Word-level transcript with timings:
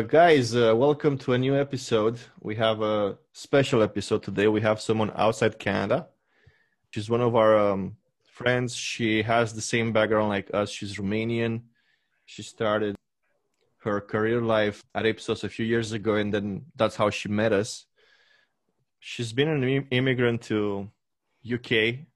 Guys, 0.00 0.56
uh, 0.56 0.74
welcome 0.74 1.18
to 1.18 1.34
a 1.34 1.38
new 1.38 1.54
episode. 1.54 2.18
We 2.40 2.56
have 2.56 2.80
a 2.80 3.18
special 3.34 3.82
episode 3.82 4.22
today. 4.22 4.48
We 4.48 4.62
have 4.62 4.80
someone 4.80 5.12
outside 5.14 5.58
Canada. 5.58 6.08
She's 6.90 7.10
one 7.10 7.20
of 7.20 7.36
our 7.36 7.58
um, 7.58 7.98
friends. 8.24 8.74
She 8.74 9.22
has 9.22 9.52
the 9.52 9.60
same 9.60 9.92
background 9.92 10.30
like 10.30 10.48
us. 10.54 10.70
She's 10.70 10.96
Romanian. 10.96 11.64
She 12.24 12.42
started 12.42 12.96
her 13.80 14.00
career 14.00 14.40
life 14.40 14.82
at 14.94 15.04
Ipsos 15.04 15.44
a 15.44 15.50
few 15.50 15.66
years 15.66 15.92
ago, 15.92 16.14
and 16.14 16.32
then 16.32 16.64
that's 16.74 16.96
how 16.96 17.10
she 17.10 17.28
met 17.28 17.52
us. 17.52 17.84
She's 18.98 19.34
been 19.34 19.48
an 19.48 19.86
immigrant 19.90 20.40
to 20.42 20.88
UK, 21.44 22.06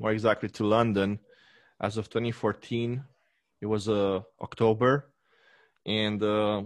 more 0.00 0.10
exactly 0.10 0.48
to 0.48 0.66
London, 0.66 1.20
as 1.80 1.98
of 1.98 2.10
2014. 2.10 3.04
It 3.60 3.66
was 3.66 3.88
uh, 3.88 4.22
October, 4.40 5.12
and 5.86 6.20
uh, 6.20 6.62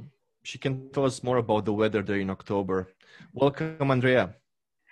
she 0.47 0.59
can 0.59 0.89
tell 0.93 1.05
us 1.05 1.25
more 1.25 1.39
about 1.39 1.65
the 1.65 1.73
weather 1.73 2.03
there 2.03 2.21
in 2.21 2.31
October. 2.31 2.89
Welcome, 3.33 3.91
Andrea. 3.91 4.37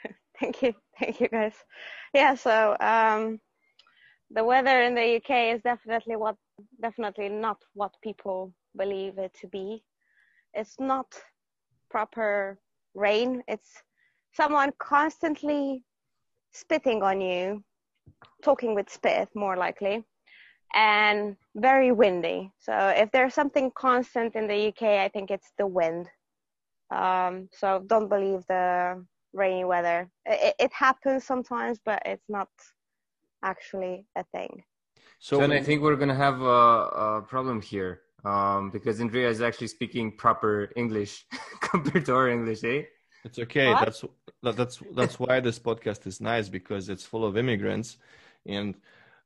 Thank 0.41 0.63
you, 0.63 0.75
thank 0.99 1.21
you, 1.21 1.29
guys. 1.29 1.55
Yeah, 2.13 2.35
so 2.35 2.77
um, 2.81 3.39
the 4.33 4.43
weather 4.43 4.83
in 4.83 4.97
the 4.97 5.17
UK 5.19 5.55
is 5.55 5.63
definitely 5.63 6.17
what, 6.17 6.35
definitely 6.83 7.29
not 7.29 7.59
what 7.75 7.93
people 8.03 8.53
believe 8.77 9.17
it 9.19 9.33
to 9.43 9.47
be. 9.47 9.85
It's 10.53 10.75
not 10.81 11.07
proper 11.89 12.59
rain. 12.97 13.45
It's 13.47 13.71
someone 14.33 14.73
constantly 14.81 15.85
spitting 16.53 17.01
on 17.05 17.21
you, 17.21 17.63
talking 18.43 18.75
with 18.75 18.91
spit, 18.91 19.29
more 19.37 19.57
likely, 19.57 20.03
and 20.75 21.37
very 21.55 21.93
windy. 21.93 22.51
So 22.59 22.73
if 22.97 23.11
there's 23.13 23.35
something 23.35 23.71
constant 23.75 24.35
in 24.35 24.49
the 24.49 24.69
UK, 24.69 24.83
I 24.83 25.09
think 25.09 25.31
it's 25.31 25.53
the 25.57 25.67
wind. 25.67 26.09
Um, 26.91 27.49
so 27.53 27.83
don't 27.87 28.09
believe 28.09 28.45
the 28.49 29.05
rainy 29.33 29.65
weather. 29.65 30.11
It, 30.27 30.55
it, 30.59 30.73
happens 30.73 31.25
sometimes, 31.25 31.79
but 31.85 32.03
it's 32.05 32.29
not 32.29 32.49
actually 33.43 34.07
a 34.17 34.25
thing. 34.33 34.65
So, 35.19 35.41
and 35.41 35.53
I 35.53 35.63
think 35.63 35.83
we're 35.83 35.97
gonna 35.97 36.15
have 36.15 36.41
a, 36.41 37.19
a 37.19 37.23
problem 37.23 37.61
here 37.63 38.03
um, 38.25 38.71
because 38.71 39.01
Andrea 39.01 39.29
is 39.29 39.41
actually 39.41 39.69
speaking 39.69 40.17
proper 40.17 40.71
English 40.77 41.27
compared 41.61 42.05
to 42.07 42.15
our 42.15 42.29
English, 42.29 42.63
eh? 42.65 42.83
It's 43.25 43.39
okay. 43.39 43.73
What? 43.73 43.85
That's 43.85 44.05
that's 44.43 44.83
that's 44.95 45.19
why 45.19 45.41
this 45.41 45.59
podcast 45.59 46.07
is 46.07 46.21
nice 46.21 46.49
because 46.49 46.89
it's 46.91 47.05
full 47.05 47.25
of 47.25 47.39
immigrants, 47.39 47.97
and 48.47 48.75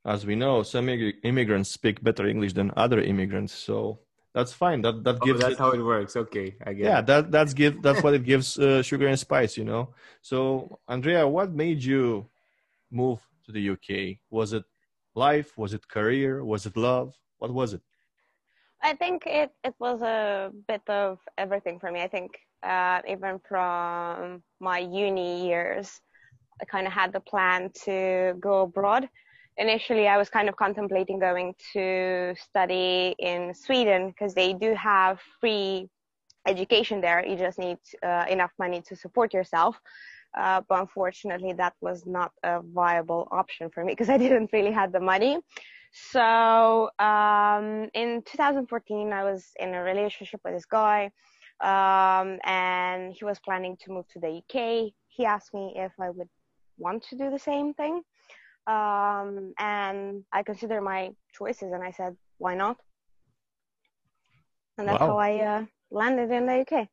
as 0.05 0.25
we 0.25 0.35
know, 0.35 0.63
some 0.63 0.89
immigrants 0.89 1.69
speak 1.69 2.03
better 2.03 2.27
English 2.27 2.53
than 2.53 2.71
other 2.77 3.01
immigrants. 3.01 3.53
So 3.53 3.99
that's 4.33 4.53
fine. 4.53 4.81
That 4.81 5.03
that 5.03 5.17
oh, 5.21 5.25
gives. 5.25 5.41
That's 5.41 5.53
it, 5.53 5.59
how 5.59 5.71
it 5.71 5.81
works. 5.81 6.15
Okay, 6.15 6.55
I 6.65 6.73
get. 6.73 6.85
Yeah, 6.85 6.99
it. 6.99 7.05
that 7.07 7.31
that's 7.31 7.53
give 7.53 7.81
that's 7.81 8.03
what 8.03 8.13
it 8.13 8.23
gives 8.23 8.57
uh, 8.57 8.81
sugar 8.81 9.07
and 9.07 9.19
spice. 9.19 9.57
You 9.57 9.65
know. 9.65 9.93
So 10.21 10.79
Andrea, 10.87 11.27
what 11.27 11.51
made 11.51 11.83
you 11.83 12.29
move 12.91 13.19
to 13.45 13.51
the 13.51 13.71
UK? 13.71 14.17
Was 14.29 14.53
it 14.53 14.63
life? 15.15 15.57
Was 15.57 15.73
it 15.73 15.87
career? 15.87 16.43
Was 16.43 16.65
it 16.65 16.77
love? 16.77 17.15
What 17.39 17.53
was 17.53 17.73
it? 17.73 17.81
I 18.81 18.93
think 18.93 19.23
it 19.25 19.51
it 19.63 19.75
was 19.79 20.01
a 20.01 20.51
bit 20.67 20.83
of 20.87 21.19
everything 21.37 21.79
for 21.79 21.91
me. 21.91 22.01
I 22.01 22.07
think 22.07 22.31
uh, 22.63 23.01
even 23.07 23.39
from 23.47 24.43
my 24.59 24.79
uni 24.79 25.47
years, 25.47 25.99
I 26.61 26.65
kind 26.65 26.87
of 26.87 26.93
had 26.93 27.11
the 27.13 27.19
plan 27.19 27.71
to 27.85 28.35
go 28.39 28.61
abroad. 28.61 29.09
Initially, 29.59 30.07
I 30.07 30.17
was 30.17 30.29
kind 30.29 30.47
of 30.47 30.55
contemplating 30.55 31.19
going 31.19 31.53
to 31.73 32.33
study 32.37 33.13
in 33.19 33.53
Sweden 33.53 34.07
because 34.07 34.33
they 34.33 34.53
do 34.53 34.73
have 34.73 35.19
free 35.41 35.89
education 36.47 37.01
there. 37.01 37.25
You 37.25 37.35
just 37.35 37.59
need 37.59 37.77
uh, 38.01 38.25
enough 38.29 38.51
money 38.57 38.81
to 38.87 38.95
support 38.95 39.33
yourself. 39.33 39.75
Uh, 40.37 40.61
but 40.69 40.79
unfortunately, 40.79 41.53
that 41.53 41.73
was 41.81 42.05
not 42.05 42.31
a 42.43 42.61
viable 42.61 43.27
option 43.31 43.69
for 43.69 43.83
me 43.83 43.91
because 43.93 44.09
I 44.09 44.17
didn't 44.25 44.49
really 44.53 44.71
have 44.71 44.91
the 44.93 44.99
money. 44.99 45.39
So 45.91 46.89
um, 46.99 47.89
in 47.93 48.21
2014, 48.25 49.11
I 49.11 49.23
was 49.23 49.51
in 49.59 49.73
a 49.73 49.81
relationship 49.83 50.39
with 50.45 50.53
this 50.53 50.65
guy, 50.65 51.11
um, 51.61 52.39
and 52.45 53.13
he 53.13 53.25
was 53.25 53.39
planning 53.39 53.75
to 53.81 53.91
move 53.91 54.07
to 54.09 54.19
the 54.19 54.41
UK. 54.41 54.93
He 55.07 55.25
asked 55.25 55.53
me 55.53 55.73
if 55.75 55.91
I 55.99 56.11
would 56.11 56.29
want 56.77 57.03
to 57.09 57.17
do 57.17 57.29
the 57.29 57.39
same 57.39 57.73
thing, 57.73 58.03
um, 58.69 59.53
and 59.57 60.23
I 60.31 60.43
considered 60.43 60.81
my 60.81 61.11
choices, 61.33 61.71
and 61.73 61.83
I 61.83 61.91
said, 61.91 62.15
"Why 62.37 62.55
not?" 62.55 62.77
And 64.77 64.87
that's 64.87 65.01
wow. 65.01 65.07
how 65.07 65.17
I 65.17 65.31
uh, 65.39 65.65
landed 65.91 66.31
in 66.31 66.45
the 66.45 66.57
UK. 66.61 66.87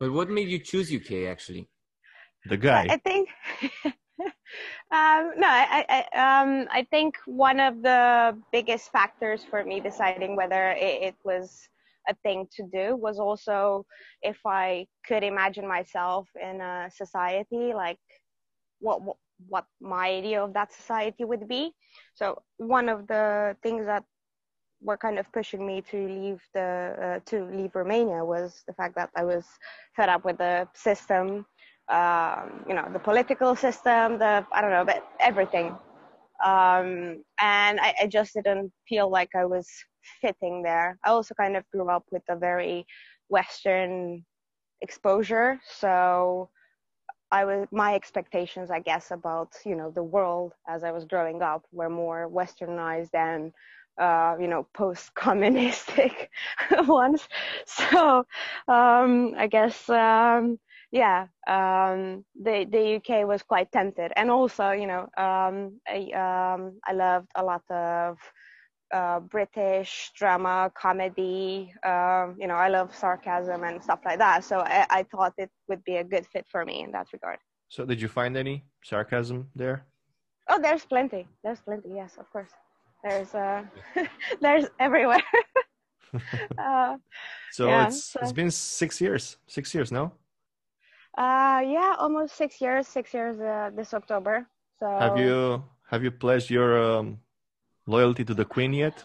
But 0.00 0.12
what 0.12 0.30
made 0.30 0.48
you 0.48 0.58
choose 0.58 0.92
UK 0.92 1.28
actually? 1.28 1.68
The 2.46 2.56
guy. 2.56 2.86
I 2.88 2.96
think 2.96 3.28
um, 4.90 5.32
no, 5.36 5.46
I, 5.46 5.84
I, 5.88 6.42
um, 6.42 6.66
I 6.70 6.86
think 6.90 7.16
one 7.26 7.60
of 7.60 7.82
the 7.82 8.38
biggest 8.52 8.90
factors 8.90 9.44
for 9.44 9.64
me 9.64 9.80
deciding 9.80 10.34
whether 10.34 10.70
it, 10.70 11.02
it, 11.08 11.14
was 11.24 11.68
a 12.08 12.14
thing 12.22 12.46
to 12.56 12.62
do 12.72 12.96
was 12.96 13.18
also 13.18 13.84
if 14.22 14.38
I 14.46 14.86
could 15.06 15.22
imagine 15.22 15.66
myself 15.68 16.26
in 16.40 16.60
a 16.60 16.90
society, 16.90 17.72
like 17.74 17.98
what, 18.80 19.02
what, 19.02 19.16
what 19.46 19.64
my 19.80 20.08
idea 20.08 20.42
of 20.42 20.52
that 20.54 20.72
society 20.72 21.24
would 21.24 21.48
be. 21.48 21.72
So 22.14 22.42
one 22.56 22.88
of 22.88 23.06
the 23.06 23.56
things 23.62 23.86
that 23.86 24.04
were 24.80 24.96
kind 24.96 25.18
of 25.18 25.30
pushing 25.32 25.66
me 25.66 25.82
to 25.90 25.96
leave 26.08 26.40
the 26.54 26.94
uh, 27.02 27.18
to 27.30 27.44
leave 27.44 27.74
Romania 27.74 28.24
was 28.24 28.62
the 28.66 28.74
fact 28.74 28.94
that 28.94 29.10
I 29.16 29.24
was 29.24 29.44
fed 29.96 30.08
up 30.08 30.24
with 30.24 30.38
the 30.38 30.68
system 30.74 31.46
um, 31.88 32.64
you 32.68 32.74
know, 32.74 32.86
the 32.92 32.98
political 32.98 33.56
system, 33.56 34.18
the, 34.18 34.46
I 34.52 34.60
don't 34.60 34.70
know, 34.70 34.84
but 34.84 35.06
everything. 35.20 35.68
Um, 36.44 37.22
and 37.40 37.80
I, 37.80 37.94
I 38.02 38.06
just 38.06 38.34
didn't 38.34 38.72
feel 38.88 39.10
like 39.10 39.30
I 39.34 39.44
was 39.44 39.66
fitting 40.20 40.62
there. 40.62 40.98
I 41.04 41.10
also 41.10 41.34
kind 41.34 41.56
of 41.56 41.64
grew 41.72 41.88
up 41.88 42.04
with 42.12 42.22
a 42.28 42.36
very 42.36 42.86
Western 43.28 44.24
exposure. 44.82 45.58
So 45.78 46.50
I 47.30 47.44
was, 47.44 47.66
my 47.70 47.94
expectations, 47.94 48.70
I 48.70 48.80
guess, 48.80 49.10
about, 49.10 49.52
you 49.64 49.74
know, 49.76 49.90
the 49.90 50.02
world 50.02 50.54
as 50.66 50.84
I 50.84 50.92
was 50.92 51.04
growing 51.04 51.42
up 51.42 51.64
were 51.72 51.90
more 51.90 52.28
westernized 52.30 53.14
and, 53.14 53.52
uh, 53.98 54.36
you 54.40 54.48
know, 54.48 54.66
post-communistic 54.74 56.30
ones. 56.86 57.28
So, 57.66 58.26
um, 58.68 59.34
I 59.36 59.46
guess, 59.50 59.88
um, 59.88 60.58
yeah, 60.90 61.26
um, 61.46 62.24
the 62.40 62.64
the 62.70 62.80
UK 62.94 63.24
was 63.24 63.42
quite 63.42 63.70
tempted, 63.70 64.10
and 64.16 64.30
also 64.30 64.70
you 64.70 64.86
know 64.86 65.02
um, 65.18 65.80
I 65.86 66.08
um, 66.16 66.80
I 66.86 66.92
loved 66.94 67.28
a 67.34 67.44
lot 67.44 67.62
of 67.70 68.18
uh, 68.92 69.20
British 69.20 70.10
drama, 70.16 70.70
comedy. 70.74 71.72
Um, 71.84 72.36
you 72.38 72.46
know, 72.46 72.54
I 72.54 72.68
love 72.68 72.94
sarcasm 72.94 73.64
and 73.64 73.82
stuff 73.82 74.00
like 74.04 74.18
that. 74.18 74.44
So 74.44 74.60
I, 74.60 74.86
I 74.90 75.02
thought 75.02 75.34
it 75.38 75.50
would 75.68 75.84
be 75.84 75.96
a 75.96 76.04
good 76.04 76.26
fit 76.26 76.46
for 76.50 76.64
me 76.64 76.82
in 76.82 76.92
that 76.92 77.08
regard. 77.12 77.38
So 77.68 77.84
did 77.84 78.00
you 78.00 78.08
find 78.08 78.36
any 78.36 78.64
sarcasm 78.82 79.48
there? 79.54 79.84
Oh, 80.48 80.58
there's 80.60 80.84
plenty. 80.84 81.28
There's 81.44 81.60
plenty. 81.60 81.90
Yes, 81.94 82.16
of 82.18 82.30
course. 82.32 82.50
There's 83.04 83.34
uh, 83.34 83.62
there's 84.40 84.66
everywhere. 84.80 85.22
uh, 86.58 86.96
so 87.52 87.66
yeah, 87.68 87.86
it's 87.86 88.04
so. 88.04 88.20
it's 88.22 88.32
been 88.32 88.50
six 88.50 89.00
years. 89.00 89.36
Six 89.46 89.74
years, 89.74 89.92
no? 89.92 90.12
Uh, 91.16 91.60
yeah, 91.66 91.94
almost 91.98 92.36
six 92.36 92.60
years. 92.60 92.88
Six 92.88 93.12
years 93.12 93.38
uh, 93.40 93.70
this 93.76 93.92
October. 93.92 94.46
So 94.80 94.86
have 94.86 95.18
you 95.18 95.62
have 95.90 96.02
you 96.02 96.10
pledged 96.10 96.50
your 96.50 96.80
um, 96.82 97.18
loyalty 97.88 98.24
to 98.24 98.34
the 98.34 98.44
Queen 98.44 98.72
yet? 98.72 99.04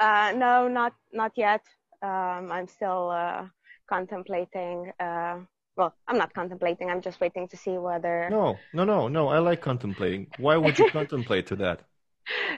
Uh, 0.00 0.32
no, 0.36 0.68
not 0.68 0.94
not 1.12 1.32
yet. 1.36 1.62
Um, 2.02 2.50
I'm 2.52 2.68
still 2.68 3.10
uh, 3.10 3.46
contemplating. 3.88 4.92
Uh, 5.00 5.40
well, 5.76 5.94
I'm 6.06 6.18
not 6.18 6.32
contemplating. 6.34 6.90
I'm 6.90 7.00
just 7.00 7.20
waiting 7.20 7.48
to 7.48 7.56
see 7.56 7.78
whether. 7.78 8.28
No, 8.30 8.56
no, 8.72 8.84
no, 8.84 9.08
no. 9.08 9.28
I 9.28 9.38
like 9.38 9.60
contemplating. 9.60 10.28
Why 10.38 10.56
would 10.56 10.78
you 10.78 10.84
contemplate 10.98 11.46
to 11.48 11.56
that? 11.56 11.80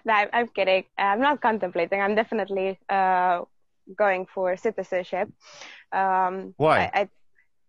No, 0.05 0.15
I'm 0.33 0.49
kidding. 0.49 0.85
I'm 0.99 1.21
not 1.21 1.41
contemplating. 1.41 2.01
I'm 2.01 2.15
definitely 2.15 2.79
uh, 2.89 3.43
going 3.97 4.27
for 4.27 4.57
citizenship. 4.57 5.29
Um, 5.93 6.55
Why? 6.57 6.79
I, 6.79 6.91
I, 6.95 7.09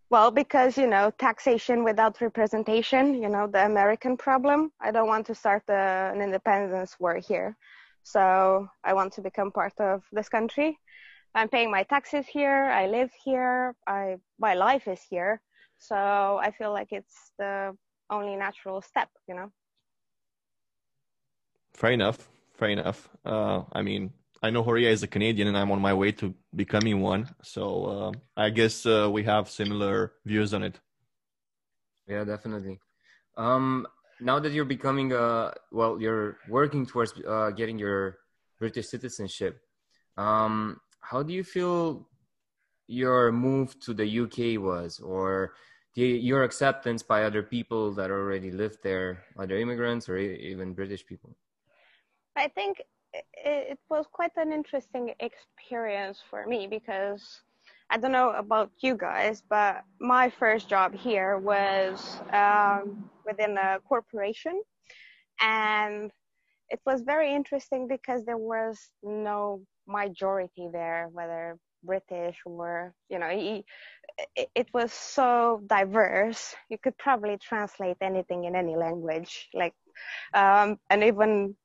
well, 0.09 0.31
because, 0.31 0.77
you 0.77 0.88
know, 0.88 1.12
taxation 1.18 1.83
without 1.83 2.21
representation, 2.21 3.13
you 3.21 3.30
know, 3.30 3.48
the 3.48 3.65
American 3.65 4.15
problem. 4.15 4.71
I 4.80 4.92
don't 4.92 5.07
want 5.07 5.25
to 5.27 5.36
start 5.36 5.63
an 5.68 6.21
independence 6.21 6.95
war 7.00 7.15
here. 7.18 7.57
So 8.04 8.69
I 8.83 8.94
want 8.94 9.13
to 9.13 9.21
become 9.21 9.51
part 9.51 9.74
of 9.80 10.04
this 10.13 10.30
country. 10.30 10.80
I'm 11.36 11.50
paying 11.50 11.69
my 11.69 11.83
taxes 11.83 12.25
here. 12.25 12.65
I 12.65 12.88
live 12.88 13.12
here. 13.24 13.75
I, 13.86 14.18
my 14.39 14.54
life 14.54 14.88
is 14.88 15.01
here. 15.09 15.42
So 15.77 15.95
I 15.95 16.51
feel 16.51 16.71
like 16.71 16.88
it's 16.92 17.33
the 17.38 17.75
only 18.10 18.36
natural 18.38 18.81
step, 18.81 19.10
you 19.27 19.36
know. 19.36 19.51
Fair 21.74 21.92
enough. 21.92 22.30
Fair 22.53 22.69
enough. 22.69 23.10
Uh, 23.25 23.63
I 23.74 23.81
mean, 23.81 24.12
I 24.44 24.50
know 24.50 24.63
Horia 24.63 24.89
is 24.89 25.04
a 25.04 25.07
Canadian, 25.07 25.48
and 25.48 25.57
I'm 25.57 25.72
on 25.72 25.81
my 25.81 25.94
way 25.94 26.12
to 26.13 26.34
becoming 26.56 27.01
one. 27.01 27.30
So 27.42 27.86
uh, 27.86 28.12
I 28.36 28.50
guess 28.50 28.86
uh, 28.86 29.10
we 29.12 29.24
have 29.24 29.50
similar 29.50 30.13
views 30.25 30.54
on 30.54 30.63
it. 30.63 30.80
Yeah, 32.07 32.24
definitely. 32.24 32.80
Um, 33.36 33.88
now 34.19 34.39
that 34.39 34.51
you're 34.51 34.66
becoming 34.66 35.12
a 35.13 35.54
well, 35.72 36.00
you're 36.00 36.38
working 36.50 36.86
towards 36.86 37.13
uh, 37.28 37.51
getting 37.51 37.80
your 37.80 38.18
British 38.60 38.88
citizenship. 38.88 39.60
Um, 40.18 40.80
how 41.01 41.24
do 41.24 41.34
you 41.34 41.44
feel 41.44 42.07
your 42.88 43.31
move 43.31 43.80
to 43.81 43.94
the 43.94 44.07
UK 44.22 44.62
was, 44.62 45.00
or 45.00 45.54
the, 45.95 46.06
your 46.06 46.44
acceptance 46.44 47.04
by 47.04 47.24
other 47.24 47.44
people 47.44 47.92
that 47.94 48.10
already 48.10 48.51
lived 48.51 48.80
there, 48.84 49.24
other 49.38 49.57
immigrants 49.57 50.10
or 50.10 50.18
even 50.18 50.74
British 50.74 51.06
people? 51.06 51.36
I 52.36 52.48
think 52.48 52.81
it 53.13 53.80
was 53.89 54.06
quite 54.12 54.31
an 54.38 54.51
interesting 54.51 55.13
experience 55.19 56.21
for 56.30 56.45
me 56.45 56.68
because 56.68 57.42
I 57.89 57.98
don't 57.98 58.12
know 58.12 58.31
about 58.31 58.71
you 58.80 58.95
guys, 58.95 59.42
but 59.50 59.83
my 60.00 60.30
first 60.30 60.69
job 60.69 60.94
here 60.94 61.38
was 61.38 62.19
um, 62.33 63.09
within 63.25 63.57
a 63.57 63.80
corporation, 63.88 64.62
and 65.39 66.12
it 66.69 66.80
was 66.86 67.01
very 67.01 67.33
interesting 67.33 67.88
because 67.88 68.25
there 68.25 68.38
was 68.38 68.77
no 69.04 69.62
majority 69.88 70.68
there, 70.71 71.07
whether 71.12 71.57
British 71.83 72.38
or 72.45 72.94
you 73.10 73.19
know, 73.19 73.30
it, 74.36 74.50
it 74.56 74.68
was 74.74 74.92
so 74.92 75.62
diverse. 75.68 76.56
You 76.69 76.77
could 76.77 76.98
probably 76.98 77.38
translate 77.38 77.98
anything 78.01 78.45
in 78.45 78.56
any 78.56 78.75
language, 78.75 79.50
like, 79.53 79.74
um, 80.33 80.77
and 80.89 81.03
even 81.03 81.56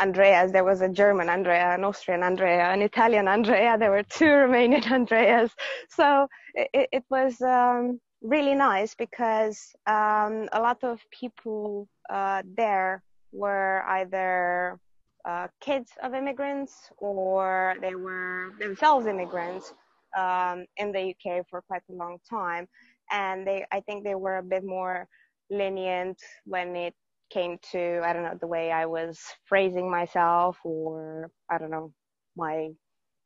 Andreas. 0.00 0.52
There 0.52 0.64
was 0.64 0.80
a 0.80 0.88
German 0.88 1.28
Andrea, 1.28 1.74
an 1.74 1.84
Austrian 1.84 2.22
Andrea, 2.22 2.70
an 2.70 2.82
Italian 2.82 3.28
Andrea. 3.28 3.76
There 3.78 3.90
were 3.90 4.02
two 4.02 4.24
Romanian 4.42 4.90
Andreas. 4.90 5.52
So 5.88 6.26
it, 6.54 6.88
it 6.92 7.04
was 7.10 7.40
um, 7.42 8.00
really 8.22 8.54
nice 8.54 8.94
because 8.94 9.72
um, 9.86 10.48
a 10.52 10.60
lot 10.60 10.82
of 10.82 11.00
people 11.10 11.88
uh, 12.08 12.42
there 12.56 13.02
were 13.32 13.84
either 13.88 14.78
uh, 15.24 15.48
kids 15.60 15.90
of 16.02 16.14
immigrants 16.14 16.90
or 16.98 17.74
they 17.80 17.94
were 17.94 18.52
themselves 18.58 19.06
immigrants 19.06 19.74
um, 20.16 20.64
in 20.76 20.92
the 20.92 21.14
UK 21.14 21.44
for 21.48 21.62
quite 21.62 21.82
a 21.90 21.92
long 21.92 22.18
time. 22.28 22.66
And 23.12 23.46
they, 23.46 23.64
I 23.72 23.80
think 23.80 24.04
they 24.04 24.14
were 24.14 24.38
a 24.38 24.42
bit 24.42 24.64
more 24.64 25.06
lenient 25.50 26.18
when 26.44 26.76
it 26.76 26.94
came 27.30 27.58
to 27.72 28.00
I 28.04 28.12
don't 28.12 28.24
know 28.24 28.38
the 28.40 28.46
way 28.46 28.72
I 28.72 28.86
was 28.86 29.20
phrasing 29.46 29.90
myself 29.90 30.58
or 30.64 31.30
I 31.50 31.58
don't 31.58 31.70
know 31.70 31.92
my 32.36 32.70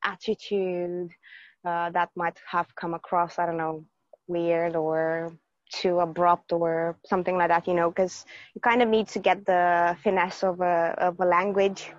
attitude 0.04 1.10
uh, 1.66 1.90
that 1.90 2.10
might 2.16 2.38
have 2.50 2.74
come 2.76 2.94
across 2.94 3.38
I 3.38 3.46
don't 3.46 3.56
know 3.56 3.84
weird 4.28 4.76
or 4.76 5.32
too 5.72 6.00
abrupt 6.00 6.52
or 6.52 6.96
something 7.06 7.36
like 7.36 7.48
that 7.48 7.66
you 7.66 7.74
know 7.74 7.90
because 7.90 8.24
you 8.54 8.60
kind 8.60 8.82
of 8.82 8.88
need 8.88 9.08
to 9.08 9.18
get 9.18 9.44
the 9.46 9.96
finesse 10.02 10.44
of 10.44 10.60
a 10.60 10.94
of 10.98 11.20
a 11.20 11.24
language 11.26 11.90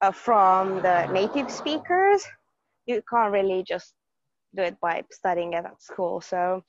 uh, 0.00 0.12
from 0.12 0.82
the 0.82 1.06
native 1.06 1.50
speakers. 1.50 2.24
You 2.86 3.02
can't 3.08 3.32
really 3.32 3.62
just 3.66 3.94
do 4.56 4.62
it 4.62 4.76
by 4.80 5.04
studying 5.12 5.52
it 5.52 5.64
at 5.64 5.82
school. 5.82 6.20
So 6.20 6.64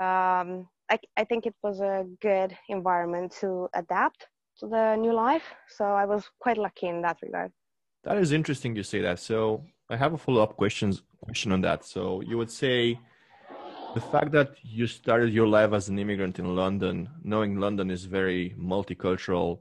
um, 0.00 0.68
I, 0.94 0.98
I 1.22 1.24
think 1.24 1.46
it 1.46 1.56
was 1.62 1.80
a 1.80 2.06
good 2.20 2.56
environment 2.68 3.32
to 3.40 3.68
adapt 3.74 4.28
to 4.58 4.68
the 4.68 4.96
new 4.96 5.12
life. 5.12 5.46
So 5.76 5.84
I 5.84 6.04
was 6.04 6.22
quite 6.38 6.58
lucky 6.58 6.86
in 6.86 7.02
that 7.02 7.18
regard. 7.22 7.50
That 8.04 8.18
is 8.18 8.32
interesting 8.32 8.76
you 8.76 8.82
say 8.82 9.00
that. 9.00 9.18
So 9.18 9.64
I 9.90 9.96
have 9.96 10.12
a 10.14 10.18
follow 10.18 10.42
up 10.42 10.56
questions 10.56 11.02
question 11.24 11.50
on 11.52 11.60
that. 11.62 11.84
So 11.84 12.20
you 12.20 12.36
would 12.38 12.50
say 12.50 12.98
the 13.94 14.00
fact 14.00 14.30
that 14.32 14.50
you 14.62 14.86
started 14.86 15.32
your 15.32 15.48
life 15.48 15.72
as 15.72 15.88
an 15.88 15.98
immigrant 15.98 16.38
in 16.38 16.54
London, 16.54 17.08
knowing 17.22 17.58
London 17.58 17.90
is 17.90 18.04
very 18.04 18.54
multicultural, 18.58 19.60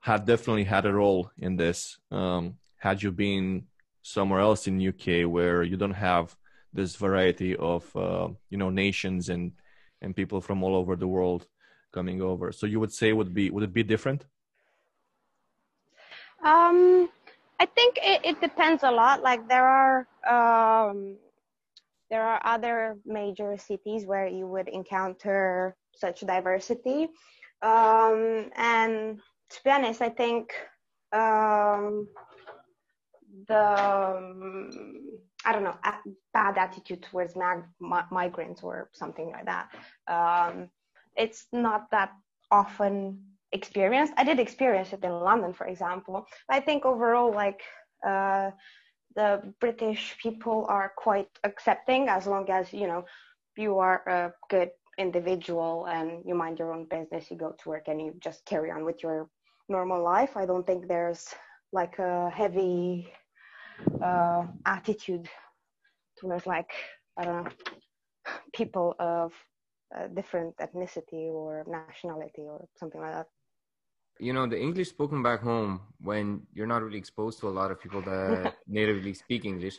had 0.00 0.24
definitely 0.24 0.64
had 0.64 0.86
a 0.86 0.92
role 0.92 1.30
in 1.38 1.56
this. 1.56 1.98
Um, 2.12 2.58
had 2.76 3.02
you 3.02 3.10
been 3.10 3.64
somewhere 4.02 4.40
else 4.40 4.68
in 4.68 4.86
UK 4.90 5.28
where 5.28 5.62
you 5.64 5.76
don't 5.76 6.00
have 6.10 6.36
this 6.72 6.94
variety 6.94 7.56
of 7.56 7.82
uh, 7.96 8.28
you 8.50 8.58
know 8.58 8.70
nations 8.70 9.30
and 9.30 9.52
and 10.02 10.14
people 10.14 10.40
from 10.40 10.62
all 10.62 10.74
over 10.76 10.96
the 10.96 11.08
world 11.08 11.46
coming 11.92 12.20
over. 12.22 12.52
So 12.52 12.66
you 12.66 12.80
would 12.80 12.92
say 12.92 13.12
would 13.12 13.34
be 13.34 13.50
would 13.50 13.64
it 13.64 13.72
be 13.72 13.82
different? 13.82 14.24
Um, 16.44 17.08
I 17.60 17.66
think 17.66 17.98
it, 18.02 18.20
it 18.24 18.40
depends 18.40 18.82
a 18.84 18.90
lot. 18.90 19.22
Like 19.22 19.48
there 19.48 19.66
are 19.66 20.06
um, 20.28 21.16
there 22.10 22.22
are 22.22 22.40
other 22.44 22.96
major 23.04 23.56
cities 23.56 24.06
where 24.06 24.28
you 24.28 24.46
would 24.46 24.68
encounter 24.68 25.76
such 25.94 26.20
diversity, 26.20 27.08
um, 27.62 28.50
and 28.56 29.20
to 29.50 29.60
be 29.64 29.70
honest, 29.70 30.00
I 30.00 30.10
think 30.10 30.52
um, 31.12 32.06
the 33.48 34.16
um, 34.16 34.70
I 35.48 35.52
don't 35.52 35.64
know 35.64 35.78
bad 36.34 36.58
attitude 36.58 37.02
towards 37.02 37.34
mag- 37.34 37.64
migrants 38.10 38.62
or 38.62 38.90
something 38.92 39.30
like 39.30 39.46
that. 39.46 39.66
Um, 40.06 40.68
it's 41.16 41.46
not 41.52 41.90
that 41.90 42.10
often 42.50 43.18
experienced. 43.52 44.12
I 44.18 44.24
did 44.24 44.38
experience 44.38 44.92
it 44.92 45.02
in 45.02 45.10
London, 45.10 45.54
for 45.54 45.66
example. 45.66 46.26
I 46.50 46.60
think 46.60 46.84
overall, 46.84 47.32
like 47.32 47.62
uh, 48.06 48.50
the 49.16 49.54
British 49.58 50.16
people 50.22 50.66
are 50.68 50.92
quite 50.98 51.30
accepting 51.44 52.10
as 52.10 52.26
long 52.26 52.50
as 52.50 52.70
you 52.74 52.86
know 52.86 53.06
you 53.56 53.78
are 53.78 54.02
a 54.06 54.32
good 54.50 54.70
individual 54.98 55.86
and 55.86 56.22
you 56.26 56.34
mind 56.34 56.58
your 56.58 56.74
own 56.74 56.84
business. 56.90 57.30
You 57.30 57.38
go 57.38 57.54
to 57.58 57.68
work 57.70 57.88
and 57.88 57.98
you 58.02 58.14
just 58.20 58.44
carry 58.44 58.70
on 58.70 58.84
with 58.84 59.02
your 59.02 59.30
normal 59.70 60.02
life. 60.02 60.36
I 60.36 60.44
don't 60.44 60.66
think 60.66 60.88
there's 60.88 61.24
like 61.72 61.98
a 61.98 62.28
heavy 62.28 63.10
uh, 64.02 64.46
attitude 64.66 65.28
towards 66.18 66.46
like 66.46 66.70
I 67.18 67.24
don't 67.24 67.44
know 67.44 67.50
people 68.52 68.94
of 68.98 69.32
different 70.14 70.56
ethnicity 70.58 71.32
or 71.32 71.64
nationality 71.66 72.42
or 72.42 72.66
something 72.76 73.00
like 73.00 73.12
that. 73.12 73.26
You 74.20 74.32
know 74.32 74.46
the 74.46 74.60
english 74.60 74.88
spoken 74.90 75.22
back 75.22 75.40
home 75.40 75.80
when 76.00 76.42
you're 76.52 76.66
not 76.66 76.82
really 76.82 76.98
exposed 76.98 77.38
to 77.40 77.48
a 77.48 77.54
lot 77.60 77.70
of 77.70 77.80
people 77.80 78.02
that 78.02 78.54
natively 78.66 79.14
speak 79.14 79.44
english. 79.44 79.78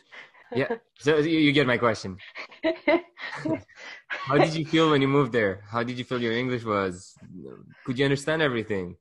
Yeah 0.54 0.76
so 0.98 1.18
you, 1.18 1.52
get 1.52 1.66
my 1.66 1.78
question. 1.78 2.18
How 4.08 4.36
did 4.36 4.54
you 4.54 4.66
feel 4.66 4.90
when 4.90 5.00
you 5.00 5.08
moved 5.08 5.32
there? 5.32 5.62
How 5.68 5.82
did 5.82 5.98
you 5.98 6.04
feel 6.04 6.20
your 6.20 6.32
english 6.32 6.64
was? 6.64 7.16
Could 7.84 7.98
you 7.98 8.04
understand 8.04 8.42
everything 8.42 8.96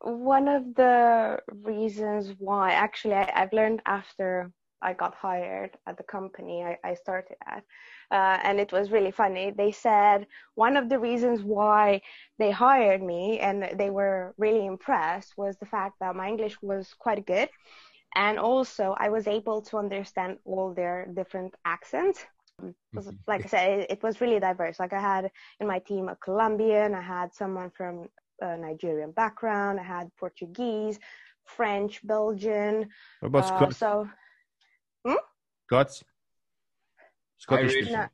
one 0.00 0.48
of 0.48 0.74
the 0.74 1.38
reasons 1.62 2.34
why 2.38 2.72
actually 2.72 3.14
I, 3.14 3.30
have 3.34 3.52
learned 3.52 3.82
after 3.86 4.50
I 4.82 4.92
got 4.92 5.14
hired 5.14 5.70
at 5.86 5.96
the 5.96 6.02
company 6.02 6.62
I, 6.62 6.76
I 6.84 6.94
started 6.94 7.36
at. 7.46 7.64
Uh, 8.10 8.38
and 8.44 8.60
it 8.60 8.70
was 8.70 8.92
really 8.92 9.10
funny. 9.10 9.50
They 9.50 9.72
said 9.72 10.26
one 10.54 10.76
of 10.76 10.88
the 10.88 10.98
reasons 10.98 11.42
why 11.42 12.02
they 12.38 12.50
hired 12.50 13.02
me 13.02 13.40
and 13.40 13.78
they 13.78 13.90
were 13.90 14.34
really 14.36 14.66
impressed 14.66 15.32
was 15.36 15.56
the 15.56 15.66
fact 15.66 15.94
that 16.00 16.14
my 16.14 16.28
English 16.28 16.56
was 16.60 16.94
quite 16.98 17.24
good. 17.26 17.48
And 18.14 18.38
also, 18.38 18.94
I 18.98 19.08
was 19.08 19.26
able 19.26 19.62
to 19.62 19.78
understand 19.78 20.38
all 20.44 20.72
their 20.72 21.08
different 21.16 21.54
accents. 21.64 22.24
Was, 22.92 23.06
mm-hmm. 23.06 23.16
like 23.26 23.44
I 23.44 23.48
said, 23.48 23.86
it, 23.90 24.02
was 24.04 24.20
really 24.20 24.38
diverse. 24.38 24.78
Like 24.78 24.92
I 24.92 25.00
had 25.00 25.30
in 25.58 25.66
my 25.66 25.80
team 25.80 26.08
a 26.08 26.14
Colombian, 26.14 26.94
I 26.94 27.00
had 27.00 27.34
someone 27.34 27.70
from 27.70 28.08
a 28.40 28.56
Nigerian 28.56 29.12
background, 29.12 29.80
I 29.80 29.84
had 29.84 30.10
Portuguese, 30.16 30.98
French, 31.44 32.00
Belgian. 32.06 32.88
What 33.20 33.28
about 33.28 33.44
uh, 33.44 33.56
Scots? 33.56 33.76
So 33.78 34.08
Hmm? 35.06 35.14
Scots? 35.66 36.04
Scottish 37.38 37.90
no. 37.90 38.06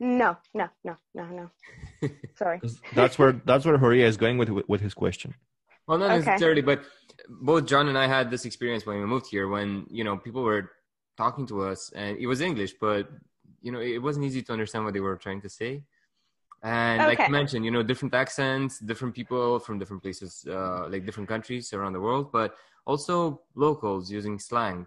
no, 0.00 0.36
no, 0.54 0.68
no, 0.84 0.96
no, 1.14 1.24
no. 1.26 1.50
Sorry. 2.36 2.60
that's 2.94 3.18
where 3.18 3.32
that's 3.44 3.66
where 3.66 3.76
Horia 3.76 4.06
is 4.06 4.16
going 4.16 4.38
with 4.38 4.48
with 4.66 4.80
his 4.80 4.94
question. 4.94 5.34
Well, 5.86 5.98
not 5.98 6.10
okay. 6.10 6.24
necessarily, 6.24 6.62
but 6.62 6.82
both 7.28 7.66
John 7.66 7.88
and 7.88 7.98
I 7.98 8.06
had 8.06 8.30
this 8.30 8.44
experience 8.44 8.86
when 8.86 8.98
we 8.98 9.06
moved 9.06 9.26
here. 9.30 9.48
When 9.48 9.86
you 9.90 10.04
know 10.04 10.16
people 10.16 10.42
were 10.42 10.70
talking 11.16 11.46
to 11.48 11.62
us, 11.62 11.92
and 11.94 12.18
it 12.18 12.26
was 12.26 12.40
English, 12.40 12.74
but 12.80 13.10
you 13.60 13.72
know 13.72 13.80
it 13.80 14.02
wasn't 14.02 14.24
easy 14.24 14.42
to 14.42 14.52
understand 14.52 14.84
what 14.84 14.94
they 14.94 15.00
were 15.00 15.16
trying 15.16 15.42
to 15.42 15.50
say. 15.50 15.82
And 16.66 17.00
okay. 17.00 17.08
like 17.10 17.20
you 17.28 17.32
mentioned, 17.32 17.64
you 17.64 17.70
know, 17.70 17.82
different 17.82 18.14
accents, 18.14 18.80
different 18.80 19.14
people 19.14 19.60
from 19.60 19.78
different 19.78 20.02
places, 20.02 20.44
uh, 20.50 20.88
like 20.88 21.06
different 21.06 21.28
countries 21.28 21.72
around 21.72 21.92
the 21.92 22.00
world, 22.00 22.32
but 22.32 22.56
also 22.84 23.40
locals 23.54 24.10
using 24.10 24.38
slang 24.38 24.86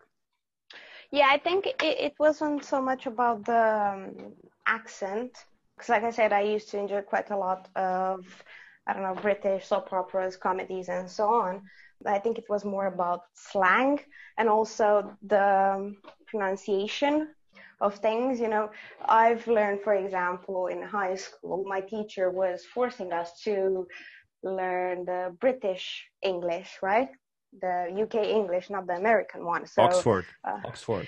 yeah, 1.12 1.28
I 1.30 1.38
think 1.38 1.66
it, 1.66 1.82
it 1.82 2.14
wasn't 2.20 2.64
so 2.64 2.82
much 2.82 3.08
about 3.08 3.46
the 3.46 3.94
um, 3.94 4.34
accent, 4.68 5.32
because 5.76 5.90
like 5.90 6.04
I 6.04 6.12
said, 6.12 6.34
I 6.34 6.42
used 6.42 6.70
to 6.72 6.78
enjoy 6.78 7.02
quite 7.02 7.32
a 7.32 7.38
lot 7.38 7.68
of 7.76 8.26
I 8.88 8.94
don't 8.94 9.04
know, 9.04 9.22
British 9.22 9.68
soap 9.68 9.94
operas, 9.94 10.36
comedies, 10.36 10.90
and 10.90 11.10
so 11.10 11.28
on. 11.28 11.62
I 12.06 12.18
think 12.18 12.38
it 12.38 12.46
was 12.50 12.66
more 12.66 12.88
about 12.88 13.22
slang 13.36 14.00
and 14.38 14.50
also 14.50 15.16
the 15.22 15.96
pronunciation 16.28 17.36
of 17.82 17.96
things. 17.96 18.40
You 18.40 18.50
know, 18.50 18.70
I've 19.08 19.48
learned, 19.48 19.82
for 19.82 19.94
example, 19.94 20.68
in 20.68 20.82
high 20.82 21.16
school, 21.16 21.64
my 21.68 21.82
teacher 21.82 22.30
was 22.30 22.66
forcing 22.66 23.14
us 23.14 23.42
to 23.44 23.88
learn 24.44 25.06
the 25.06 25.36
British 25.40 26.06
English, 26.24 26.78
right? 26.82 27.10
The 27.62 27.90
UK 28.04 28.26
English, 28.28 28.70
not 28.70 28.88
the 28.88 28.96
American 28.96 29.46
one. 29.46 29.66
So, 29.66 29.84
Oxford. 29.84 30.26
Uh, 30.44 30.60
Oxford. 30.66 31.08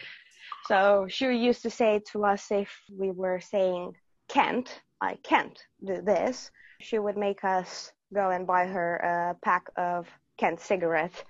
So 0.68 1.08
she 1.10 1.26
used 1.34 1.62
to 1.64 1.70
say 1.70 2.02
to 2.12 2.26
us 2.26 2.52
if 2.52 2.70
we 2.92 3.12
were 3.12 3.40
saying 3.40 3.94
can't, 4.30 4.70
I 5.02 5.16
can't 5.24 5.60
do 5.86 6.02
this, 6.02 6.52
she 6.80 7.00
would 7.00 7.18
make 7.18 7.44
us 7.44 7.92
go 8.14 8.30
and 8.30 8.46
buy 8.46 8.66
her 8.68 8.96
a 8.98 9.46
pack 9.46 9.68
of 9.76 10.08
Kent 10.38 10.60
cigarettes 10.60 11.24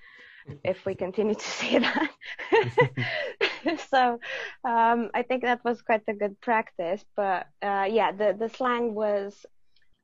if 0.63 0.85
we 0.85 0.95
continue 0.95 1.35
to 1.35 1.49
say 1.49 1.79
that. 1.79 2.09
so 3.89 4.19
um, 4.63 5.09
I 5.13 5.23
think 5.27 5.43
that 5.43 5.63
was 5.63 5.81
quite 5.81 6.03
a 6.07 6.13
good 6.13 6.39
practice. 6.41 7.03
But 7.15 7.47
uh, 7.61 7.87
yeah, 7.89 8.11
the 8.11 8.35
the 8.37 8.49
slang 8.49 8.93
was 8.93 9.45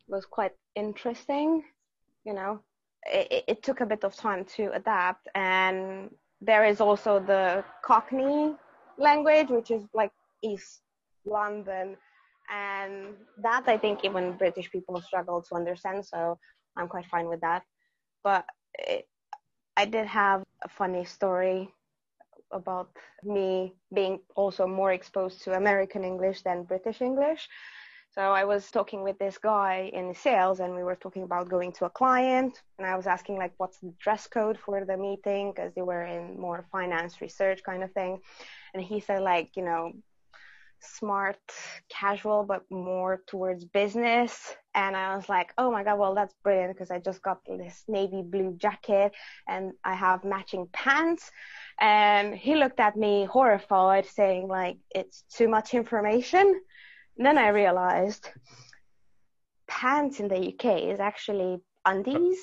was 0.07 0.25
quite 0.25 0.53
interesting. 0.75 1.63
You 2.25 2.33
know, 2.33 2.59
it, 3.05 3.43
it 3.47 3.63
took 3.63 3.81
a 3.81 3.85
bit 3.85 4.03
of 4.03 4.15
time 4.15 4.45
to 4.55 4.71
adapt, 4.73 5.27
and 5.35 6.09
there 6.41 6.65
is 6.65 6.81
also 6.81 7.19
the 7.19 7.63
Cockney 7.83 8.55
language, 8.97 9.49
which 9.49 9.71
is 9.71 9.83
like 9.93 10.11
East 10.43 10.81
London, 11.25 11.97
and 12.51 13.15
that 13.41 13.63
I 13.67 13.77
think 13.77 14.03
even 14.03 14.37
British 14.37 14.71
people 14.71 15.01
struggle 15.01 15.41
to 15.43 15.55
understand. 15.55 16.05
So 16.05 16.37
I'm 16.77 16.87
quite 16.87 17.05
fine 17.07 17.27
with 17.27 17.41
that. 17.41 17.63
But 18.23 18.45
it, 18.77 19.07
I 19.77 19.85
did 19.85 20.07
have 20.07 20.43
a 20.63 20.69
funny 20.69 21.05
story 21.05 21.71
about 22.51 22.89
me 23.23 23.73
being 23.93 24.19
also 24.35 24.67
more 24.67 24.93
exposed 24.93 25.43
to 25.43 25.53
American 25.53 26.03
English 26.03 26.41
than 26.41 26.63
British 26.63 27.01
English. 27.01 27.47
So 28.11 28.21
I 28.21 28.45
was 28.45 28.71
talking 28.71 29.03
with 29.03 29.19
this 29.19 29.37
guy 29.37 29.91
in 29.93 30.13
sales 30.13 30.59
and 30.59 30.75
we 30.75 30.83
were 30.83 30.95
talking 30.95 31.23
about 31.23 31.49
going 31.49 31.71
to 31.73 31.85
a 31.85 31.89
client 31.89 32.59
and 32.79 32.87
I 32.87 32.95
was 32.95 33.05
asking 33.05 33.37
like 33.37 33.53
what's 33.57 33.77
the 33.79 33.93
dress 33.99 34.25
code 34.25 34.57
for 34.57 34.83
the 34.83 34.97
meeting 34.97 35.51
because 35.51 35.71
they 35.75 35.83
were 35.83 36.03
in 36.03 36.39
more 36.39 36.65
finance 36.71 37.21
research 37.21 37.61
kind 37.63 37.83
of 37.83 37.91
thing. 37.91 38.19
And 38.73 38.81
he 38.81 39.01
said 39.01 39.21
like, 39.21 39.55
you 39.55 39.63
know, 39.63 39.93
smart 40.79 41.39
casual 41.89 42.43
but 42.43 42.63
more 42.71 43.21
towards 43.27 43.65
business 43.65 44.55
and 44.77 44.95
i 44.95 45.15
was 45.15 45.27
like 45.27 45.51
oh 45.57 45.69
my 45.71 45.83
god 45.83 45.97
well 45.97 46.13
that's 46.13 46.35
brilliant 46.43 46.73
because 46.73 46.91
i 46.91 46.99
just 46.99 47.21
got 47.21 47.39
this 47.45 47.83
navy 47.87 48.21
blue 48.21 48.55
jacket 48.57 49.11
and 49.47 49.73
i 49.83 49.93
have 49.93 50.23
matching 50.23 50.67
pants. 50.71 51.31
And 51.79 52.33
he 52.33 52.55
looked 52.55 52.79
at 52.79 52.95
me 52.95 53.25
horrified 53.25 54.05
saying 54.07 54.47
like 54.47 54.77
it's 54.89 55.23
too 55.37 55.47
much 55.47 55.73
information. 55.73 56.45
And 57.17 57.25
then 57.25 57.37
i 57.37 57.49
realized 57.49 58.29
pants 59.67 60.19
in 60.19 60.27
the 60.27 60.41
uk 60.51 60.65
is 60.65 60.99
actually 60.99 61.57
undies. 61.85 62.39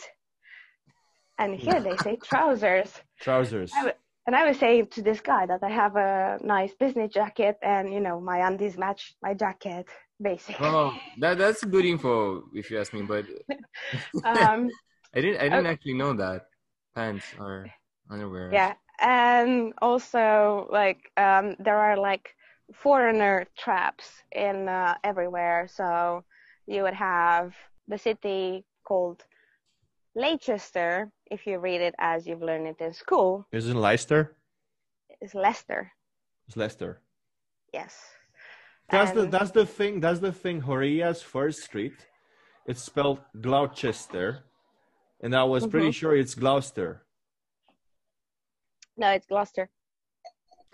And 1.38 1.54
here 1.54 1.80
they 1.80 1.96
say 1.96 2.16
trousers. 2.30 2.92
Trousers. 3.20 3.72
And 4.26 4.34
I 4.34 4.48
was 4.48 4.58
saying 4.58 4.86
to 4.92 5.02
this 5.02 5.20
guy 5.20 5.44
that 5.46 5.62
I 5.62 5.68
have 5.68 5.96
a 5.96 6.38
nice 6.42 6.72
business 6.74 7.12
jacket 7.12 7.56
and 7.62 7.92
you 7.92 8.00
know 8.00 8.20
my 8.20 8.38
undies 8.48 8.76
match 8.78 9.14
my 9.22 9.34
jacket 9.34 9.86
basically. 10.20 10.66
Oh, 10.66 10.92
that 11.18 11.38
that's 11.38 11.64
good 11.64 11.84
info 11.84 12.44
if 12.54 12.70
you 12.70 12.78
ask 12.78 12.92
me, 12.92 13.02
but 13.02 13.24
um, 14.24 14.70
I 15.14 15.20
didn't 15.20 15.40
I 15.40 15.44
didn't 15.44 15.66
okay. 15.66 15.68
actually 15.68 15.94
know 15.94 16.12
that 16.14 16.46
pants 16.94 17.26
are 17.38 17.66
underwear. 18.10 18.52
Yeah, 18.52 18.74
and 19.00 19.72
also 19.80 20.68
like 20.70 21.10
um, 21.16 21.56
there 21.58 21.78
are 21.78 21.96
like 21.96 22.34
foreigner 22.72 23.46
traps 23.56 24.22
in 24.32 24.68
uh, 24.68 24.94
everywhere, 25.04 25.68
so 25.70 26.24
you 26.66 26.82
would 26.82 26.94
have 26.94 27.54
the 27.88 27.98
city 27.98 28.64
called 28.84 29.24
Leicester, 30.14 31.10
if 31.30 31.46
you 31.46 31.58
read 31.58 31.80
it 31.80 31.94
as 31.98 32.26
you've 32.26 32.42
learned 32.42 32.68
it 32.68 32.80
in 32.80 32.92
school. 32.92 33.46
Isn't 33.52 33.76
Leicester? 33.76 34.36
It's 35.20 35.34
Leicester. 35.34 35.92
It's 36.46 36.56
Leicester. 36.56 37.00
Yes. 37.72 37.96
That's 38.90 39.10
and... 39.10 39.20
the 39.20 39.26
that's 39.26 39.50
the 39.50 39.66
thing. 39.66 40.00
That's 40.00 40.20
the 40.20 40.32
thing. 40.32 40.62
Horia's 40.62 41.22
first 41.22 41.62
street, 41.62 42.06
it's 42.66 42.82
spelled 42.82 43.20
Gloucester, 43.40 44.44
and 45.20 45.34
I 45.34 45.44
was 45.44 45.62
mm-hmm. 45.62 45.70
pretty 45.70 45.92
sure 45.92 46.16
it's 46.16 46.34
Gloucester. 46.34 47.02
No, 48.96 49.10
it's 49.10 49.26
Gloucester. 49.26 49.68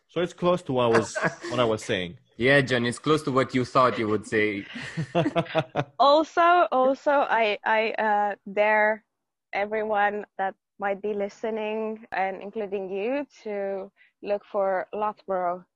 So 0.09 0.21
it's 0.21 0.33
close 0.33 0.61
to 0.63 0.73
what 0.73 0.85
I 0.85 0.99
was 0.99 1.17
what 1.51 1.61
I 1.61 1.65
was 1.65 1.85
saying. 1.85 2.19
Yeah, 2.41 2.63
John, 2.63 2.87
it's 2.87 2.99
close 2.99 3.23
to 3.25 3.33
what 3.33 3.55
you 3.55 3.67
thought 3.67 3.99
you 3.99 4.09
would 4.09 4.27
say. 4.27 4.65
also, 5.99 6.67
also, 6.73 7.11
I 7.11 7.59
I 7.67 7.91
uh, 7.91 8.35
dare 8.51 9.05
everyone 9.53 10.25
that 10.39 10.55
might 10.79 11.03
be 11.03 11.13
listening 11.13 12.07
and 12.13 12.41
including 12.41 12.89
you 12.89 13.27
to 13.43 13.93
look 14.23 14.43
for 14.51 14.89
Loughborough 14.95 15.67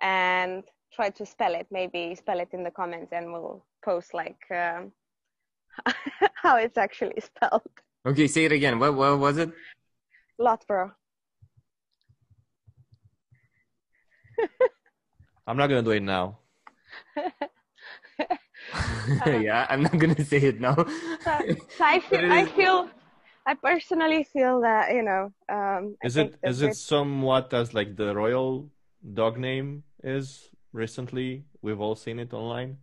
and 0.00 0.62
try 0.94 1.10
to 1.10 1.26
spell 1.26 1.54
it. 1.54 1.66
Maybe 1.70 2.14
spell 2.14 2.40
it 2.40 2.48
in 2.52 2.62
the 2.62 2.70
comments 2.70 3.12
and 3.12 3.32
we'll 3.32 3.64
post 3.84 4.14
like 4.14 4.40
um, 4.50 4.92
how 6.34 6.56
it's 6.56 6.78
actually 6.78 7.20
spelled. 7.20 7.62
Okay, 8.06 8.26
say 8.26 8.44
it 8.44 8.52
again. 8.52 8.78
What, 8.78 8.94
what 8.94 9.18
was 9.18 9.38
it? 9.38 9.50
Loughborough. 10.38 10.92
I'm 15.46 15.56
not 15.56 15.68
gonna 15.68 15.82
do 15.82 15.90
it 15.90 16.02
now. 16.02 16.38
yeah, 19.26 19.66
I'm 19.68 19.82
not 19.82 19.98
gonna 19.98 20.24
say 20.24 20.38
it 20.38 20.60
now. 20.60 20.74
so, 20.74 21.38
so 21.76 21.84
I 21.84 22.00
feel, 22.00 22.32
I 22.32 22.44
feel, 22.46 22.88
I 23.46 23.54
personally 23.54 24.24
feel 24.24 24.60
that 24.62 24.92
you 24.94 25.02
know. 25.02 25.32
Um, 25.48 25.96
is 26.02 26.16
it 26.16 26.34
is 26.42 26.62
it 26.62 26.74
somewhat 26.74 27.52
as 27.54 27.74
like 27.74 27.96
the 27.96 28.14
royal 28.14 28.70
dog 29.12 29.38
name 29.38 29.84
is 30.02 30.48
recently? 30.74 31.44
We've 31.62 31.80
all 31.80 31.94
seen 31.94 32.18
it 32.18 32.34
online. 32.34 32.78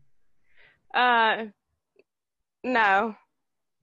Uh, 0.94 1.46
no. 2.64 3.16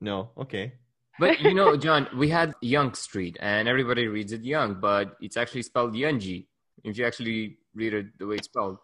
No. 0.00 0.30
Okay. 0.36 0.72
But 1.20 1.40
you 1.40 1.54
know, 1.54 1.76
John, 1.76 2.08
we 2.16 2.28
had 2.28 2.54
Yonge 2.62 2.96
Street, 2.96 3.36
and 3.40 3.68
everybody 3.68 4.06
reads 4.06 4.32
it 4.32 4.42
Young, 4.42 4.80
but 4.80 5.16
it's 5.20 5.36
actually 5.36 5.62
spelled 5.62 5.94
Yunji. 5.94 6.46
If 6.84 6.96
you 6.96 7.06
actually 7.06 7.58
read 7.74 7.92
it 7.92 8.18
the 8.18 8.26
way 8.26 8.36
it's 8.36 8.46
spelled. 8.46 8.78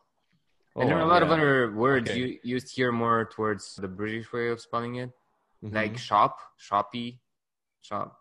Oh, 0.77 0.81
and 0.81 0.91
there 0.91 0.99
are 0.99 1.03
a 1.03 1.07
lot 1.07 1.23
yeah. 1.23 1.27
of 1.27 1.31
other 1.31 1.73
words 1.73 2.11
okay. 2.11 2.19
you 2.19 2.39
used 2.43 2.75
here 2.75 2.91
more 2.91 3.29
towards 3.33 3.77
the 3.77 3.87
British 3.87 4.33
way 4.33 4.49
of 4.49 4.61
spelling 4.61 4.97
it, 4.97 5.11
mm-hmm. 5.65 5.75
like 5.75 5.97
shop, 5.97 6.39
shoppy, 6.59 7.21
shop. 7.81 8.17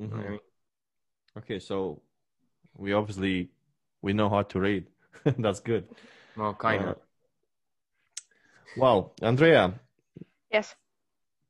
Mm-hmm. 0.00 0.20
You 0.20 0.28
know 0.28 0.38
Okay, 1.36 1.58
so 1.58 2.00
we 2.76 2.92
obviously 2.92 3.50
we 4.00 4.12
know 4.14 4.30
how 4.30 4.42
to 4.42 4.60
read. 4.60 4.86
That's 5.38 5.60
good. 5.60 5.84
Well, 6.36 6.54
kind 6.54 6.84
uh, 6.84 6.88
of. 6.90 6.96
Well, 8.76 9.12
Andrea. 9.22 9.74
Yes. 10.50 10.74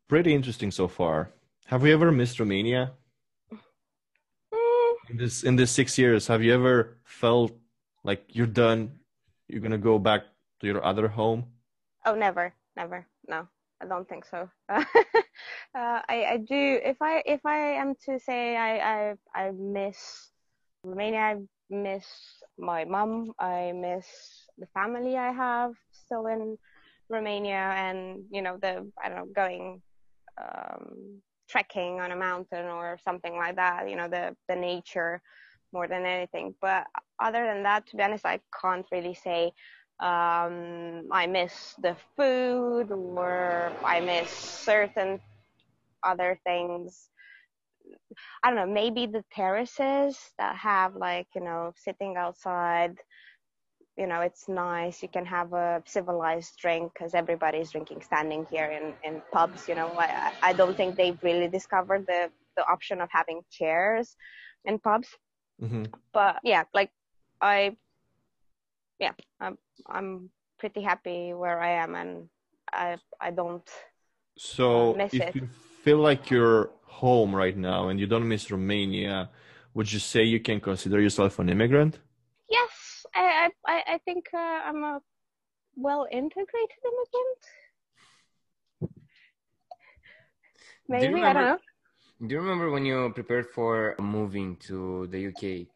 Pretty 0.09 0.35
interesting 0.35 0.71
so 0.71 0.89
far. 0.89 1.31
Have 1.67 1.87
you 1.87 1.93
ever 1.95 2.13
missed 2.13 2.39
Romania? 2.39 2.93
Mm. 3.53 3.59
In 5.11 5.17
this 5.17 5.43
in 5.45 5.57
this 5.57 5.71
six 5.71 5.97
years, 5.99 6.27
have 6.27 6.43
you 6.43 6.53
ever 6.53 6.99
felt 7.05 7.53
like 8.05 8.25
you're 8.29 8.47
done 8.47 8.93
you're 9.49 9.61
gonna 9.61 9.79
go 9.79 9.99
back 9.99 10.23
to 10.61 10.67
your 10.67 10.85
other 10.85 11.09
home? 11.09 11.45
Oh, 12.07 12.15
never, 12.15 12.53
never. 12.77 13.07
No, 13.29 13.49
I 13.81 13.87
don't 13.87 14.09
think 14.09 14.25
so. 14.25 14.49
uh, 14.69 14.83
I, 15.75 16.27
I 16.33 16.37
do. 16.39 16.81
If 16.85 17.01
I 17.01 17.23
if 17.27 17.45
I 17.47 17.75
am 17.81 17.95
to 18.07 18.19
say 18.19 18.57
I 18.57 18.79
I, 18.79 19.15
I 19.35 19.51
miss 19.53 20.31
Romania, 20.83 21.21
I 21.21 21.37
miss 21.71 22.07
my 22.59 22.85
mom. 22.85 23.33
I 23.39 23.73
miss 23.73 24.07
the 24.59 24.67
family 24.69 25.17
I 25.17 25.33
have 25.33 25.73
still 25.93 26.27
in 26.27 26.59
Romania, 27.09 27.73
and 27.77 28.25
you 28.31 28.43
know 28.43 28.57
the 28.61 28.91
I 29.03 29.09
don't 29.09 29.19
know 29.19 29.27
going 29.35 29.83
um, 30.41 31.23
trekking 31.49 32.01
on 32.01 32.13
a 32.13 32.17
mountain 32.17 32.67
or 32.67 32.99
something 33.05 33.37
like 33.37 33.57
that. 33.57 33.89
You 33.89 33.97
know 33.97 34.09
the 34.09 34.37
the 34.49 34.57
nature 34.57 35.23
more 35.73 35.89
than 35.89 36.07
anything. 36.07 36.55
But 36.63 36.87
other 37.21 37.45
than 37.45 37.65
that, 37.65 37.87
to 37.89 37.97
be 37.97 38.03
honest, 38.03 38.25
I 38.25 38.41
can't 38.63 38.87
really 38.93 39.15
say 39.15 39.53
um, 40.01 41.09
I 41.13 41.27
miss 41.29 41.75
the 41.83 41.97
food 42.17 42.91
or 42.91 43.73
I 43.85 44.01
miss 44.01 44.31
certain 44.31 45.21
other 46.03 46.39
things. 46.45 47.11
I 48.43 48.51
don't 48.51 48.57
know, 48.57 48.73
maybe 48.73 49.07
the 49.07 49.25
terraces 49.33 50.19
that 50.39 50.57
have 50.57 50.95
like, 50.95 51.27
you 51.35 51.41
know, 51.43 51.73
sitting 51.77 52.17
outside 52.17 52.97
you 53.97 54.07
know 54.07 54.21
it's 54.21 54.49
nice 54.49 55.03
you 55.03 55.09
can 55.09 55.25
have 55.25 55.53
a 55.53 55.83
civilized 55.87 56.57
drink 56.59 56.93
because 56.93 57.15
everybody's 57.15 57.71
drinking 57.71 58.03
standing 58.03 58.47
here 58.51 58.67
in, 58.67 58.93
in 59.09 59.23
pubs 59.33 59.69
you 59.69 59.75
know 59.75 59.89
I, 59.99 60.33
I 60.43 60.53
don't 60.53 60.77
think 60.77 60.97
they've 60.97 61.19
really 61.23 61.49
discovered 61.49 62.07
the 62.07 62.31
the 62.57 62.67
option 62.67 63.01
of 63.01 63.09
having 63.13 63.43
chairs 63.51 64.17
in 64.65 64.79
pubs 64.79 65.09
hmm 65.61 65.85
but 66.13 66.37
yeah 66.43 66.65
like 66.73 66.91
i 67.41 67.77
yeah 68.99 69.13
i'm 69.41 69.59
i'm 69.89 70.31
pretty 70.59 70.83
happy 70.83 71.33
where 71.33 71.61
i 71.61 71.71
am 71.71 71.95
and 71.95 72.29
i 72.73 72.97
i 73.21 73.31
don't 73.31 73.69
So 74.37 74.95
miss 74.95 75.15
if 75.15 75.23
it. 75.29 75.35
you 75.35 75.49
feel 75.83 75.99
like 75.99 76.31
you're 76.31 76.71
home 76.87 77.35
right 77.35 77.57
now 77.57 77.89
and 77.89 78.01
you 78.01 78.07
don't 78.07 78.27
miss 78.27 78.51
Romania, 78.51 79.31
would 79.75 79.93
you 79.93 79.99
say 79.99 80.25
you 80.25 80.41
can 80.41 80.61
consider 80.61 81.01
yourself 81.01 81.39
an 81.39 81.49
immigrant? 81.49 81.99
I 83.15 83.51
i 83.67 83.83
i 83.95 83.99
think 84.05 84.25
uh, 84.35 84.61
i'm 84.67 84.83
a 84.85 85.01
well 85.77 86.07
integrated 86.11 86.81
immigrant 86.85 87.43
maybe 90.89 91.05
i 91.05 91.09
don't 91.09 91.15
remember- 91.15 91.41
know 91.53 91.59
Do 92.29 92.31
you 92.35 92.41
remember 92.41 92.71
when 92.71 92.85
you 92.87 93.11
prepared 93.15 93.47
for 93.51 93.97
moving 93.99 94.57
to 94.71 95.09
the 95.13 95.21
UK? 95.29 95.67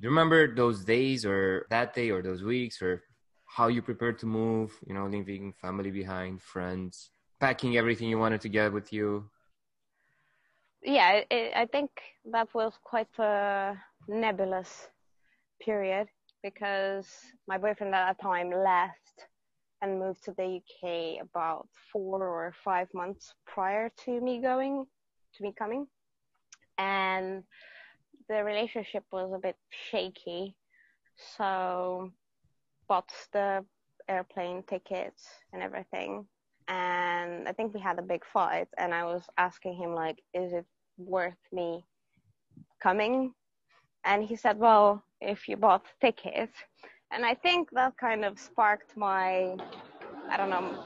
you 0.00 0.08
remember 0.08 0.48
those 0.48 0.82
days 0.84 1.26
or 1.28 1.66
that 1.68 1.92
day 1.94 2.08
or 2.10 2.22
those 2.22 2.42
weeks 2.42 2.80
or 2.80 3.04
how 3.44 3.68
you 3.68 3.82
prepared 3.82 4.18
to 4.20 4.26
move, 4.26 4.72
you 4.88 4.94
know, 4.96 5.06
leaving 5.06 5.52
family 5.52 5.90
behind, 5.90 6.40
friends, 6.40 7.10
packing 7.38 7.76
everything 7.76 8.08
you 8.08 8.18
wanted 8.18 8.40
to 8.42 8.48
get 8.48 8.72
with 8.72 8.88
you? 8.96 9.28
yeah, 10.82 11.20
I 11.30 11.66
think 11.70 11.90
that 12.32 12.48
was 12.54 12.72
quite 12.82 13.12
a 13.18 13.76
nebulous 14.08 14.88
period 15.60 16.08
because 16.42 17.06
my 17.46 17.58
boyfriend 17.58 17.94
at 17.94 18.06
that 18.06 18.22
time 18.22 18.50
left 18.50 19.28
and 19.80 19.98
moved 19.98 20.24
to 20.24 20.32
the 20.32 20.60
UK 20.60 21.22
about 21.22 21.68
four 21.92 22.22
or 22.22 22.54
five 22.64 22.88
months 22.94 23.34
prior 23.46 23.90
to 24.04 24.20
me 24.20 24.40
going, 24.40 24.86
to 25.34 25.42
me 25.42 25.54
coming. 25.58 25.86
And 26.78 27.42
the 28.28 28.44
relationship 28.44 29.04
was 29.12 29.32
a 29.34 29.38
bit 29.38 29.56
shaky. 29.90 30.54
So 31.36 32.12
bought 32.88 33.10
the 33.32 33.64
airplane 34.08 34.62
tickets 34.68 35.24
and 35.52 35.62
everything. 35.62 36.26
And 36.68 37.48
I 37.48 37.52
think 37.52 37.74
we 37.74 37.80
had 37.80 37.98
a 37.98 38.02
big 38.02 38.24
fight 38.32 38.68
and 38.78 38.94
I 38.94 39.04
was 39.04 39.22
asking 39.36 39.74
him 39.74 39.94
like, 39.94 40.22
is 40.32 40.52
it 40.52 40.64
worth 40.96 41.34
me 41.52 41.84
coming? 42.80 43.34
And 44.04 44.24
he 44.24 44.36
said, 44.36 44.58
well, 44.58 45.02
if 45.20 45.48
you 45.48 45.56
bought 45.56 45.84
tickets. 46.00 46.56
And 47.12 47.24
I 47.24 47.34
think 47.34 47.70
that 47.72 47.96
kind 47.98 48.24
of 48.24 48.38
sparked 48.38 48.96
my, 48.96 49.56
I 50.30 50.36
don't 50.36 50.50
know, 50.50 50.84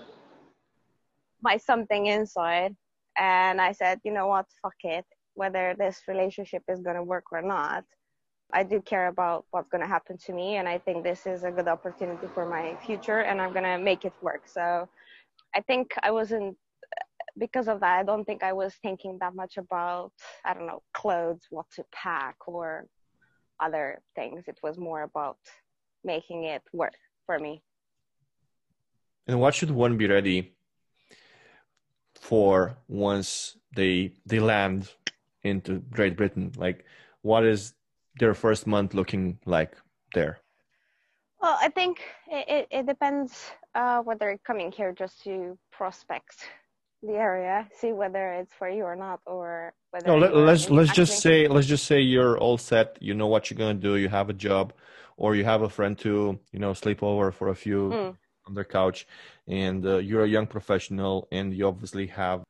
my 1.43 1.57
something 1.57 2.07
inside. 2.07 2.75
And 3.19 3.61
I 3.61 3.73
said, 3.73 4.01
you 4.05 4.13
know 4.13 4.27
what, 4.27 4.47
fuck 4.61 4.75
it. 4.83 5.07
Whether 5.35 5.75
this 5.79 6.03
relationship 6.09 6.63
is 6.69 6.81
going 6.81 6.97
to 6.97 7.03
work 7.03 7.25
or 7.33 7.43
not, 7.43 7.85
I 8.53 8.63
do 8.63 8.81
care 8.81 9.09
about 9.09 9.47
what's 9.51 9.69
going 9.69 9.83
to 9.83 9.89
happen 9.89 10.19
to 10.27 10.33
me. 10.33 10.57
And 10.57 10.69
I 10.69 10.79
think 10.79 11.05
this 11.05 11.27
is 11.27 11.45
a 11.45 11.51
good 11.51 11.69
opportunity 11.69 12.27
for 12.35 12.49
my 12.49 12.77
future 12.85 13.21
and 13.21 13.41
I'm 13.41 13.53
going 13.53 13.65
to 13.65 13.79
make 13.79 14.05
it 14.05 14.13
work. 14.23 14.43
So 14.47 14.89
I 15.55 15.61
think 15.63 15.95
I 16.03 16.11
wasn't, 16.11 16.57
because 17.39 17.69
of 17.69 17.81
that, 17.81 17.99
I 17.99 18.03
don't 18.03 18.25
think 18.25 18.43
I 18.43 18.53
was 18.53 18.75
thinking 18.83 19.19
that 19.21 19.35
much 19.35 19.57
about, 19.57 20.13
I 20.45 20.55
don't 20.55 20.67
know, 20.67 20.83
clothes, 20.95 21.43
what 21.51 21.67
to 21.77 21.85
pack 21.93 22.37
or 22.47 22.87
other 23.61 24.01
things. 24.15 24.45
It 24.47 24.59
was 24.63 24.79
more 24.79 25.03
about 25.03 25.39
making 26.05 26.45
it 26.45 26.63
work 26.73 26.95
for 27.27 27.39
me. 27.39 27.63
And 29.27 29.41
what 29.41 29.55
should 29.55 29.71
one 29.71 29.97
be 29.97 30.07
ready 30.07 30.55
for 32.15 32.77
once 32.89 33.57
they 33.75 34.13
they 34.25 34.39
land 34.39 34.91
into 35.43 35.81
Great 35.91 36.17
Britain? 36.17 36.53
Like, 36.57 36.85
what 37.23 37.45
is 37.45 37.75
their 38.19 38.35
first 38.35 38.67
month 38.67 38.95
looking 38.95 39.39
like 39.45 39.77
there? 40.15 40.41
Well, 41.41 41.59
I 41.61 41.69
think 41.69 42.01
it, 42.29 42.49
it, 42.49 42.69
it 42.71 42.87
depends 42.87 43.51
uh, 43.75 44.01
whether 44.03 44.39
coming 44.45 44.73
here 44.73 44.93
just 44.93 45.23
to 45.25 45.59
prospect 45.71 46.49
the 47.03 47.13
area, 47.13 47.69
see 47.81 47.93
whether 47.93 48.33
it's 48.33 48.53
for 48.55 48.69
you 48.69 48.85
or 48.85 48.97
not, 48.97 49.21
or 49.27 49.75
whether. 49.91 50.07
No, 50.09 50.19
let, 50.19 50.33
you're 50.33 50.45
let's 50.47 50.71
let's 50.71 50.93
just 50.93 51.21
say 51.21 51.49
let's 51.49 51.67
just 51.67 51.87
say 51.87 52.01
you're 52.01 52.39
all 52.39 52.59
set. 52.59 52.97
You 53.01 53.15
know 53.15 53.27
what 53.27 53.51
you're 53.51 53.59
gonna 53.59 53.75
do. 53.75 53.97
You 53.97 54.09
have 54.09 54.31
a 54.31 54.33
job, 54.33 54.73
or 55.17 55.35
you 55.35 55.45
have 55.45 55.63
a 55.63 55.69
friend 55.69 55.99
to 55.99 56.39
you 56.53 56.59
know 56.59 56.73
sleep 56.73 57.03
over 57.03 57.33
for 57.33 57.49
a 57.49 57.55
few 57.55 57.91
Mm. 57.93 58.17
on 58.47 58.55
their 58.55 58.65
couch, 58.65 59.07
and 59.49 59.85
uh, 59.87 59.97
you're 59.99 60.25
a 60.25 60.29
young 60.29 60.47
professional, 60.47 61.29
and 61.33 61.55
you 61.55 61.67
obviously 61.67 62.07
have 62.09 62.43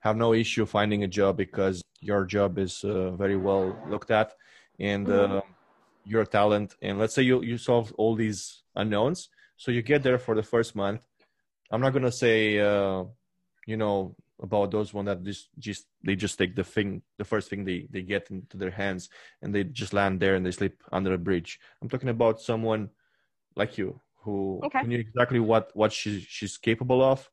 have 0.00 0.16
no 0.16 0.32
issue 0.32 0.64
finding 0.66 1.04
a 1.04 1.08
job 1.08 1.36
because 1.36 1.82
your 2.00 2.24
job 2.24 2.58
is 2.58 2.84
uh, 2.84 3.10
very 3.12 3.36
well 3.36 3.76
looked 3.88 4.10
at, 4.10 4.32
and 4.78 5.06
Mhm. 5.06 5.36
uh, 5.36 5.42
you're 6.04 6.22
a 6.22 6.26
talent. 6.26 6.74
And 6.82 6.98
let's 6.98 7.14
say 7.14 7.22
you 7.22 7.42
you 7.42 7.58
solve 7.58 7.92
all 7.98 8.14
these 8.14 8.62
unknowns, 8.74 9.28
so 9.56 9.70
you 9.70 9.82
get 9.82 10.02
there 10.02 10.18
for 10.18 10.34
the 10.34 10.42
first 10.42 10.74
month. 10.74 11.06
I'm 11.70 11.80
not 11.80 11.92
gonna 11.92 12.12
say 12.12 12.58
uh, 12.58 13.04
you 13.70 13.76
know 13.76 14.14
about 14.42 14.70
those 14.70 14.92
one 14.92 15.04
that 15.04 15.22
just 15.22 15.48
just 15.58 15.82
they 16.06 16.16
just 16.16 16.36
take 16.40 16.54
the 16.56 16.64
thing 16.64 17.02
the 17.20 17.24
first 17.32 17.46
thing 17.50 17.64
they 17.64 17.86
they 17.94 18.02
get 18.02 18.24
into 18.30 18.56
their 18.56 18.74
hands 18.82 19.02
and 19.42 19.54
they 19.54 19.62
just 19.64 19.92
land 19.92 20.18
there 20.18 20.34
and 20.34 20.44
they 20.44 20.50
sleep 20.60 20.76
under 20.96 21.12
a 21.14 21.18
bridge. 21.28 21.60
I'm 21.80 21.88
talking 21.88 22.08
about 22.08 22.40
someone 22.40 22.82
like 23.60 23.78
you 23.78 24.00
who, 24.22 24.60
Okay. 24.64 24.80
who 24.80 24.86
knew 24.88 24.98
exactly 24.98 25.40
what 25.50 25.70
what 25.80 25.92
she 25.92 26.10
she's 26.36 26.56
capable 26.58 27.00
of 27.12 27.30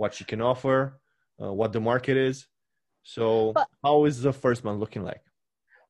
what 0.00 0.14
she 0.14 0.24
can 0.24 0.40
offer 0.40 0.78
uh, 1.42 1.52
what 1.52 1.72
the 1.72 1.80
market 1.80 2.16
is. 2.16 2.46
So 3.02 3.52
But- 3.54 3.68
how 3.84 3.96
is 4.06 4.22
the 4.22 4.32
first 4.32 4.64
month 4.64 4.80
looking 4.80 5.04
like? 5.04 5.22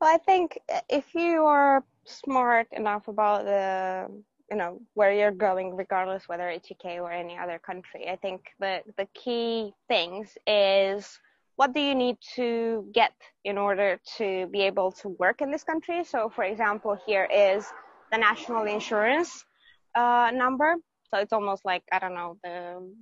Well, 0.00 0.12
I 0.12 0.18
think 0.18 0.58
if 0.88 1.14
you 1.14 1.44
are 1.46 1.84
smart 2.04 2.66
enough 2.72 3.08
about 3.08 3.44
the, 3.44 4.08
you 4.50 4.56
know, 4.56 4.80
where 4.94 5.12
you're 5.12 5.30
going, 5.30 5.74
regardless 5.76 6.28
whether 6.28 6.48
it's 6.48 6.70
UK 6.70 6.98
or 7.00 7.10
any 7.10 7.38
other 7.38 7.58
country, 7.58 8.08
I 8.08 8.16
think 8.16 8.42
the 8.60 8.82
the 8.96 9.06
key 9.14 9.72
things 9.88 10.36
is 10.46 11.18
what 11.56 11.72
do 11.72 11.80
you 11.80 11.94
need 11.94 12.16
to 12.34 12.88
get 12.92 13.12
in 13.44 13.58
order 13.58 14.00
to 14.18 14.46
be 14.48 14.62
able 14.62 14.90
to 14.92 15.08
work 15.08 15.40
in 15.40 15.50
this 15.50 15.62
country. 15.62 16.04
So, 16.04 16.28
for 16.28 16.44
example, 16.44 16.98
here 17.06 17.28
is 17.32 17.64
the 18.10 18.18
national 18.18 18.64
insurance 18.64 19.44
uh, 19.94 20.30
number. 20.34 20.74
So 21.10 21.20
it's 21.20 21.32
almost 21.32 21.64
like 21.64 21.82
I 21.92 21.98
don't 21.98 22.14
know 22.14 22.36
the 22.42 22.92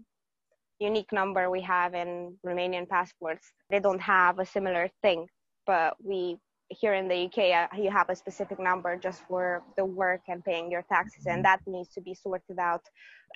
unique 0.79 1.13
number 1.13 1.49
we 1.51 1.63
have 1.63 1.95
in 1.95 2.37
Romanian 2.45 2.89
passports. 2.89 3.53
They 3.71 3.81
don't 3.81 4.01
have 4.01 4.39
a 4.39 4.47
similar 4.47 4.91
thing, 5.01 5.27
but 5.67 5.97
we 6.03 6.37
here 6.81 6.95
in 6.95 7.09
the 7.09 7.27
UK, 7.27 7.39
uh, 7.53 7.77
you 7.77 7.91
have 7.91 8.09
a 8.09 8.17
specific 8.17 8.59
number 8.59 8.97
just 8.97 9.23
for 9.29 9.63
the 9.77 9.85
work 9.85 10.23
and 10.29 10.45
paying 10.45 10.71
your 10.71 10.83
taxes, 10.83 11.27
and 11.27 11.45
that 11.45 11.61
needs 11.67 11.91
to 11.91 12.01
be 12.01 12.15
sorted 12.15 12.59
out 12.59 12.83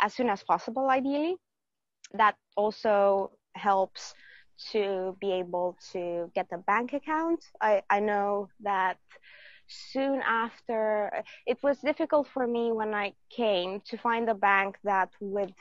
as 0.00 0.14
soon 0.14 0.28
as 0.28 0.42
possible, 0.42 0.88
ideally. 0.90 1.36
That 2.14 2.36
also 2.56 3.32
helps 3.54 4.14
to 4.72 5.16
be 5.20 5.32
able 5.32 5.76
to 5.92 6.30
get 6.34 6.46
a 6.52 6.58
bank 6.58 6.92
account. 6.92 7.44
I, 7.60 7.82
I 7.90 8.00
know 8.00 8.48
that 8.60 8.98
soon 9.68 10.22
after, 10.22 11.10
it 11.46 11.58
was 11.62 11.78
difficult 11.78 12.28
for 12.28 12.46
me 12.46 12.72
when 12.72 12.94
I 12.94 13.12
came 13.30 13.80
to 13.86 13.98
find 13.98 14.28
a 14.28 14.34
bank 14.34 14.78
that 14.84 15.10
would 15.20 15.54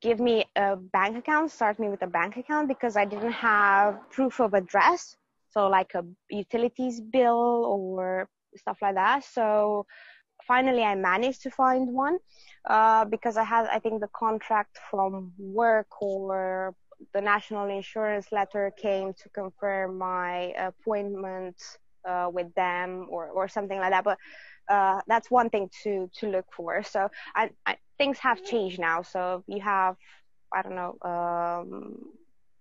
give 0.00 0.20
me 0.20 0.44
a 0.54 0.76
bank 0.76 1.16
account, 1.18 1.50
start 1.50 1.78
me 1.78 1.88
with 1.88 2.02
a 2.02 2.06
bank 2.06 2.36
account 2.36 2.68
because 2.68 2.96
I 2.96 3.04
didn't 3.04 3.32
have 3.32 3.98
proof 4.10 4.40
of 4.40 4.54
address 4.54 5.16
so 5.56 5.68
like 5.68 5.94
a 5.94 6.04
utilities 6.30 7.00
bill 7.00 7.64
or 7.64 8.28
stuff 8.56 8.78
like 8.82 8.94
that. 8.94 9.24
So 9.24 9.86
finally 10.46 10.82
i 10.82 10.94
managed 10.94 11.42
to 11.42 11.50
find 11.50 11.88
one 11.92 12.18
uh, 12.68 13.04
because 13.06 13.36
i 13.36 13.42
had 13.42 13.66
i 13.72 13.78
think 13.78 14.00
the 14.00 14.08
contract 14.14 14.78
from 14.90 15.32
work 15.38 15.88
or 16.00 16.74
the 17.14 17.20
national 17.20 17.68
insurance 17.68 18.26
letter 18.32 18.72
came 18.80 19.12
to 19.14 19.28
confirm 19.30 19.98
my 19.98 20.52
appointment 20.58 21.56
uh, 22.08 22.28
with 22.32 22.54
them 22.54 23.06
or, 23.10 23.28
or 23.28 23.48
something 23.48 23.78
like 23.78 23.90
that. 23.90 24.04
But 24.04 24.18
uh, 24.68 25.00
that's 25.06 25.30
one 25.30 25.50
thing 25.50 25.68
to 25.82 26.10
to 26.20 26.28
look 26.28 26.46
for. 26.56 26.82
So 26.82 27.10
I, 27.34 27.50
I, 27.66 27.76
things 27.98 28.18
have 28.20 28.44
changed 28.44 28.78
now. 28.78 29.02
So 29.02 29.44
you 29.46 29.60
have 29.60 29.96
i 30.54 30.62
don't 30.62 30.76
know 30.76 30.96
um, 31.02 31.96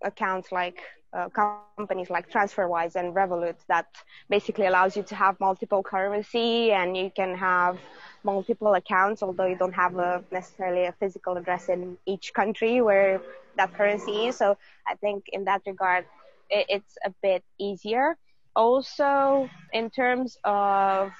accounts 0.04 0.52
like 0.52 0.82
uh, 1.16 1.30
companies 1.30 2.10
like 2.10 2.30
TransferWise 2.30 2.96
and 2.96 3.16
Revolut 3.16 3.56
that 3.68 3.88
basically 4.30 4.66
allows 4.66 4.98
you 4.98 5.04
to 5.04 5.16
have 5.16 5.40
multiple 5.40 5.82
currency 5.82 6.72
and 6.72 6.98
you 6.98 7.10
can 7.16 7.36
have 7.36 7.78
multiple 8.24 8.74
accounts, 8.74 9.24
although 9.24 9.46
you 9.46 9.56
don't 9.56 9.74
have 9.74 9.96
a 9.98 10.24
necessarily 10.32 10.86
a 10.86 10.92
physical 11.00 11.38
address 11.38 11.70
in 11.70 11.98
each 12.06 12.34
country 12.34 12.82
where 12.82 13.22
that 13.56 13.74
currency 13.74 14.28
is. 14.28 14.36
So 14.36 14.58
I 14.88 14.96
think 14.96 15.26
in 15.32 15.46
that 15.46 15.62
regard, 15.66 16.06
it, 16.50 16.66
it's 16.70 16.98
a 17.06 17.14
bit 17.22 17.44
easier. 17.58 18.18
Also, 18.56 19.50
in 19.74 19.90
terms 19.90 20.38
of 20.44 21.12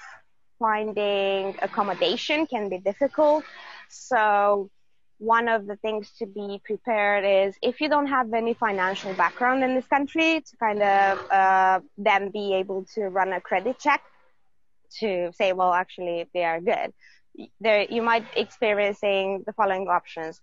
finding 0.58 1.56
accommodation 1.62 2.46
can 2.46 2.68
be 2.68 2.78
difficult. 2.78 3.44
So 3.88 4.70
one 5.18 5.48
of 5.48 5.66
the 5.66 5.76
things 5.76 6.10
to 6.18 6.26
be 6.26 6.60
prepared 6.64 7.24
is 7.24 7.56
if 7.62 7.80
you 7.80 7.88
don't 7.88 8.06
have 8.06 8.32
any 8.34 8.54
financial 8.54 9.12
background 9.14 9.64
in 9.64 9.74
this 9.74 9.86
country 9.86 10.42
to 10.42 10.56
kind 10.58 10.82
of 10.82 11.30
uh, 11.30 11.80
then 11.96 12.30
be 12.30 12.54
able 12.54 12.84
to 12.94 13.08
run 13.08 13.32
a 13.32 13.40
credit 13.40 13.78
check 13.78 14.02
to 14.98 15.30
say, 15.32 15.52
well, 15.52 15.72
actually 15.72 16.28
they 16.34 16.44
are 16.44 16.60
good. 16.60 16.92
There, 17.60 17.86
you 17.90 18.02
might 18.02 18.24
experiencing 18.34 19.44
the 19.46 19.52
following 19.52 19.88
options. 19.88 20.40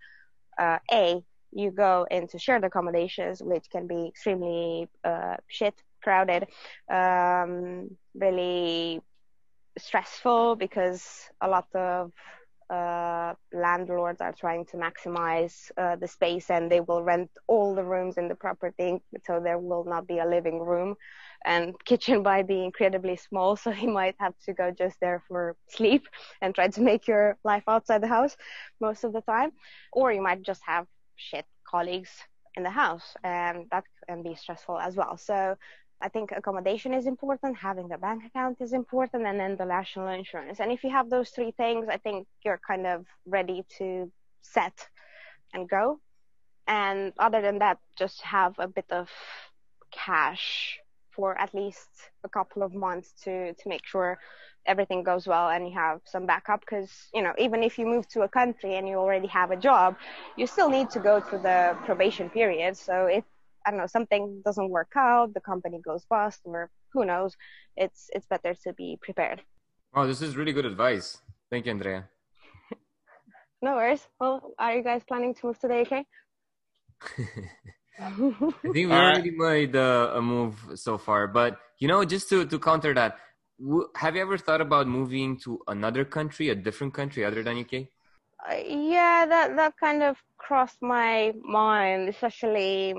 Uh, 0.58 0.80
a, 0.92 1.24
you 1.52 1.72
go 1.72 2.08
into 2.10 2.40
shared 2.40 2.64
accommodations, 2.64 3.42
which 3.42 3.70
can 3.72 3.88
be 3.88 4.08
extremely 4.08 4.88
uh, 5.04 5.38
shit, 5.48 5.76
crowded, 6.04 6.48
um, 6.92 7.96
really 8.14 9.02
stressful 9.78 10.56
because 10.56 11.30
a 11.42 11.48
lot 11.48 11.68
of 11.74 12.12
uh, 12.70 13.34
landlords 13.54 14.22
are 14.22 14.34
trying 14.34 14.66
to 14.66 14.78
maximize 14.78 15.72
uh, 15.78 15.96
the 15.96 16.08
space 16.08 16.50
and 16.50 16.72
they 16.72 16.80
will 16.80 17.04
rent 17.04 17.30
all 17.48 17.76
the 17.76 17.84
rooms 17.84 18.18
in 18.18 18.28
the 18.28 18.36
property 18.36 19.00
so 19.26 19.40
there 19.40 19.60
will 19.60 19.84
not 19.86 20.08
be 20.08 20.20
a 20.20 20.26
living 20.26 20.60
room. 20.60 20.96
And 21.46 21.74
kitchen 21.86 22.24
by 22.32 22.44
being 22.44 22.66
incredibly 22.66 23.18
small 23.18 23.56
so 23.56 23.72
you 23.72 23.90
might 23.90 24.16
have 24.20 24.34
to 24.46 24.54
go 24.54 24.72
just 24.72 24.98
there 25.00 25.22
for 25.28 25.56
sleep 25.70 26.08
and 26.42 26.54
try 26.56 26.68
to 26.70 26.82
make 26.82 27.08
your 27.08 27.38
life 27.44 27.64
outside 27.68 28.02
the 28.02 28.08
house 28.08 28.36
most 28.80 29.04
of 29.04 29.14
the 29.14 29.22
time. 29.22 29.52
Or 29.92 30.12
you 30.12 30.22
might 30.22 30.42
just 30.42 30.62
have 30.66 30.86
shit 31.16 31.46
colleagues 31.68 32.12
in 32.56 32.64
the 32.64 32.70
house 32.70 33.16
and 33.24 33.66
that 33.72 33.84
can 34.08 34.24
be 34.24 34.36
stressful 34.36 34.78
as 34.78 34.96
well. 34.96 35.18
So 35.18 35.56
I 36.02 36.10
think 36.10 36.32
accommodation 36.32 36.94
is 36.94 37.06
important, 37.06 37.58
having 37.58 37.92
a 37.92 37.98
bank 37.98 38.26
account 38.26 38.58
is 38.60 38.74
important, 38.74 39.26
and 39.26 39.40
then 39.40 39.56
the 39.56 39.66
national 39.66 40.10
insurance. 40.10 40.60
And 40.60 40.72
if 40.72 40.84
you 40.84 40.90
have 40.92 41.10
those 41.10 41.30
three 41.30 41.52
things, 41.52 41.88
I 41.90 41.98
think 41.98 42.28
you're 42.44 42.60
kind 42.68 42.86
of 42.86 43.06
ready 43.26 43.66
to 43.78 44.12
set 44.42 44.88
and 45.54 45.70
go. 45.70 46.00
And 46.68 47.14
other 47.18 47.42
than 47.42 47.60
that, 47.60 47.80
just 47.98 48.22
have 48.22 48.56
a 48.60 48.68
bit 48.68 48.86
of 48.90 49.10
cash 49.92 50.80
for 51.12 51.40
at 51.40 51.54
least 51.54 51.90
a 52.24 52.30
couple 52.30 52.64
of 52.64 52.74
months 52.74 53.14
to 53.24 53.54
to 53.54 53.70
make 53.70 53.86
sure 53.86 54.18
everything 54.66 55.04
goes 55.04 55.28
well 55.28 55.50
and 55.50 55.68
you 55.68 55.74
have 55.74 56.00
some 56.06 56.26
backup 56.26 56.62
because 56.62 56.90
you 57.14 57.22
know 57.22 57.34
even 57.38 57.64
if 57.64 57.78
you 57.78 57.86
move 57.86 58.08
to 58.08 58.22
a 58.22 58.28
country 58.28 58.76
and 58.76 58.88
you 58.88 58.96
already 58.96 59.28
have 59.28 59.52
a 59.52 59.58
job 59.58 59.96
you 60.38 60.48
still 60.48 60.70
need 60.70 60.90
to 60.90 61.00
go 61.00 61.20
through 61.20 61.40
the 61.40 61.76
probation 61.86 62.30
period 62.30 62.76
so 62.76 63.06
if 63.06 63.24
I 63.66 63.72
don't 63.72 63.80
know, 63.80 63.88
something 63.88 64.42
doesn't 64.46 64.70
work 64.70 64.92
out, 64.96 65.34
the 65.34 65.42
company 65.42 65.80
goes 65.84 66.06
bust, 66.10 66.42
or 66.46 66.70
who 66.92 67.06
knows, 67.06 67.36
it's 67.76 68.10
it's 68.14 68.26
better 68.28 68.54
to 68.64 68.74
be 68.74 68.98
prepared. 69.02 69.42
Oh, 69.96 70.08
this 70.08 70.22
is 70.22 70.36
really 70.36 70.54
good 70.54 70.66
advice. 70.66 71.18
Thank 71.50 71.66
you, 71.66 71.72
Andrea. 71.72 72.10
no 73.62 73.76
worries. 73.76 74.08
Well, 74.20 74.54
are 74.58 74.76
you 74.76 74.84
guys 74.84 75.04
planning 75.08 75.34
to 75.36 75.48
move 75.48 75.60
to 75.60 75.68
the 75.68 75.82
UK? 75.82 76.06
I 78.00 78.10
think 78.74 78.90
we 78.90 78.92
already 78.92 79.32
made 79.32 79.76
uh, 79.76 80.14
a 80.16 80.22
move 80.22 80.56
so 80.76 80.98
far, 80.98 81.28
but 81.28 81.60
you 81.80 81.88
know, 81.88 82.04
just 82.04 82.30
to 82.30 82.46
to 82.46 82.60
counter 82.60 82.94
that, 82.94 83.20
have 83.96 84.16
you 84.16 84.22
ever 84.22 84.38
thought 84.38 84.62
about 84.62 84.88
moving 84.88 85.38
to 85.42 85.62
another 85.68 86.04
country, 86.06 86.50
a 86.50 86.56
different 86.56 86.94
country 86.94 87.24
other 87.24 87.44
than 87.44 87.60
UK? 87.60 87.88
Uh, 88.50 88.56
yeah, 88.66 89.26
that 89.26 89.56
that 89.56 89.74
kind 89.80 90.04
of 90.04 90.18
crossed 90.38 90.82
my 90.82 91.34
mind, 91.44 92.10
especially 92.10 92.94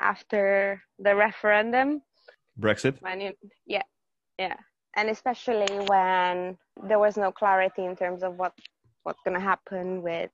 after 0.00 0.82
the 0.98 1.14
referendum. 1.14 2.02
Brexit? 2.58 3.00
When 3.00 3.20
you, 3.20 3.32
yeah, 3.66 3.82
yeah. 4.38 4.56
And 4.96 5.08
especially 5.08 5.72
when 5.86 6.58
there 6.88 6.98
was 6.98 7.16
no 7.16 7.30
clarity 7.30 7.84
in 7.84 7.96
terms 7.96 8.22
of 8.22 8.36
what 8.36 8.52
what's 9.02 9.20
going 9.24 9.38
to 9.38 9.40
happen 9.42 10.02
with 10.02 10.30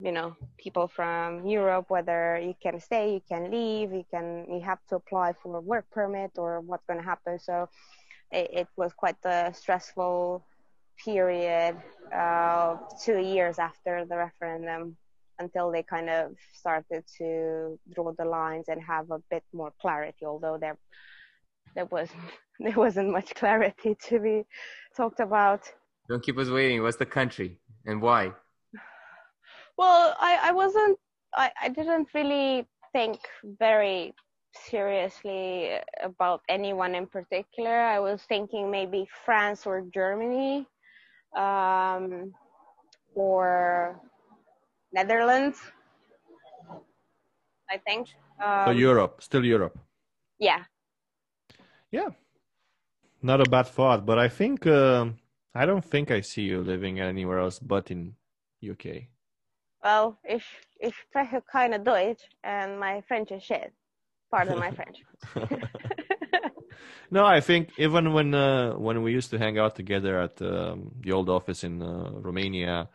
you 0.00 0.12
know 0.12 0.36
people 0.56 0.86
from 0.86 1.46
Europe 1.46 1.86
whether 1.88 2.38
you 2.38 2.54
can 2.62 2.78
stay 2.80 3.14
you 3.14 3.22
can 3.28 3.50
leave 3.50 3.92
you 3.92 4.04
can 4.10 4.46
you 4.48 4.60
have 4.60 4.78
to 4.88 4.96
apply 4.96 5.32
for 5.42 5.56
a 5.56 5.60
work 5.60 5.86
permit 5.90 6.30
or 6.36 6.60
what's 6.60 6.86
going 6.86 7.00
to 7.00 7.04
happen 7.04 7.38
so 7.38 7.68
it, 8.30 8.50
it, 8.52 8.68
was 8.76 8.92
quite 8.92 9.16
a 9.24 9.52
stressful 9.52 10.44
period 11.04 11.76
uh, 12.14 12.76
two 13.02 13.18
years 13.18 13.58
after 13.58 14.04
the 14.04 14.16
referendum 14.16 14.96
until 15.38 15.70
they 15.70 15.82
kind 15.82 16.10
of 16.10 16.32
started 16.52 17.04
to 17.18 17.78
draw 17.94 18.12
the 18.18 18.24
lines 18.24 18.66
and 18.68 18.82
have 18.82 19.10
a 19.10 19.20
bit 19.30 19.44
more 19.52 19.72
clarity 19.80 20.24
although 20.26 20.58
there 20.58 20.76
there 21.74 21.86
was 21.86 22.08
there 22.60 22.76
wasn't 22.76 23.10
much 23.10 23.34
clarity 23.34 23.96
to 24.08 24.18
be 24.18 24.44
talked 24.96 25.20
about. 25.20 25.70
Don't 26.08 26.22
keep 26.22 26.38
us 26.38 26.48
waiting. 26.48 26.82
What's 26.82 26.96
the 26.96 27.06
country 27.06 27.58
and 27.86 28.02
why? 28.02 28.32
Well 29.76 30.16
i 30.18 30.38
i 30.42 30.52
wasn't 30.52 30.98
i 31.34 31.50
i 31.62 31.68
didn't 31.68 32.08
really 32.14 32.66
think 32.92 33.20
very 33.60 34.14
seriously 34.54 35.78
about 36.02 36.40
anyone 36.48 36.94
in 36.94 37.06
particular. 37.06 37.76
I 37.80 38.00
was 38.00 38.22
thinking 38.28 38.70
maybe 38.70 39.06
france 39.24 39.66
or 39.66 39.84
germany 39.94 40.66
um 41.36 42.32
or 43.14 44.00
Netherlands, 44.92 45.58
I 47.70 47.78
think. 47.78 48.08
Um, 48.42 48.66
so 48.66 48.70
Europe, 48.70 49.22
still 49.22 49.44
Europe. 49.44 49.78
Yeah. 50.38 50.64
Yeah. 51.90 52.10
Not 53.22 53.40
a 53.40 53.50
bad 53.50 53.66
thought, 53.66 54.06
but 54.06 54.18
I 54.18 54.28
think 54.28 54.66
uh, 54.66 55.06
I 55.54 55.66
don't 55.66 55.84
think 55.84 56.10
I 56.10 56.20
see 56.20 56.42
you 56.42 56.60
living 56.60 57.00
anywhere 57.00 57.40
else 57.40 57.58
but 57.58 57.90
in 57.90 58.14
UK. 58.62 59.08
Well, 59.82 60.18
if 60.24 60.44
if 60.80 60.94
spreche 61.08 61.42
keine 61.52 61.82
Deutsch 61.82 62.22
and 62.44 62.78
my 62.78 63.00
French 63.08 63.32
is 63.32 63.42
shit. 63.42 63.72
Pardon 64.30 64.58
my 64.58 64.70
French. 64.78 65.02
no, 67.10 67.24
I 67.24 67.40
think 67.40 67.70
even 67.78 68.12
when 68.12 68.34
uh, 68.34 68.74
when 68.74 69.02
we 69.02 69.12
used 69.12 69.30
to 69.30 69.38
hang 69.38 69.58
out 69.58 69.74
together 69.74 70.20
at 70.20 70.40
um, 70.42 70.92
the 71.00 71.12
old 71.12 71.28
office 71.28 71.64
in 71.64 71.82
uh, 71.82 72.10
Romania, 72.12 72.88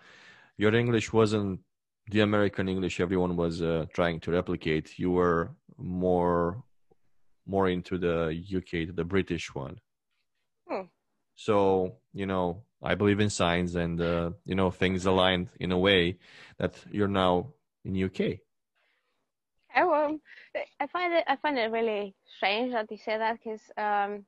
your 0.58 0.74
English 0.76 1.12
wasn't 1.12 1.60
the 2.10 2.22
American 2.22 2.68
English 2.68 3.00
everyone 3.00 3.36
was 3.36 3.62
uh, 3.62 3.86
trying 3.94 4.20
to 4.22 4.32
replicate. 4.32 5.00
You 5.00 5.12
were 5.12 5.52
more 5.78 6.64
more 7.46 7.68
into 7.68 7.98
the 7.98 8.42
UK, 8.58 8.96
the 8.96 9.04
British 9.04 9.54
one. 9.54 9.80
Hmm. 10.68 10.88
So 11.36 11.98
you 12.14 12.26
know, 12.26 12.64
I 12.82 12.96
believe 12.96 13.20
in 13.20 13.30
signs, 13.30 13.76
and 13.76 14.00
uh, 14.02 14.32
you 14.46 14.56
know, 14.56 14.72
things 14.72 15.06
aligned 15.06 15.50
in 15.60 15.72
a 15.72 15.78
way 15.78 16.18
that 16.58 16.76
you're 16.92 17.08
now 17.08 17.54
in 17.86 18.04
UK. 18.04 18.40
I 19.76 19.86
well, 19.86 20.20
I 20.80 20.88
find 20.88 21.14
it 21.14 21.24
I 21.28 21.36
find 21.38 21.58
it 21.58 21.72
really 21.72 22.16
strange 22.38 22.74
that 22.74 22.92
you 22.92 22.98
say 22.98 23.18
that 23.18 23.40
because 23.44 23.62
um, 23.78 24.26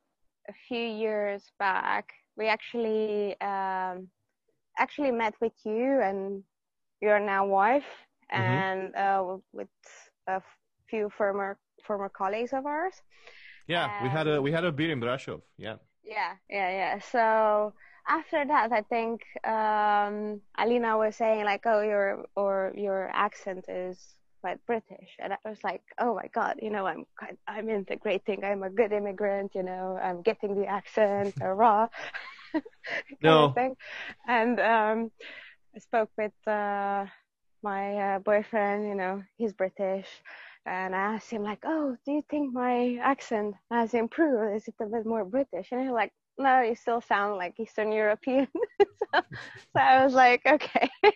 a 0.48 0.54
few 0.68 0.80
years 0.80 1.42
back 1.58 2.12
we 2.36 2.48
actually 2.48 3.40
um, 3.40 4.08
actually 4.78 5.12
met 5.12 5.34
with 5.40 5.54
you 5.64 6.00
and 6.02 6.42
your 7.00 7.18
now 7.18 7.46
wife 7.46 7.86
mm-hmm. 8.32 8.42
and 8.42 8.96
uh, 8.96 9.36
with 9.52 9.68
a 10.26 10.42
few 10.88 11.10
former 11.16 11.58
former 11.84 12.08
colleagues 12.08 12.52
of 12.52 12.66
ours. 12.66 12.94
Yeah, 13.66 14.02
we 14.02 14.08
had 14.08 14.28
a 14.28 14.40
we 14.40 14.52
had 14.52 14.64
a 14.64 14.72
beer 14.72 14.92
in 14.92 15.00
Brasov. 15.00 15.42
Yeah. 15.56 15.76
Yeah, 16.04 16.34
yeah, 16.48 16.70
yeah. 16.70 16.98
So 17.00 17.72
after 18.06 18.44
that, 18.46 18.70
I 18.70 18.82
think 18.82 19.22
um, 19.44 20.40
Alina 20.56 20.96
was 20.96 21.16
saying 21.16 21.44
like, 21.44 21.62
"Oh, 21.66 21.82
your 21.82 22.24
or 22.36 22.72
your 22.76 23.10
accent 23.12 23.64
is 23.68 23.98
quite 24.40 24.64
British," 24.66 25.10
and 25.18 25.32
I 25.32 25.38
was 25.44 25.58
like, 25.64 25.82
"Oh 25.98 26.14
my 26.14 26.28
God, 26.32 26.60
you 26.62 26.70
know, 26.70 26.86
I'm 26.86 27.06
quite, 27.18 27.38
I'm 27.48 27.68
integrating. 27.68 28.44
I'm 28.44 28.62
a 28.62 28.70
good 28.70 28.92
immigrant. 28.92 29.52
You 29.54 29.64
know, 29.64 29.98
I'm 30.00 30.22
getting 30.22 30.54
the 30.54 30.66
accent, 30.66 31.34
raw." 31.40 31.88
no. 33.22 33.52
And 34.28 34.60
um, 34.60 35.10
I 35.76 35.78
spoke 35.78 36.10
with 36.16 36.32
uh, 36.46 37.04
my 37.62 37.98
uh, 37.98 38.18
boyfriend. 38.20 38.88
You 38.88 38.94
know, 38.94 39.22
he's 39.36 39.52
British, 39.52 40.08
and 40.64 40.96
I 40.96 41.14
asked 41.14 41.30
him 41.30 41.42
like, 41.42 41.58
"Oh, 41.64 41.96
do 42.06 42.12
you 42.12 42.24
think 42.30 42.54
my 42.54 42.98
accent 43.02 43.54
has 43.70 43.92
improved? 43.92 44.56
Is 44.56 44.68
it 44.68 44.74
a 44.80 44.86
bit 44.86 45.04
more 45.04 45.26
British?" 45.26 45.68
And 45.72 45.82
he's 45.82 45.90
like, 45.90 46.12
"No, 46.38 46.62
you 46.62 46.76
still 46.76 47.02
sound 47.02 47.36
like 47.36 47.60
Eastern 47.60 47.92
European." 47.92 48.48
so, 48.80 49.20
so, 49.74 49.78
I 49.78 50.02
was 50.02 50.14
like, 50.14 50.46
"Okay." 50.46 50.88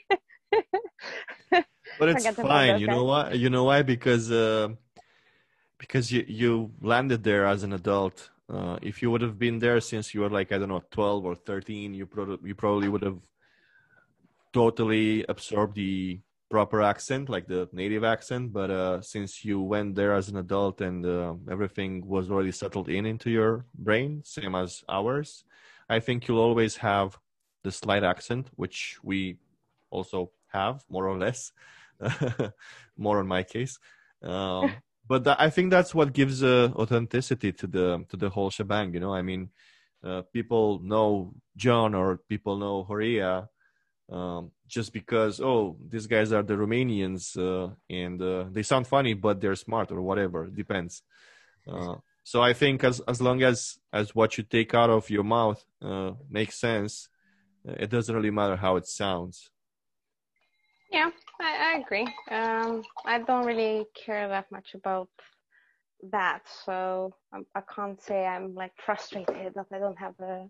but 1.98 2.08
it's 2.10 2.28
fine. 2.36 2.80
You 2.80 2.88
know 2.88 3.04
why? 3.04 3.32
You 3.32 3.48
know 3.48 3.64
why? 3.64 3.80
Because 3.80 4.30
uh, 4.30 4.68
because 5.78 6.12
you 6.12 6.22
you 6.28 6.70
landed 6.82 7.24
there 7.24 7.46
as 7.46 7.62
an 7.62 7.72
adult. 7.72 8.28
Uh, 8.50 8.78
if 8.82 9.00
you 9.00 9.10
would 9.12 9.22
have 9.22 9.38
been 9.38 9.60
there 9.60 9.80
since 9.80 10.12
you 10.12 10.20
were 10.20 10.28
like 10.28 10.52
I 10.52 10.58
don't 10.58 10.68
know, 10.68 10.82
twelve 10.90 11.24
or 11.24 11.34
thirteen, 11.34 11.94
you 11.94 12.04
probably 12.04 12.46
you 12.46 12.54
probably 12.54 12.88
would 12.88 13.02
have 13.02 13.20
totally 14.52 15.24
absorb 15.28 15.74
the 15.74 16.20
proper 16.50 16.82
accent, 16.82 17.28
like 17.28 17.46
the 17.46 17.68
native 17.72 18.04
accent. 18.04 18.52
But 18.52 18.70
uh, 18.70 19.00
since 19.00 19.44
you 19.44 19.60
went 19.60 19.94
there 19.94 20.14
as 20.14 20.28
an 20.28 20.36
adult 20.36 20.80
and 20.80 21.06
uh, 21.06 21.34
everything 21.50 22.06
was 22.06 22.30
already 22.30 22.52
settled 22.52 22.88
in 22.88 23.06
into 23.06 23.30
your 23.30 23.64
brain, 23.74 24.22
same 24.24 24.54
as 24.54 24.82
ours, 24.88 25.44
I 25.88 26.00
think 26.00 26.26
you'll 26.26 26.40
always 26.40 26.76
have 26.76 27.18
the 27.62 27.70
slight 27.70 28.04
accent, 28.04 28.48
which 28.56 28.98
we 29.02 29.38
also 29.90 30.32
have 30.48 30.84
more 30.88 31.08
or 31.08 31.18
less, 31.18 31.52
more 32.96 33.18
on 33.18 33.26
my 33.26 33.42
case. 33.42 33.78
Um, 34.22 34.74
but 35.08 35.24
th- 35.24 35.36
I 35.38 35.50
think 35.50 35.70
that's 35.70 35.94
what 35.94 36.12
gives 36.12 36.42
uh, 36.42 36.70
authenticity 36.74 37.52
to 37.52 37.66
the 37.66 38.04
to 38.08 38.16
the 38.16 38.30
whole 38.30 38.50
shebang. 38.50 38.94
You 38.94 39.00
know, 39.00 39.14
I 39.14 39.22
mean, 39.22 39.50
uh, 40.02 40.22
people 40.32 40.80
know 40.82 41.34
John 41.56 41.94
or 41.94 42.18
people 42.28 42.56
know 42.56 42.84
Horia 42.88 43.48
um, 44.10 44.50
just 44.66 44.92
because 44.92 45.40
oh 45.40 45.76
these 45.88 46.06
guys 46.06 46.32
are 46.32 46.42
the 46.42 46.54
Romanians 46.54 47.36
uh, 47.36 47.72
and 47.88 48.20
uh, 48.20 48.44
they 48.50 48.62
sound 48.62 48.86
funny 48.86 49.14
but 49.14 49.40
they're 49.40 49.54
smart 49.54 49.90
or 49.90 50.02
whatever 50.02 50.46
depends. 50.46 51.02
Uh, 51.70 51.96
so 52.24 52.42
I 52.42 52.52
think 52.52 52.84
as 52.84 53.00
as 53.00 53.20
long 53.20 53.42
as 53.42 53.78
as 53.92 54.14
what 54.14 54.36
you 54.36 54.44
take 54.44 54.74
out 54.74 54.90
of 54.90 55.10
your 55.10 55.24
mouth 55.24 55.64
uh, 55.82 56.12
makes 56.28 56.60
sense, 56.60 57.08
it 57.64 57.90
doesn't 57.90 58.14
really 58.14 58.30
matter 58.30 58.56
how 58.56 58.76
it 58.76 58.86
sounds. 58.86 59.50
Yeah, 60.90 61.10
I, 61.40 61.74
I 61.74 61.78
agree. 61.78 62.06
Um, 62.30 62.82
I 63.04 63.20
don't 63.20 63.46
really 63.46 63.86
care 63.94 64.28
that 64.28 64.50
much 64.50 64.74
about 64.74 65.08
that, 66.10 66.42
so 66.64 67.14
I'm, 67.32 67.46
I 67.54 67.60
can 67.60 67.90
not 67.90 68.02
say 68.02 68.26
I'm 68.26 68.54
like 68.54 68.72
frustrated 68.84 69.54
that 69.54 69.66
I 69.72 69.78
don't 69.78 69.98
have 69.98 70.18
a, 70.20 70.48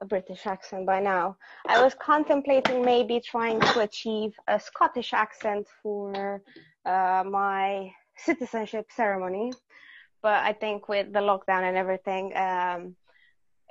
a 0.00 0.04
British 0.04 0.46
accent 0.46 0.86
by 0.86 1.00
now. 1.00 1.36
I 1.66 1.82
was 1.82 1.94
contemplating 1.94 2.84
maybe 2.84 3.20
trying 3.20 3.60
to 3.60 3.80
achieve 3.80 4.32
a 4.48 4.58
Scottish 4.60 5.12
accent 5.12 5.66
for 5.82 6.42
uh, 6.84 7.24
my 7.26 7.92
citizenship 8.16 8.86
ceremony, 8.94 9.52
but 10.22 10.42
I 10.44 10.52
think 10.52 10.88
with 10.88 11.12
the 11.12 11.20
lockdown 11.20 11.62
and 11.68 11.76
everything, 11.76 12.36
um, 12.36 12.96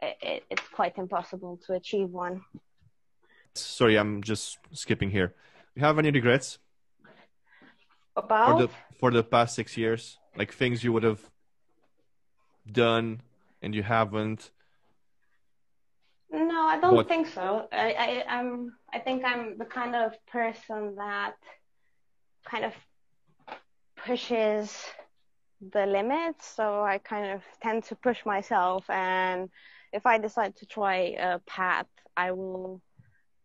it, 0.02 0.44
it's 0.50 0.68
quite 0.70 0.98
impossible 0.98 1.60
to 1.68 1.74
achieve 1.74 2.10
one. 2.10 2.42
Sorry, 3.54 3.98
I'm 3.98 4.24
just 4.24 4.58
skipping 4.72 5.12
here. 5.12 5.28
Do 5.28 5.82
you 5.82 5.86
have 5.86 6.00
any 6.00 6.12
regrets? 6.12 6.60
About 8.15 8.47
for 8.47 8.60
the 8.60 8.69
for 9.00 9.12
the 9.12 9.24
past 9.24 9.56
six 9.56 9.78
years, 9.78 10.17
like 10.36 10.52
things 10.54 10.84
you 10.84 10.91
would 10.91 11.04
have 11.04 11.21
done 12.69 13.21
and 13.62 13.74
you 13.74 13.84
haven't. 13.84 14.52
No, 16.32 16.62
I 16.62 16.80
don't 16.80 16.95
what? 16.95 17.08
think 17.08 17.28
so. 17.28 17.67
I, 17.71 17.93
I 17.93 18.38
I'm 18.38 18.74
I 18.93 19.00
think 19.00 19.24
I'm 19.26 19.58
the 19.58 19.65
kind 19.65 19.95
of 19.95 20.13
person 20.28 20.95
that 20.95 21.36
kind 22.45 22.65
of 22.65 22.74
pushes 24.06 24.78
the 25.74 25.86
limits. 25.86 26.47
So 26.47 26.82
I 26.82 26.97
kind 26.97 27.32
of 27.32 27.41
tend 27.62 27.84
to 27.86 27.95
push 27.95 28.26
myself, 28.26 28.89
and 28.89 29.50
if 29.93 30.06
I 30.06 30.17
decide 30.17 30.56
to 30.58 30.65
try 30.65 31.15
a 31.19 31.39
path, 31.39 31.88
I 32.15 32.32
will 32.32 32.82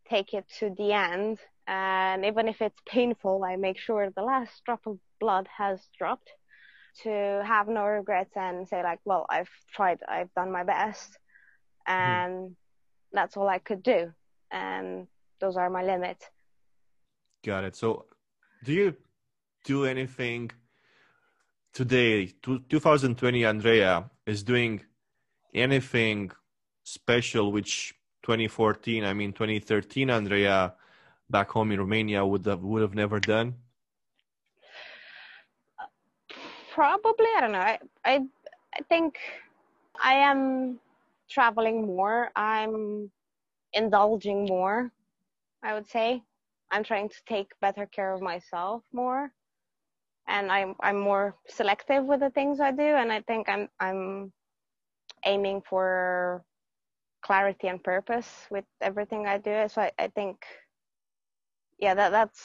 take 0.08 0.34
it 0.34 0.44
to 0.58 0.70
the 0.76 0.92
end 0.92 1.38
and 1.66 2.24
even 2.24 2.48
if 2.48 2.62
it's 2.62 2.80
painful, 2.86 3.42
I 3.44 3.56
make 3.56 3.78
sure 3.78 4.10
the 4.10 4.22
last 4.22 4.62
drop 4.64 4.86
of 4.86 4.98
blood 5.18 5.48
has 5.56 5.80
dropped 5.98 6.30
to 7.02 7.42
have 7.44 7.68
no 7.68 7.84
regrets 7.84 8.32
and 8.36 8.68
say 8.68 8.82
like, 8.82 9.00
well, 9.04 9.26
I've 9.28 9.50
tried, 9.74 9.98
I've 10.08 10.32
done 10.34 10.52
my 10.52 10.62
best, 10.62 11.18
hmm. 11.86 11.92
and 11.92 12.50
mm. 12.50 12.54
that's 13.12 13.36
all 13.36 13.48
I 13.48 13.58
could 13.58 13.82
do, 13.82 14.12
and 14.50 15.08
those 15.40 15.56
are 15.56 15.68
my 15.68 15.82
limits. 15.82 16.24
Got 17.44 17.64
it. 17.64 17.76
So, 17.76 18.06
do 18.64 18.72
you 18.72 18.96
do 19.64 19.84
anything 19.84 20.52
today? 21.74 22.26
2020, 22.42 23.44
Andrea 23.44 24.08
is 24.24 24.42
doing 24.42 24.80
anything 25.52 26.30
special, 26.84 27.52
which 27.52 27.95
2014, 28.26 29.04
I 29.04 29.12
mean 29.12 29.32
2013, 29.32 30.10
Andrea 30.10 30.74
back 31.30 31.48
home 31.48 31.70
in 31.70 31.78
Romania 31.78 32.26
would 32.26 32.44
have 32.44 32.60
would 32.60 32.82
have 32.82 32.94
never 32.94 33.20
done? 33.20 33.54
Probably, 36.74 37.26
I 37.36 37.40
don't 37.40 37.52
know. 37.52 37.60
I 37.60 37.78
I, 38.04 38.14
I 38.74 38.82
think 38.88 39.18
I 40.02 40.14
am 40.14 40.80
traveling 41.30 41.86
more. 41.86 42.30
I'm 42.34 43.12
indulging 43.72 44.46
more. 44.46 44.90
I 45.62 45.74
would 45.74 45.86
say 45.86 46.20
I'm 46.72 46.82
trying 46.82 47.08
to 47.08 47.16
take 47.28 47.52
better 47.60 47.86
care 47.86 48.12
of 48.12 48.20
myself 48.20 48.82
more, 48.92 49.30
and 50.26 50.50
I'm 50.50 50.74
I'm 50.80 50.98
more 50.98 51.36
selective 51.46 52.04
with 52.04 52.20
the 52.20 52.30
things 52.30 52.58
I 52.58 52.72
do. 52.72 52.90
And 53.00 53.12
I 53.12 53.20
think 53.20 53.48
I'm 53.48 53.68
I'm 53.78 54.32
aiming 55.24 55.62
for 55.62 56.44
clarity 57.26 57.66
and 57.66 57.82
purpose 57.82 58.28
with 58.50 58.64
everything 58.80 59.26
I 59.26 59.38
do. 59.38 59.66
So 59.68 59.82
I, 59.82 59.90
I 59.98 60.08
think 60.08 60.36
yeah, 61.78 61.94
that 61.94 62.10
that's 62.10 62.40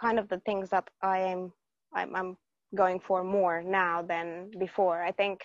kind 0.00 0.18
of 0.18 0.28
the 0.28 0.40
things 0.40 0.70
that 0.70 0.88
I 1.02 1.18
am 1.20 1.52
I'm, 1.94 2.14
I'm 2.14 2.36
going 2.74 3.00
for 3.00 3.22
more 3.22 3.62
now 3.62 4.02
than 4.02 4.50
before. 4.58 5.02
I 5.02 5.12
think 5.12 5.40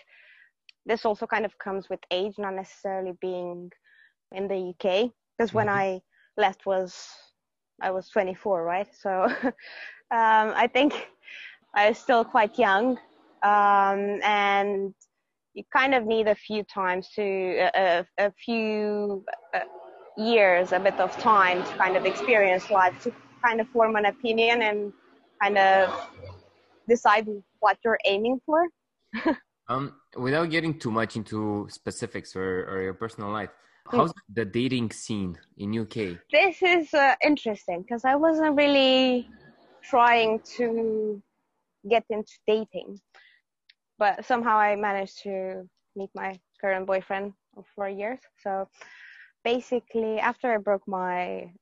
this 0.86 1.06
also 1.06 1.26
kind 1.26 1.46
of 1.46 1.58
comes 1.60 1.90
with 1.90 2.00
age, 2.12 2.34
not 2.38 2.56
necessarily 2.56 3.14
being 3.22 3.72
in 4.32 4.48
the 4.48 4.74
UK. 4.74 5.12
Because 5.38 5.50
mm-hmm. 5.50 5.58
when 5.58 5.70
I 5.70 6.02
left 6.38 6.66
was 6.66 7.08
I 7.82 7.92
was 7.92 8.10
24, 8.10 8.64
right? 8.64 8.88
So 9.00 9.24
um, 9.44 9.54
I 10.12 10.70
think 10.72 11.08
I 11.76 11.90
was 11.90 11.98
still 11.98 12.26
quite 12.26 12.58
young, 12.58 12.98
um, 13.44 14.20
and 14.24 14.94
you 15.54 15.64
kind 15.72 15.94
of 15.94 16.06
need 16.06 16.28
a 16.28 16.36
few 16.36 16.64
times 16.64 17.10
to 17.16 17.70
a, 17.76 18.06
a 18.18 18.32
few 18.32 19.24
uh, 19.54 19.60
years, 20.18 20.72
a 20.72 20.80
bit 20.80 21.00
of 21.00 21.16
time 21.18 21.64
to 21.64 21.70
kind 21.78 21.96
of 21.96 22.06
experience 22.06 22.70
life, 22.70 23.02
to 23.04 23.14
kind 23.46 23.62
of 23.62 23.68
form 23.70 23.96
an 23.96 24.06
opinion 24.06 24.62
and 24.64 24.94
kind 25.42 25.58
of 25.58 26.10
decide 26.88 27.28
what 27.60 27.78
you're 27.84 28.00
aiming 28.06 28.40
for. 28.46 28.68
um, 29.70 29.94
without 30.18 30.50
getting 30.50 30.78
too 30.78 30.92
much 30.92 31.16
into 31.16 31.68
specifics 31.70 32.36
or, 32.36 32.66
or 32.70 32.82
your 32.82 32.94
personal 32.94 33.32
life, 33.32 33.50
hmm. 33.88 33.98
how's 33.98 34.14
the 34.34 34.46
dating 34.46 34.92
scene 34.92 35.38
in 35.58 35.78
UK? 35.78 36.18
This 36.32 36.62
is 36.62 36.94
uh, 36.94 37.16
interesting 37.24 37.84
because 37.84 38.06
I 38.06 38.16
wasn't 38.16 38.56
really 38.56 39.30
trying 39.84 40.40
to 40.58 41.22
get 41.90 42.06
into 42.10 42.34
dating, 42.48 43.00
but 44.04 44.26
somehow 44.26 44.58
I 44.58 44.76
managed 44.76 45.24
to 45.24 45.64
meet 45.96 46.10
my 46.14 46.38
current 46.60 46.86
boyfriend 46.86 47.32
of 47.56 47.64
four 47.74 47.88
years. 47.88 48.20
So 48.44 48.68
basically 49.46 50.20
after 50.20 50.54
I 50.54 50.58
broke 50.58 50.86
my 50.86 51.54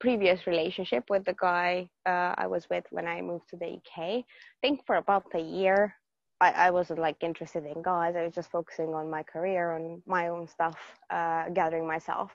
previous 0.00 0.46
relationship 0.46 1.04
with 1.10 1.26
the 1.26 1.36
guy 1.38 1.90
uh, 2.06 2.32
I 2.42 2.46
was 2.46 2.64
with 2.70 2.86
when 2.90 3.06
I 3.06 3.20
moved 3.20 3.50
to 3.50 3.58
the 3.58 3.70
UK, 3.78 3.98
I 3.98 4.24
think 4.62 4.86
for 4.86 4.96
about 4.96 5.26
a 5.34 5.44
year, 5.60 5.94
I, 6.40 6.50
I, 6.66 6.70
wasn't 6.70 7.00
like 7.00 7.18
interested 7.20 7.64
in 7.66 7.82
guys. 7.82 8.16
I 8.16 8.24
was 8.24 8.34
just 8.34 8.50
focusing 8.50 8.94
on 8.94 9.10
my 9.10 9.22
career, 9.22 9.72
on 9.72 10.02
my 10.06 10.28
own 10.28 10.48
stuff, 10.48 10.78
uh, 11.10 11.50
gathering 11.50 11.86
myself, 11.86 12.30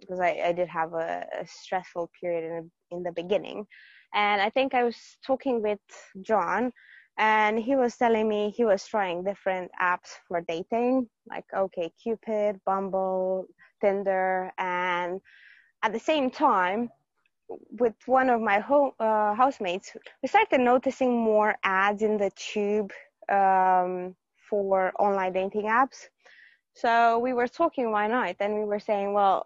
because 0.00 0.20
I, 0.20 0.32
I 0.48 0.52
did 0.52 0.68
have 0.68 0.92
a, 0.92 1.24
a 1.40 1.46
stressful 1.46 2.10
period 2.20 2.44
in, 2.44 2.70
in 2.90 3.02
the 3.04 3.12
beginning. 3.12 3.66
And 4.12 4.42
I 4.42 4.50
think 4.50 4.74
I 4.74 4.84
was 4.84 4.98
talking 5.26 5.62
with 5.62 5.80
John, 6.20 6.72
and 7.18 7.58
he 7.58 7.76
was 7.76 7.96
telling 7.96 8.28
me 8.28 8.50
he 8.50 8.64
was 8.64 8.86
trying 8.86 9.24
different 9.24 9.70
apps 9.80 10.10
for 10.26 10.40
dating, 10.42 11.08
like 11.28 11.44
OK 11.54 11.92
Cupid, 12.02 12.60
Bumble, 12.64 13.46
Tinder, 13.80 14.52
and 14.58 15.20
at 15.82 15.92
the 15.92 15.98
same 15.98 16.30
time, 16.30 16.90
with 17.78 17.94
one 18.06 18.30
of 18.30 18.40
my 18.40 18.60
home, 18.60 18.92
uh, 19.00 19.34
housemates, 19.34 19.96
we 20.22 20.28
started 20.28 20.60
noticing 20.60 21.16
more 21.16 21.56
ads 21.64 22.02
in 22.02 22.18
the 22.18 22.30
tube 22.36 22.92
um, 23.30 24.14
for 24.48 24.92
online 24.98 25.32
dating 25.32 25.64
apps. 25.64 26.06
So 26.74 27.18
we 27.18 27.32
were 27.32 27.48
talking 27.48 27.90
one 27.90 28.10
night, 28.10 28.36
and 28.40 28.54
we 28.54 28.64
were 28.64 28.78
saying, 28.78 29.12
well, 29.12 29.44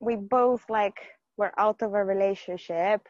we 0.00 0.16
both 0.16 0.62
like 0.68 0.98
were 1.36 1.52
out 1.58 1.82
of 1.82 1.94
a 1.94 2.04
relationship, 2.04 3.08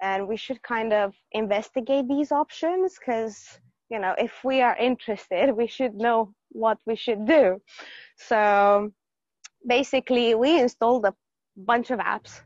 and 0.00 0.28
we 0.28 0.36
should 0.36 0.62
kind 0.62 0.92
of 0.92 1.14
investigate 1.32 2.08
these 2.08 2.32
options 2.32 2.98
because 2.98 3.58
you 3.90 3.98
know 3.98 4.14
if 4.18 4.32
we 4.44 4.60
are 4.62 4.76
interested, 4.76 5.52
we 5.52 5.66
should 5.66 5.94
know 5.94 6.32
what 6.50 6.78
we 6.86 6.96
should 6.96 7.26
do. 7.26 7.60
So 8.16 8.92
basically 9.66 10.34
we 10.34 10.60
installed 10.60 11.04
a 11.04 11.14
bunch 11.56 11.90
of 11.90 11.98
apps 11.98 12.40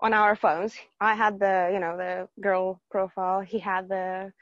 on 0.00 0.12
our 0.12 0.34
phones. 0.34 0.74
I 1.00 1.14
had 1.14 1.38
the, 1.38 1.70
you 1.72 1.78
know, 1.78 1.96
the 1.96 2.28
girl 2.40 2.80
profile. 2.90 3.40
He 3.40 3.58
had 3.58 3.88
the 3.88 4.32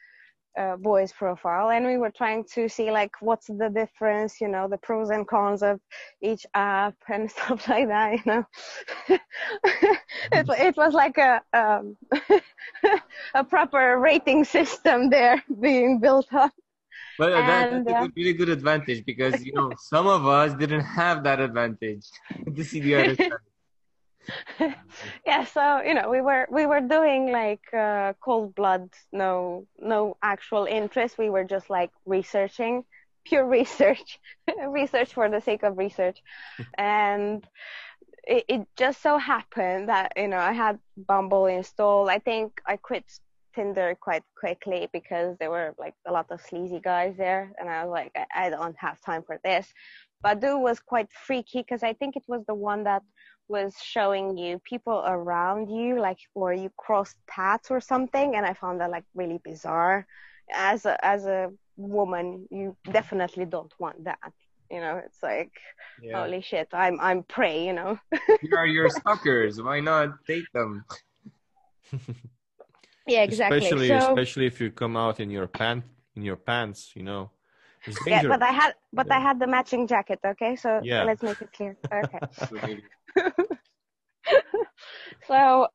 uh, 0.58 0.76
boys 0.76 1.12
profile, 1.12 1.70
and 1.70 1.86
we 1.86 1.96
were 1.96 2.10
trying 2.10 2.44
to 2.54 2.68
see 2.68 2.90
like 2.90 3.12
what's 3.20 3.46
the 3.46 3.70
difference, 3.70 4.40
you 4.40 4.48
know, 4.48 4.68
the 4.68 4.78
pros 4.78 5.10
and 5.10 5.26
cons 5.26 5.62
of 5.62 5.80
each 6.20 6.46
app 6.54 6.94
and 7.08 7.30
stuff 7.30 7.68
like 7.68 7.88
that. 7.88 8.14
You 8.14 8.22
know, 8.26 8.44
it 10.32 10.46
it 10.48 10.76
was 10.76 10.94
like 10.94 11.18
a 11.18 11.42
um, 11.52 11.96
a 13.34 13.44
proper 13.44 13.98
rating 13.98 14.44
system 14.44 15.10
there 15.10 15.42
being 15.60 16.00
built 16.00 16.32
up. 16.32 16.52
But 17.18 17.46
that, 17.46 17.70
And, 17.70 17.86
that's 17.86 17.88
a 17.88 17.94
uh, 17.94 18.00
good, 18.02 18.12
really 18.16 18.32
good 18.32 18.48
advantage 18.48 19.04
because 19.04 19.44
you 19.44 19.52
know 19.52 19.74
some 19.78 20.06
of 20.06 20.26
us 20.26 20.54
didn't 20.54 20.84
have 20.84 21.22
that 21.24 21.40
advantage 21.40 22.06
to 22.56 22.64
see 22.64 22.80
the 22.80 22.94
other 22.94 23.14
side. 23.14 23.49
yeah 25.26 25.44
so 25.44 25.80
you 25.82 25.94
know 25.94 26.10
we 26.10 26.20
were 26.20 26.46
we 26.50 26.66
were 26.66 26.80
doing 26.80 27.32
like 27.32 27.62
uh, 27.72 28.12
cold 28.20 28.54
blood 28.54 28.88
no 29.12 29.66
no 29.78 30.16
actual 30.22 30.64
interest. 30.66 31.18
We 31.18 31.30
were 31.30 31.44
just 31.44 31.70
like 31.70 31.90
researching 32.06 32.84
pure 33.24 33.46
research 33.46 34.18
research 34.68 35.12
for 35.14 35.28
the 35.28 35.40
sake 35.40 35.62
of 35.62 35.78
research. 35.78 36.22
And 36.78 37.46
it, 38.26 38.44
it 38.48 38.66
just 38.76 39.02
so 39.02 39.18
happened 39.18 39.88
that 39.88 40.12
you 40.16 40.28
know 40.28 40.38
i 40.38 40.52
had 40.52 40.78
bumble 40.96 41.46
installed. 41.46 42.08
I 42.08 42.18
think 42.18 42.60
i 42.66 42.76
quit 42.76 43.04
tinder 43.54 43.96
quite 44.00 44.22
quickly 44.38 44.88
because 44.92 45.36
there 45.38 45.50
were 45.50 45.74
like 45.78 45.94
a 46.06 46.12
lot 46.12 46.26
of 46.30 46.40
sleazy 46.40 46.80
guys 46.80 47.16
there. 47.16 47.52
And 47.58 47.68
i 47.68 47.84
was 47.84 47.92
like 47.92 48.12
i, 48.16 48.46
I 48.46 48.50
don't 48.50 48.76
have 48.78 49.00
time 49.00 49.22
for 49.22 49.38
this. 49.44 49.72
Badoo 50.24 50.60
was 50.60 50.80
quite 50.80 51.08
freaky 51.26 51.60
because 51.62 51.82
i 51.82 51.92
think 51.94 52.16
it 52.16 52.24
was 52.28 52.42
the 52.46 52.54
one 52.54 52.84
that 52.84 53.02
was 53.50 53.74
showing 53.82 54.38
you 54.38 54.60
people 54.60 55.02
around 55.04 55.68
you, 55.68 56.00
like 56.00 56.18
where 56.34 56.52
you 56.52 56.70
crossed 56.76 57.16
paths 57.26 57.70
or 57.70 57.80
something, 57.80 58.36
and 58.36 58.46
I 58.46 58.54
found 58.54 58.80
that 58.80 58.90
like 58.90 59.04
really 59.14 59.40
bizarre. 59.42 60.06
As 60.52 60.86
a 60.86 60.94
as 61.04 61.26
a 61.26 61.50
woman, 61.76 62.46
you 62.50 62.76
definitely 62.98 63.46
don't 63.46 63.74
want 63.78 64.04
that. 64.04 64.32
You 64.70 64.80
know, 64.80 64.96
it's 65.04 65.22
like 65.22 65.52
Yeah. 66.00 66.22
holy 66.22 66.42
shit, 66.42 66.68
I'm 66.72 66.96
I'm 67.00 67.22
prey. 67.24 67.66
You 67.66 67.74
know. 67.74 67.98
Here 68.42 68.56
are 68.56 68.66
your 68.78 68.88
suckers. 69.06 69.60
Why 69.60 69.80
not 69.80 70.08
take 70.26 70.46
them? 70.54 70.84
yeah, 73.06 73.22
exactly. 73.22 73.58
Especially, 73.58 73.88
so 73.88 73.96
especially 73.96 74.46
if 74.46 74.60
you 74.60 74.70
come 74.70 74.96
out 74.96 75.18
in 75.18 75.28
your 75.30 75.48
pant 75.48 75.84
in 76.16 76.22
your 76.22 76.36
pants, 76.36 76.92
you 76.94 77.02
know. 77.02 77.30
It's 77.86 78.06
yeah, 78.06 78.22
but 78.22 78.42
I 78.42 78.52
had 78.60 78.74
but 78.92 79.06
Yeah. 79.08 79.16
I 79.16 79.20
had 79.20 79.36
the 79.40 79.46
matching 79.46 79.86
jacket. 79.86 80.20
Okay, 80.32 80.54
so 80.56 80.80
Yeah. 80.82 81.04
let's 81.04 81.22
make 81.22 81.40
it 81.40 81.52
clear. 81.56 81.76
Okay. 81.92 82.20
So 85.26 85.68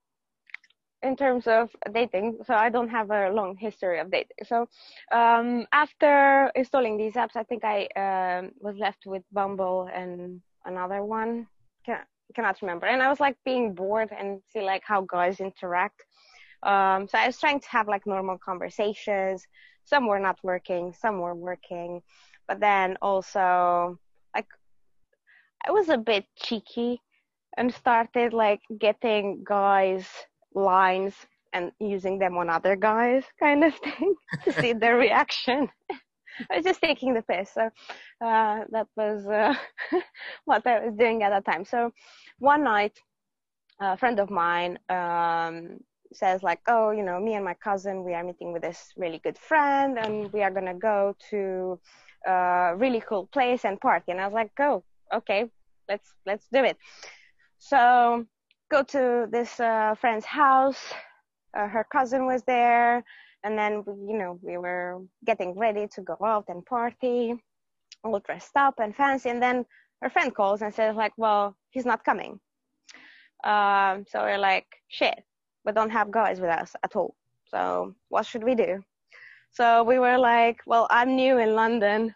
in 1.04 1.16
terms 1.16 1.46
of 1.46 1.70
dating 1.94 2.40
so 2.48 2.56
i 2.56 2.70
don't 2.70 2.90
have 2.90 3.12
a 3.12 3.30
long 3.30 3.56
history 3.56 4.00
of 4.00 4.10
dating. 4.10 4.38
So 4.46 4.68
um, 5.12 5.68
after 5.72 6.52
installing 6.56 6.98
these 6.98 7.14
apps 7.14 7.36
i 7.36 7.44
think 7.44 7.64
i 7.64 7.88
um, 7.96 8.52
was 8.60 8.76
left 8.78 9.06
with 9.06 9.24
bumble 9.32 9.90
and 9.94 10.42
another 10.66 11.04
one. 11.04 11.48
Can, 11.86 12.00
cannot 12.36 12.60
remember. 12.62 12.88
And 12.88 13.04
i 13.04 13.10
was 13.10 13.20
like 13.20 13.38
being 13.46 13.76
bored 13.76 14.10
and 14.18 14.42
see 14.52 14.62
like 14.62 14.84
how 14.86 15.02
guys 15.02 15.40
interact. 15.40 16.02
Um, 16.64 17.08
so 17.08 17.18
i 17.20 17.28
was 17.28 17.40
trying 17.40 17.60
to 17.60 17.70
have 17.70 17.88
like 17.88 18.08
normal 18.08 18.38
conversations. 18.40 19.46
Some 19.84 20.08
were 20.08 20.20
not 20.20 20.40
working 20.44 20.94
some 21.00 21.20
were 21.20 21.36
working. 21.36 22.02
But 22.48 22.60
then 22.60 22.98
also 23.02 24.00
like 24.36 24.48
i 25.68 25.72
was 25.72 25.90
a 25.90 25.98
bit 25.98 26.26
cheeky 26.36 27.02
and 27.58 27.74
started 27.74 28.34
like 28.34 28.62
getting 28.80 29.44
guys 29.44 30.08
lines 30.54 31.16
and 31.54 31.72
using 31.80 32.20
them 32.20 32.38
on 32.38 32.50
other 32.50 32.76
guys 32.76 33.24
kind 33.40 33.64
of 33.64 33.74
thing 33.84 34.16
to 34.44 34.52
see 34.54 34.74
their 34.74 34.98
reaction. 35.06 35.70
I 36.52 36.58
was 36.58 36.66
just 36.66 36.82
taking 36.82 37.14
the 37.14 37.22
piss 37.22 37.54
so 37.54 37.70
uh, 38.22 38.60
that 38.72 38.88
was 38.98 39.26
uh, 39.26 39.56
what 40.46 40.68
i 40.68 40.86
was 40.86 40.96
doing 40.98 41.24
at 41.24 41.30
that 41.30 41.46
time. 41.46 41.64
So 41.66 41.92
one 42.40 42.64
night 42.64 43.00
a 43.80 43.98
friend 43.98 44.20
of 44.20 44.30
mine 44.30 44.80
um, 44.90 45.78
says 46.14 46.44
like 46.44 46.60
oh 46.68 46.92
you 46.92 47.04
know 47.04 47.20
me 47.20 47.34
and 47.36 47.44
my 47.44 47.54
cousin 47.56 48.04
we 48.04 48.14
are 48.14 48.24
meeting 48.24 48.54
with 48.54 48.62
this 48.62 48.94
really 48.98 49.20
good 49.20 49.38
friend 49.38 49.98
and 49.98 50.32
we 50.32 50.42
are 50.44 50.52
going 50.52 50.66
to 50.66 50.74
go 50.74 51.16
to 51.30 51.80
a 52.26 52.74
really 52.78 53.02
cool 53.08 53.28
place 53.28 53.66
and 53.66 53.80
party. 53.80 54.12
And 54.12 54.22
i 54.22 54.28
was 54.28 54.34
like 54.34 54.54
go 54.56 54.84
okay 55.14 55.46
let's 55.88 56.14
let's 56.26 56.48
do 56.52 56.64
it 56.64 56.78
so 57.60 58.26
go 58.70 58.84
to 58.84 59.28
this 59.32 59.60
uh, 59.60 59.96
friend's 60.00 60.26
house. 60.26 60.94
Uh, 61.56 61.68
her 61.68 61.86
cousin 61.92 62.26
was 62.26 62.44
there, 62.44 63.04
and 63.44 63.58
then 63.58 63.84
you 63.88 64.18
know 64.18 64.40
we 64.42 64.58
were 64.58 65.02
getting 65.26 65.58
ready 65.58 65.88
to 65.88 66.02
go 66.02 66.18
out 66.24 66.46
and 66.50 66.66
party, 66.66 67.36
all 68.04 68.20
dressed 68.20 68.56
up 68.56 68.80
and 68.80 68.96
fancy. 68.96 69.30
And 69.30 69.42
then 69.42 69.66
her 70.02 70.10
friend 70.10 70.34
calls 70.36 70.62
and 70.62 70.74
says 70.74 70.96
like, 70.96 71.14
"Well, 71.18 71.56
he's 71.70 71.86
not 71.86 72.04
coming." 72.04 72.40
Um, 73.44 74.06
so 74.08 74.24
we're 74.24 74.38
like, 74.38 74.68
"Shit, 74.88 75.24
we 75.66 75.72
don't 75.72 75.92
have 75.92 76.12
guys 76.12 76.42
with 76.42 76.50
us 76.50 76.76
at 76.84 76.96
all. 76.96 77.16
So 77.48 77.96
what 78.10 78.26
should 78.26 78.44
we 78.44 78.56
do?" 78.56 78.84
So 79.52 79.84
we 79.84 80.00
were 80.00 80.18
like, 80.18 80.62
"Well, 80.66 80.88
I'm 80.90 81.16
new 81.16 81.38
in 81.38 81.56
London. 81.56 82.16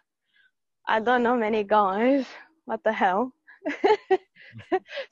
I 0.86 1.00
don't 1.00 1.22
know 1.22 1.36
many 1.36 1.64
guys. 1.64 2.26
What 2.66 2.84
the 2.84 2.92
hell?" 2.92 3.32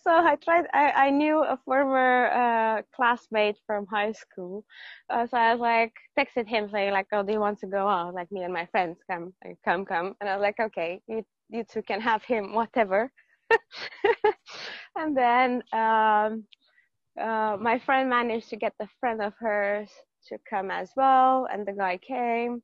so 0.09 0.14
I 0.14 0.37
tried. 0.37 0.64
I, 0.73 0.90
I 1.07 1.11
knew 1.11 1.44
a 1.44 1.59
former 1.66 2.29
uh, 2.29 2.83
classmate 2.97 3.59
from 3.66 3.87
high 3.87 4.12
school, 4.12 4.64
uh, 5.11 5.27
so 5.27 5.37
I 5.37 5.53
was 5.53 5.61
like 5.61 5.92
texted 6.18 6.49
him 6.49 6.71
saying 6.73 6.92
like, 6.92 7.09
"Oh, 7.12 7.23
do 7.23 7.33
you 7.33 7.40
want 7.40 7.59
to 7.61 7.66
go 7.66 7.87
out? 7.87 8.14
Like 8.14 8.33
me 8.33 8.42
and 8.42 8.53
my 8.55 8.64
friends 8.73 8.99
come, 9.11 9.35
like, 9.44 9.59
come, 9.66 9.85
come." 9.85 10.14
And 10.21 10.31
I 10.31 10.37
was 10.37 10.42
like, 10.42 10.59
"Okay, 10.59 11.03
you 11.09 11.25
you 11.51 11.62
two 11.62 11.83
can 11.83 12.01
have 12.01 12.25
him, 12.25 12.55
whatever." 12.55 13.12
and 14.97 15.14
then 15.14 15.62
um, 15.75 16.44
uh, 17.21 17.59
my 17.61 17.79
friend 17.85 18.09
managed 18.09 18.49
to 18.49 18.57
get 18.57 18.73
the 18.81 18.88
friend 19.01 19.21
of 19.21 19.35
hers 19.38 19.90
to 20.29 20.38
come 20.49 20.71
as 20.71 20.90
well, 20.97 21.47
and 21.53 21.66
the 21.66 21.73
guy 21.73 21.99
came. 21.99 22.62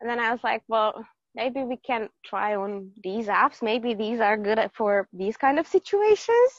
And 0.00 0.08
then 0.08 0.20
I 0.20 0.30
was 0.30 0.40
like, 0.44 0.62
"Well." 0.68 1.04
Maybe 1.36 1.64
we 1.64 1.78
can 1.78 2.10
try 2.24 2.54
on 2.54 2.92
these 3.02 3.26
apps. 3.26 3.60
Maybe 3.60 3.92
these 3.92 4.20
are 4.20 4.36
good 4.36 4.70
for 4.72 5.08
these 5.12 5.36
kind 5.36 5.58
of 5.58 5.66
situations 5.66 6.52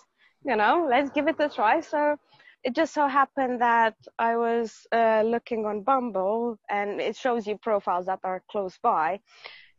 you 0.45 0.55
know, 0.55 0.87
let's 0.89 1.09
give 1.09 1.27
it 1.27 1.35
a 1.39 1.49
try. 1.49 1.81
So 1.81 2.17
it 2.63 2.75
just 2.75 2.93
so 2.93 3.07
happened 3.07 3.61
that 3.61 3.95
I 4.19 4.37
was 4.37 4.87
uh, 4.91 5.23
looking 5.25 5.65
on 5.65 5.81
Bumble 5.81 6.57
and 6.69 7.01
it 7.01 7.15
shows 7.15 7.47
you 7.47 7.57
profiles 7.57 8.05
that 8.05 8.19
are 8.23 8.43
close 8.49 8.77
by. 8.81 9.19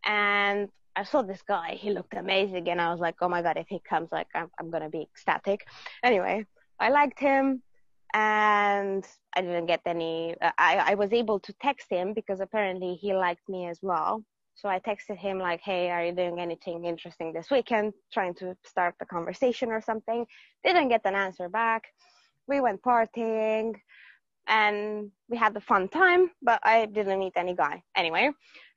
And 0.05 0.69
I 0.97 1.05
saw 1.05 1.23
this 1.23 1.43
guy, 1.43 1.77
he 1.79 1.91
looked 1.91 2.15
amazing. 2.15 2.69
And 2.69 2.81
I 2.81 2.91
was 2.91 3.01
like, 3.01 3.17
oh 3.21 3.29
my 3.29 3.43
God, 3.43 3.57
if 3.57 3.67
he 3.69 3.81
comes, 3.89 4.09
like, 4.11 4.29
I'm, 4.35 4.51
I'm 4.59 4.71
going 4.71 4.83
to 4.83 4.89
be 4.89 5.03
ecstatic. 5.03 5.67
Anyway, 6.03 6.47
I 6.81 6.91
liked 6.91 7.21
him 7.21 7.63
and 8.15 9.07
I 9.37 9.43
didn't 9.43 9.67
get 9.67 9.83
any, 9.87 10.35
uh, 10.41 10.53
I, 10.59 10.93
I 10.93 10.95
was 10.95 11.13
able 11.13 11.39
to 11.41 11.53
text 11.61 11.87
him 11.91 12.13
because 12.15 12.41
apparently 12.41 12.95
he 12.95 13.15
liked 13.15 13.49
me 13.49 13.67
as 13.67 13.79
well. 13.83 14.23
So 14.57 14.69
I 14.69 14.81
texted 14.81 15.19
him 15.19 15.39
like, 15.39 15.61
"Hey, 15.61 15.91
are 15.91 16.05
you 16.05 16.13
doing 16.13 16.41
anything 16.41 16.85
interesting 16.85 17.33
this 17.33 17.51
weekend? 17.51 17.93
Trying 18.13 18.35
to 18.37 18.57
start 18.65 18.95
a 19.01 19.07
conversation 19.07 19.71
or 19.71 19.81
something." 19.81 20.27
Didn't 20.65 20.89
get 20.89 21.05
an 21.05 21.15
answer 21.15 21.49
back. 21.49 21.83
We 22.49 22.61
went 22.61 22.83
partying, 22.83 23.75
and 24.47 25.11
we 25.29 25.37
had 25.37 25.57
a 25.57 25.61
fun 25.61 25.89
time. 25.89 26.31
But 26.43 26.61
I 26.65 26.87
didn't 26.87 27.19
meet 27.19 27.37
any 27.37 27.55
guy 27.55 27.83
anyway. 27.95 28.31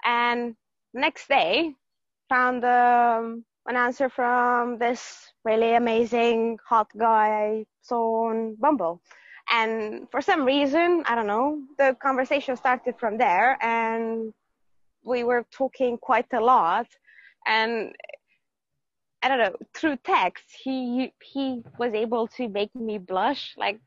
And 0.03 0.55
next 0.93 1.27
day, 1.29 1.73
found 2.27 2.63
um, 2.65 3.45
an 3.65 3.75
answer 3.75 4.09
from 4.09 4.77
this 4.77 5.31
really 5.45 5.75
amazing 5.75 6.59
hot 6.67 6.89
guy 6.97 7.27
I 7.43 7.65
saw 7.81 8.29
on 8.29 8.55
Bumble. 8.55 9.01
And 9.51 10.07
for 10.11 10.21
some 10.21 10.45
reason, 10.45 11.03
I 11.07 11.15
don't 11.15 11.27
know, 11.27 11.61
the 11.77 11.95
conversation 12.01 12.55
started 12.55 12.95
from 12.99 13.17
there, 13.17 13.57
and 13.61 14.33
we 15.03 15.23
were 15.23 15.45
talking 15.51 15.97
quite 15.97 16.31
a 16.33 16.39
lot 16.39 16.87
and 17.47 17.93
i 19.21 19.27
don't 19.27 19.39
know 19.39 19.55
through 19.73 19.95
text 19.97 20.45
he 20.63 21.13
he 21.21 21.61
was 21.77 21.93
able 21.93 22.27
to 22.27 22.47
make 22.49 22.73
me 22.75 22.97
blush 22.97 23.53
like 23.57 23.79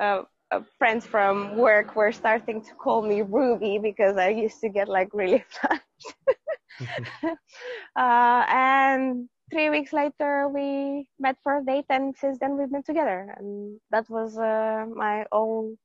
uh, 0.00 0.22
uh, 0.50 0.60
friends 0.78 1.06
from 1.06 1.56
work 1.56 1.94
were 1.94 2.12
starting 2.12 2.60
to 2.62 2.74
call 2.74 3.02
me 3.02 3.22
ruby 3.22 3.78
because 3.78 4.16
i 4.16 4.28
used 4.28 4.60
to 4.60 4.68
get 4.68 4.88
like 4.88 5.08
really 5.12 5.44
flushed 5.50 6.14
uh, 7.96 8.44
and 8.48 9.28
three 9.50 9.70
weeks 9.70 9.92
later 9.92 10.48
we 10.48 11.08
met 11.18 11.36
for 11.42 11.58
a 11.58 11.64
date 11.64 11.86
and 11.90 12.16
since 12.16 12.38
then 12.38 12.56
we've 12.56 12.70
been 12.70 12.82
together. 12.82 13.34
And 13.36 13.80
that 13.90 14.08
was 14.08 14.38
uh, 14.38 14.86
my 14.94 15.26
own 15.32 15.76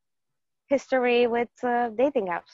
history 0.67 1.27
with 1.27 1.49
uh, 1.63 1.89
dating 1.89 2.27
apps 2.27 2.53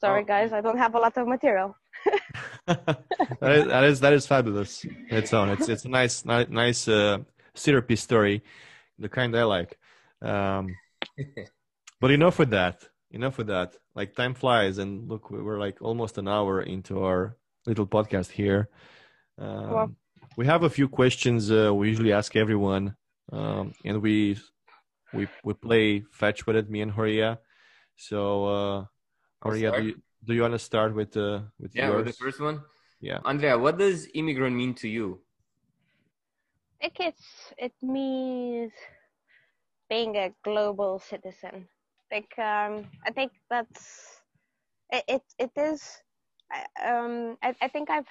Sorry, 0.00 0.22
Oh. 0.22 0.26
guys, 0.26 0.52
I 0.52 0.60
don't 0.60 0.78
have 0.78 0.94
a 0.94 0.98
lot 0.98 1.16
of 1.16 1.26
material. 1.28 1.76
that, 2.66 3.04
is, 3.42 3.66
that 3.66 3.84
is 3.84 4.00
that 4.00 4.12
is 4.12 4.26
fabulous. 4.26 4.84
Its 5.10 5.32
on. 5.32 5.50
It's 5.50 5.68
it's 5.68 5.84
a 5.84 5.88
nice 5.88 6.24
ni- 6.24 6.46
nice 6.48 6.88
uh, 6.88 7.18
syrupy 7.54 7.96
story, 7.96 8.42
the 8.98 9.08
kind 9.08 9.36
I 9.36 9.44
like. 9.44 9.78
Um, 10.22 10.74
but 12.00 12.10
enough 12.10 12.38
with 12.38 12.50
that. 12.50 12.82
Enough 13.10 13.38
with 13.38 13.48
that. 13.48 13.76
Like 13.94 14.14
time 14.14 14.34
flies, 14.34 14.78
and 14.78 15.08
look, 15.08 15.30
we- 15.30 15.42
we're 15.42 15.58
like 15.58 15.82
almost 15.82 16.16
an 16.18 16.28
hour 16.28 16.62
into 16.62 17.04
our 17.04 17.36
little 17.66 17.86
podcast 17.86 18.30
here. 18.30 18.68
Um, 19.38 19.70
Wow. 19.70 19.90
We 20.36 20.46
have 20.46 20.62
a 20.62 20.70
few 20.70 20.88
questions 20.88 21.50
uh, 21.50 21.74
we 21.74 21.88
usually 21.88 22.12
ask 22.12 22.36
everyone, 22.36 22.94
um, 23.32 23.74
and 23.84 24.00
we 24.00 24.38
we 25.12 25.26
we 25.44 25.54
play 25.54 26.04
fetch 26.12 26.46
with 26.46 26.56
it, 26.56 26.70
me 26.70 26.80
and 26.82 26.92
Horia. 26.92 27.38
So, 27.96 28.44
uh, 28.46 28.84
I'll 29.42 29.52
Horia, 29.52 29.72
do 29.72 29.82
you, 29.82 29.94
Do 30.24 30.34
you 30.34 30.42
want 30.42 30.54
to 30.54 30.58
start 30.58 30.94
with 30.94 31.16
uh, 31.16 31.40
with 31.58 31.74
yeah, 31.74 31.88
yours? 31.88 32.04
with 32.04 32.06
the 32.06 32.24
first 32.24 32.40
one. 32.40 32.60
Yeah. 33.00 33.20
Andrea, 33.24 33.56
what 33.58 33.78
does 33.78 34.08
immigrant 34.14 34.54
mean 34.54 34.74
to 34.74 34.88
you? 34.88 35.20
I 36.82 36.88
think 36.88 37.00
it's 37.00 37.52
it 37.58 37.72
means 37.82 38.72
being 39.88 40.16
a 40.16 40.32
global 40.44 40.98
citizen. 40.98 41.68
Like 42.12 42.32
um, 42.38 42.86
I 43.06 43.10
think 43.14 43.32
that's 43.48 44.20
it. 44.90 45.04
It, 45.08 45.22
it 45.38 45.50
is. 45.56 45.82
Um, 46.84 47.38
I, 47.42 47.54
I 47.62 47.68
think 47.68 47.88
I've 47.90 48.08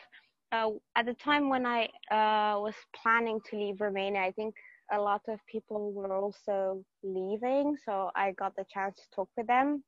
uh, 0.51 0.71
at 0.95 1.05
the 1.05 1.13
time 1.13 1.49
when 1.49 1.65
I 1.65 1.86
uh, 2.09 2.59
was 2.59 2.75
planning 2.95 3.39
to 3.49 3.55
leave 3.57 3.82
Romania, 3.82 4.21
I 4.21 4.32
think 4.32 4.55
a 4.91 4.99
lot 4.99 5.21
of 5.27 5.39
people 5.45 5.91
were 5.93 6.13
also 6.15 6.84
leaving, 7.03 7.77
so 7.86 8.09
I 8.15 8.32
got 8.32 8.55
the 8.55 8.65
chance 8.73 8.95
to 8.95 9.03
talk 9.15 9.30
with 9.38 9.47
them, 9.47 9.84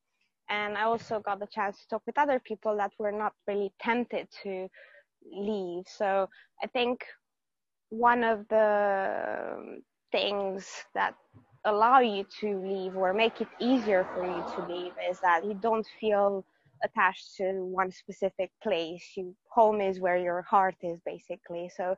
and 0.51 0.77
I 0.77 0.83
also 0.83 1.21
got 1.21 1.39
the 1.39 1.47
chance 1.47 1.79
to 1.81 1.89
talk 1.89 2.03
with 2.07 2.19
other 2.19 2.39
people 2.39 2.77
that 2.77 2.93
were 2.99 3.11
not 3.13 3.33
really 3.47 3.73
tempted 3.81 4.29
to 4.43 4.69
leave. 5.31 5.85
So 5.87 6.29
I 6.63 6.67
think 6.67 7.05
one 7.89 8.23
of 8.23 8.47
the 8.49 9.81
things 10.11 10.67
that 10.95 11.15
allow 11.65 11.99
you 11.99 12.25
to 12.41 12.59
leave 12.61 12.95
or 12.97 13.13
make 13.13 13.41
it 13.41 13.49
easier 13.59 14.07
for 14.13 14.25
you 14.25 14.43
to 14.55 14.61
leave 14.73 14.93
is 15.09 15.19
that 15.21 15.45
you 15.45 15.55
don't 15.55 15.87
feel 15.99 16.45
attached 16.83 17.35
to 17.37 17.63
one 17.65 17.91
specific 17.91 18.51
place. 18.63 19.03
You 19.17 19.35
home 19.49 19.81
is 19.81 19.99
where 19.99 20.17
your 20.17 20.41
heart 20.43 20.75
is 20.83 20.99
basically. 21.05 21.69
So 21.75 21.95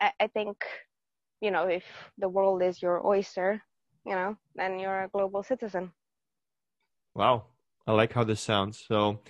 I, 0.00 0.12
I 0.20 0.28
think, 0.28 0.56
you 1.40 1.50
know, 1.50 1.68
if 1.68 1.84
the 2.18 2.28
world 2.28 2.62
is 2.62 2.82
your 2.82 3.06
oyster, 3.06 3.62
you 4.06 4.14
know, 4.14 4.36
then 4.56 4.78
you're 4.78 5.04
a 5.04 5.08
global 5.08 5.42
citizen. 5.42 5.92
Wow, 7.14 7.51
I 7.86 7.92
like 7.92 8.12
how 8.12 8.24
this 8.24 8.40
sounds. 8.40 8.84
So, 8.86 9.20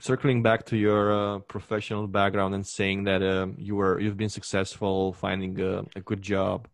circling 0.00 0.42
back 0.42 0.66
to 0.66 0.76
your 0.76 1.12
uh, 1.12 1.38
professional 1.40 2.06
background 2.06 2.54
and 2.54 2.66
saying 2.66 3.04
that 3.04 3.22
um, 3.22 3.54
you 3.58 3.76
were 3.76 4.00
you've 4.00 4.16
been 4.16 4.28
successful 4.28 5.12
finding 5.12 5.60
a, 5.60 5.84
a 5.94 6.00
good 6.00 6.22
job 6.22 6.68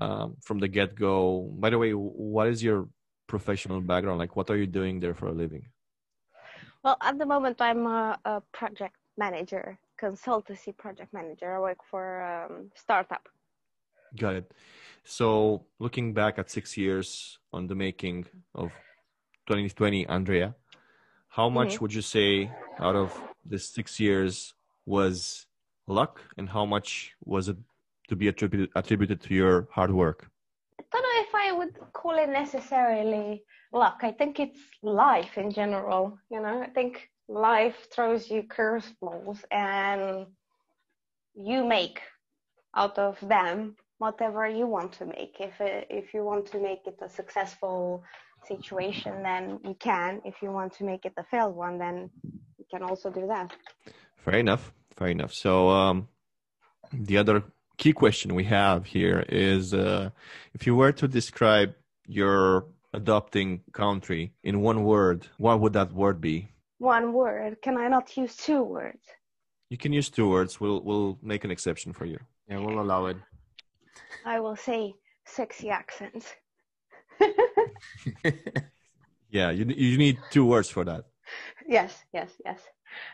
um, 0.00 0.36
from 0.42 0.58
the 0.58 0.68
get 0.68 0.94
go. 0.94 1.50
By 1.58 1.70
the 1.70 1.78
way, 1.78 1.92
what 1.92 2.48
is 2.48 2.62
your 2.62 2.88
professional 3.26 3.80
background? 3.80 4.18
Like, 4.18 4.36
what 4.36 4.50
are 4.50 4.56
you 4.56 4.66
doing 4.66 5.00
there 5.00 5.14
for 5.14 5.28
a 5.28 5.32
living? 5.32 5.64
Well, 6.84 6.96
at 7.00 7.18
the 7.18 7.26
moment, 7.26 7.60
I'm 7.60 7.86
a, 7.86 8.18
a 8.24 8.42
project 8.52 8.96
manager, 9.16 9.78
consultancy 10.00 10.76
project 10.76 11.12
manager. 11.12 11.54
I 11.56 11.60
work 11.60 11.78
for 11.90 12.22
um, 12.22 12.70
startup. 12.74 13.28
Got 14.18 14.34
it. 14.34 14.52
So, 15.04 15.64
looking 15.78 16.12
back 16.12 16.38
at 16.38 16.50
six 16.50 16.76
years 16.76 17.38
on 17.52 17.66
the 17.66 17.74
making 17.74 18.26
of 18.54 18.70
2020, 19.52 20.06
Andrea, 20.06 20.54
how 21.28 21.50
much 21.50 21.74
mm-hmm. 21.74 21.84
would 21.84 21.92
you 21.92 22.00
say 22.00 22.50
out 22.78 22.96
of 22.96 23.12
the 23.44 23.58
six 23.58 24.00
years 24.00 24.54
was 24.86 25.46
luck, 25.86 26.20
and 26.38 26.48
how 26.48 26.64
much 26.64 27.12
was 27.22 27.48
it 27.50 27.58
to 28.08 28.16
be 28.16 28.28
attributed 28.28 28.70
attributed 28.74 29.20
to 29.20 29.34
your 29.34 29.68
hard 29.70 29.92
work? 29.92 30.30
I 30.80 30.84
don't 30.90 31.02
know 31.02 31.20
if 31.28 31.34
I 31.34 31.52
would 31.58 31.74
call 31.92 32.16
it 32.18 32.30
necessarily 32.30 33.44
luck. 33.72 33.98
I 34.02 34.12
think 34.12 34.40
it's 34.40 34.60
life 34.82 35.36
in 35.36 35.50
general. 35.50 36.18
You 36.30 36.40
know, 36.40 36.62
I 36.62 36.68
think 36.68 37.10
life 37.28 37.78
throws 37.94 38.30
you 38.30 38.44
curveballs, 38.44 39.40
and 39.50 40.26
you 41.34 41.62
make 41.66 42.00
out 42.74 42.96
of 42.98 43.18
them 43.20 43.76
whatever 43.98 44.48
you 44.48 44.66
want 44.66 44.92
to 44.98 45.04
make. 45.04 45.36
If 45.40 45.54
if 46.00 46.14
you 46.14 46.24
want 46.24 46.46
to 46.52 46.58
make 46.58 46.86
it 46.86 46.98
a 47.02 47.10
successful 47.20 48.02
situation, 48.46 49.22
then 49.22 49.60
you 49.64 49.74
can. 49.78 50.20
If 50.24 50.36
you 50.42 50.50
want 50.50 50.72
to 50.74 50.84
make 50.84 51.04
it 51.04 51.12
a 51.16 51.24
failed 51.24 51.54
one, 51.54 51.78
then 51.78 52.10
you 52.58 52.64
can 52.70 52.82
also 52.82 53.10
do 53.10 53.26
that. 53.26 53.52
Fair 54.24 54.38
enough. 54.38 54.72
Fair 54.96 55.08
enough. 55.08 55.32
So 55.32 55.68
um, 55.68 56.08
the 56.92 57.18
other 57.18 57.42
key 57.78 57.92
question 57.92 58.34
we 58.34 58.44
have 58.44 58.86
here 58.86 59.24
is 59.28 59.74
uh, 59.74 60.10
if 60.54 60.66
you 60.66 60.76
were 60.76 60.92
to 60.92 61.08
describe 61.08 61.74
your 62.06 62.66
adopting 62.92 63.60
country 63.72 64.32
in 64.44 64.60
one 64.60 64.84
word, 64.84 65.26
what 65.38 65.60
would 65.60 65.72
that 65.72 65.92
word 65.92 66.20
be? 66.20 66.48
One 66.78 67.12
word. 67.12 67.62
Can 67.62 67.76
I 67.76 67.88
not 67.88 68.16
use 68.16 68.36
two 68.36 68.62
words? 68.62 69.02
You 69.70 69.78
can 69.78 69.92
use 69.92 70.10
two 70.10 70.28
words. 70.28 70.60
We'll 70.60 70.82
we'll 70.82 71.18
make 71.22 71.44
an 71.44 71.50
exception 71.50 71.92
for 71.92 72.04
you. 72.04 72.18
Yeah, 72.48 72.58
we'll 72.58 72.80
allow 72.80 73.06
it. 73.06 73.16
I 74.26 74.40
will 74.40 74.56
say 74.56 74.94
sexy 75.24 75.70
accents. 75.70 76.34
yeah, 79.30 79.50
you 79.50 79.64
you 79.66 79.98
need 79.98 80.18
two 80.30 80.44
words 80.44 80.68
for 80.68 80.84
that. 80.84 81.04
Yes, 81.66 82.04
yes, 82.12 82.30
yes. 82.44 82.60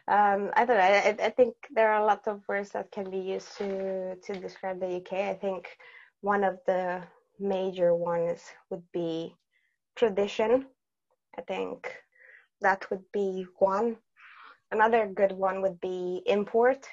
Um, 0.09 0.51
I 0.55 0.65
don't 0.65 0.77
know. 0.77 0.83
I, 0.83 1.17
I, 1.27 1.31
think 1.31 1.55
there 1.71 1.93
are 1.93 2.03
a 2.03 2.05
lot 2.05 2.27
of 2.27 2.43
words 2.49 2.71
that 2.71 2.91
can 2.91 3.11
be 3.11 3.19
used 3.19 3.57
to 3.59 4.17
to 4.17 4.33
describe 4.41 4.81
the 4.81 4.97
UK. 4.97 5.13
I 5.13 5.35
think 5.35 5.69
one 6.21 6.43
of 6.43 6.59
the 6.67 7.03
major 7.39 7.95
ones 7.95 8.43
would 8.71 8.83
be 8.93 9.37
tradition. 9.95 10.67
I 11.37 11.43
think 11.43 11.95
that 12.61 12.91
would 12.91 13.05
be 13.13 13.47
one. 13.59 13.97
Another 14.73 15.07
good 15.07 15.33
one 15.33 15.63
would 15.63 15.81
be 15.81 16.23
import. 16.27 16.87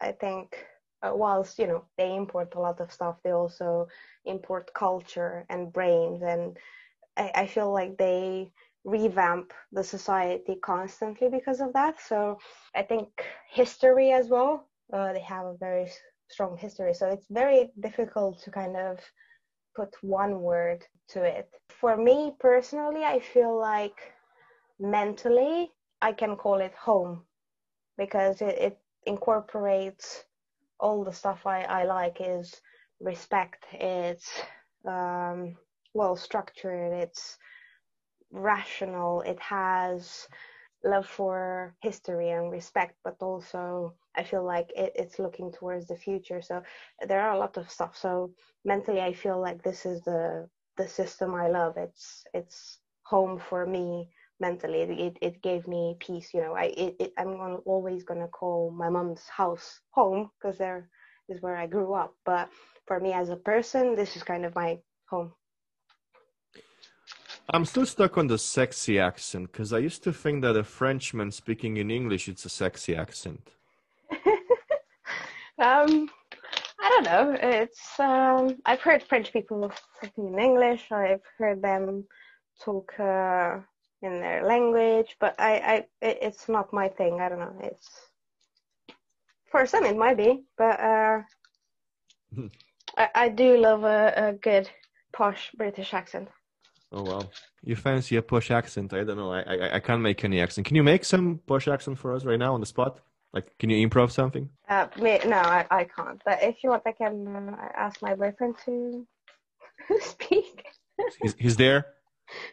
I 0.00 0.12
think 0.12 0.66
uh, 1.04 1.14
whilst 1.14 1.58
you 1.58 1.66
know 1.66 1.84
they 1.98 2.14
import 2.16 2.54
a 2.56 2.60
lot 2.60 2.80
of 2.80 2.92
stuff, 2.92 3.16
they 3.24 3.32
also 3.32 3.88
import 4.26 4.72
culture 4.74 5.46
and 5.50 5.72
brains, 5.72 6.22
and 6.22 6.58
I, 7.16 7.30
I 7.34 7.46
feel 7.46 7.72
like 7.72 7.96
they 7.98 8.50
revamp 8.84 9.52
the 9.72 9.84
society 9.84 10.56
constantly 10.62 11.28
because 11.28 11.60
of 11.60 11.72
that. 11.74 12.00
So 12.00 12.38
I 12.74 12.82
think 12.82 13.08
history 13.50 14.12
as 14.12 14.28
well. 14.28 14.64
Uh, 14.92 15.12
they 15.12 15.20
have 15.20 15.46
a 15.46 15.56
very 15.58 15.90
strong 16.30 16.56
history, 16.56 16.94
so 16.94 17.08
it's 17.08 17.26
very 17.30 17.70
difficult 17.80 18.40
to 18.42 18.50
kind 18.50 18.76
of 18.76 19.00
put 19.76 19.94
one 20.02 20.40
word 20.42 20.86
to 21.10 21.22
it. 21.22 21.48
For 21.70 21.96
me 21.96 22.32
personally, 22.40 23.04
I 23.04 23.20
feel 23.20 23.58
like 23.58 24.14
mentally 24.80 25.72
I 26.02 26.12
can 26.12 26.36
call 26.36 26.60
it 26.60 26.74
home 26.74 27.24
because 27.98 28.40
it, 28.42 28.58
it 28.58 28.78
incorporates 29.06 30.24
all 30.84 31.02
the 31.04 31.12
stuff 31.12 31.46
I, 31.46 31.62
I 31.62 31.84
like 31.84 32.18
is 32.20 32.60
respect, 33.00 33.64
it's 33.72 34.28
um, 34.86 35.56
well 35.94 36.16
structured, 36.16 36.92
it's 36.92 37.38
rational, 38.30 39.22
it 39.22 39.40
has 39.40 40.28
love 40.84 41.06
for 41.06 41.74
history 41.82 42.30
and 42.30 42.52
respect, 42.52 42.94
but 43.04 43.16
also 43.20 43.94
I 44.16 44.24
feel 44.24 44.44
like 44.44 44.70
it, 44.76 44.92
it's 44.94 45.18
looking 45.18 45.50
towards 45.52 45.86
the 45.88 45.96
future. 45.96 46.42
So 46.42 46.62
there 47.08 47.22
are 47.22 47.34
a 47.34 47.38
lot 47.38 47.56
of 47.56 47.70
stuff. 47.70 47.96
So 47.96 48.32
mentally, 48.64 49.00
I 49.00 49.14
feel 49.14 49.40
like 49.40 49.62
this 49.62 49.86
is 49.86 50.02
the 50.02 50.48
the 50.76 50.88
system 50.88 51.34
I 51.34 51.48
love. 51.48 51.74
It's 51.78 52.24
it's 52.34 52.78
home 53.04 53.38
for 53.38 53.66
me 53.66 54.10
mentally. 54.40 54.80
It 54.82 54.90
it, 54.90 55.18
it 55.20 55.42
gave 55.42 55.66
me 55.66 55.96
peace. 56.00 56.32
You 56.34 56.42
know, 56.42 56.54
I 56.54 56.64
it, 56.76 56.96
it 56.98 57.12
I'm 57.18 57.36
gonna, 57.36 57.56
always 57.64 58.04
gonna 58.04 58.28
call 58.28 58.70
my 58.70 58.88
mom's 58.88 59.26
house 59.28 59.80
home 59.90 60.30
because 60.40 60.58
there 60.58 60.88
is 61.28 61.40
where 61.42 61.56
I 61.56 61.66
grew 61.66 61.94
up. 61.94 62.14
But 62.24 62.50
for 62.86 63.00
me 63.00 63.12
as 63.12 63.30
a 63.30 63.36
person, 63.36 63.94
this 63.94 64.16
is 64.16 64.22
kind 64.22 64.44
of 64.44 64.54
my 64.54 64.78
home. 65.06 65.32
I'm 67.50 67.66
still 67.66 67.84
stuck 67.84 68.16
on 68.16 68.26
the 68.26 68.38
sexy 68.38 68.98
accent 68.98 69.52
because 69.52 69.72
I 69.72 69.78
used 69.78 70.02
to 70.04 70.12
think 70.12 70.42
that 70.42 70.56
a 70.56 70.64
Frenchman 70.64 71.30
speaking 71.30 71.76
in 71.76 71.90
English 71.90 72.28
it's 72.28 72.46
a 72.46 72.48
sexy 72.48 72.96
accent. 72.96 73.50
um, 75.58 76.08
I 76.80 76.88
don't 76.88 77.04
know. 77.04 77.36
It's 77.40 78.00
um, 78.00 78.56
I've 78.64 78.80
heard 78.80 79.02
French 79.02 79.30
people 79.32 79.70
speaking 79.96 80.28
in 80.32 80.38
English. 80.38 80.90
I've 80.90 81.22
heard 81.38 81.60
them 81.60 82.06
talk 82.62 82.98
uh, 82.98 83.58
in 84.04 84.20
their 84.20 84.44
language, 84.44 85.16
but 85.20 85.34
I, 85.38 85.52
I, 85.52 85.84
it's 86.02 86.48
not 86.48 86.72
my 86.72 86.88
thing. 86.88 87.20
I 87.20 87.28
don't 87.28 87.40
know. 87.40 87.56
It's 87.62 87.88
for 89.50 89.66
some 89.66 89.84
it 89.84 89.96
might 89.96 90.16
be, 90.16 90.44
but 90.56 90.80
uh, 90.80 91.22
I, 92.96 93.08
I 93.14 93.28
do 93.28 93.56
love 93.56 93.84
a, 93.84 94.12
a 94.16 94.32
good 94.32 94.68
posh 95.12 95.50
British 95.56 95.94
accent. 95.94 96.28
Oh 96.92 97.02
well, 97.02 97.30
you 97.62 97.76
fancy 97.76 98.16
a 98.16 98.22
posh 98.22 98.50
accent? 98.50 98.92
I 98.92 99.04
don't 99.04 99.16
know. 99.16 99.32
I, 99.32 99.40
I 99.40 99.74
I 99.76 99.80
can't 99.80 100.02
make 100.02 100.24
any 100.24 100.40
accent. 100.40 100.66
Can 100.66 100.76
you 100.76 100.82
make 100.82 101.04
some 101.04 101.40
posh 101.46 101.66
accent 101.68 101.98
for 101.98 102.14
us 102.14 102.24
right 102.24 102.38
now 102.38 102.54
on 102.54 102.60
the 102.60 102.66
spot? 102.66 103.00
Like, 103.32 103.58
can 103.58 103.68
you 103.68 103.88
improv 103.88 104.12
something? 104.12 104.48
Uh, 104.68 104.86
me, 104.96 105.18
no, 105.26 105.36
I, 105.36 105.66
I 105.70 105.84
can't. 105.84 106.22
But 106.24 106.40
if 106.42 106.62
you 106.62 106.70
want, 106.70 106.84
I 106.86 106.92
can 106.92 107.26
uh, 107.26 107.68
ask 107.76 108.00
my 108.00 108.14
boyfriend 108.14 108.54
to 108.64 109.04
speak. 110.00 110.64
he's, 111.20 111.34
he's 111.38 111.56
there. 111.56 111.93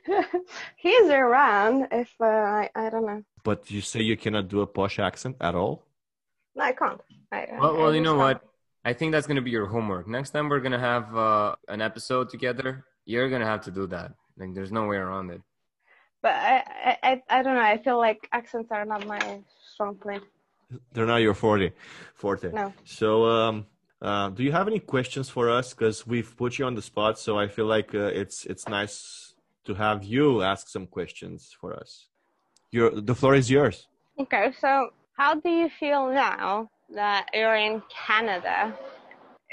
he's 0.75 1.09
around. 1.09 1.87
If 1.91 2.11
uh, 2.19 2.25
I 2.25 2.69
I 2.75 2.89
don't 2.89 3.05
know. 3.05 3.23
But 3.43 3.69
you 3.71 3.81
say 3.81 4.01
you 4.01 4.17
cannot 4.17 4.47
do 4.49 4.61
a 4.61 4.67
posh 4.67 4.99
accent 4.99 5.37
at 5.41 5.55
all. 5.55 5.83
No, 6.55 6.63
I 6.63 6.73
can't. 6.73 7.01
I, 7.31 7.47
well, 7.59 7.77
well, 7.77 7.95
you 7.95 8.01
know 8.01 8.15
what? 8.15 8.41
I 8.83 8.93
think 8.93 9.11
that's 9.11 9.27
gonna 9.27 9.41
be 9.41 9.51
your 9.51 9.67
homework. 9.67 10.07
Next 10.07 10.31
time 10.31 10.49
we're 10.49 10.59
gonna 10.59 10.79
have 10.79 11.15
uh, 11.15 11.55
an 11.67 11.81
episode 11.81 12.29
together. 12.29 12.85
You're 13.05 13.29
gonna 13.29 13.45
have 13.45 13.61
to 13.65 13.71
do 13.71 13.87
that. 13.87 14.13
Like, 14.37 14.53
there's 14.53 14.71
no 14.71 14.85
way 14.87 14.97
around 14.97 15.29
it. 15.31 15.41
but 16.21 16.33
I, 16.33 16.97
I, 17.03 17.23
I 17.29 17.43
don't 17.43 17.55
know. 17.55 17.61
I 17.61 17.77
feel 17.77 17.97
like 17.97 18.27
accents 18.31 18.71
are 18.71 18.85
not 18.85 19.05
my 19.07 19.41
strong 19.73 19.95
point. 19.95 20.23
They're 20.93 21.05
not 21.05 21.17
your 21.17 21.33
forte. 21.33 21.73
Forte. 22.15 22.51
No. 22.51 22.73
So, 22.85 23.25
um, 23.25 23.65
uh, 24.01 24.29
do 24.29 24.43
you 24.43 24.51
have 24.51 24.67
any 24.67 24.79
questions 24.79 25.29
for 25.29 25.49
us? 25.49 25.73
Because 25.73 26.07
we've 26.07 26.35
put 26.37 26.57
you 26.59 26.65
on 26.65 26.75
the 26.75 26.81
spot, 26.81 27.19
so 27.19 27.37
I 27.37 27.47
feel 27.47 27.65
like 27.65 27.93
uh, 27.93 28.07
it's 28.21 28.45
it's 28.45 28.67
nice 28.67 29.30
to 29.65 29.73
have 29.73 30.03
you 30.03 30.41
ask 30.41 30.67
some 30.67 30.87
questions 30.87 31.55
for 31.59 31.73
us. 31.73 32.07
Your 32.71 32.89
the 32.91 33.15
floor 33.15 33.35
is 33.35 33.49
yours. 33.49 33.87
Okay, 34.19 34.51
so 34.59 34.89
how 35.17 35.35
do 35.35 35.49
you 35.49 35.69
feel 35.69 36.11
now 36.11 36.69
that 36.93 37.27
you're 37.33 37.55
in 37.55 37.81
Canada 37.89 38.77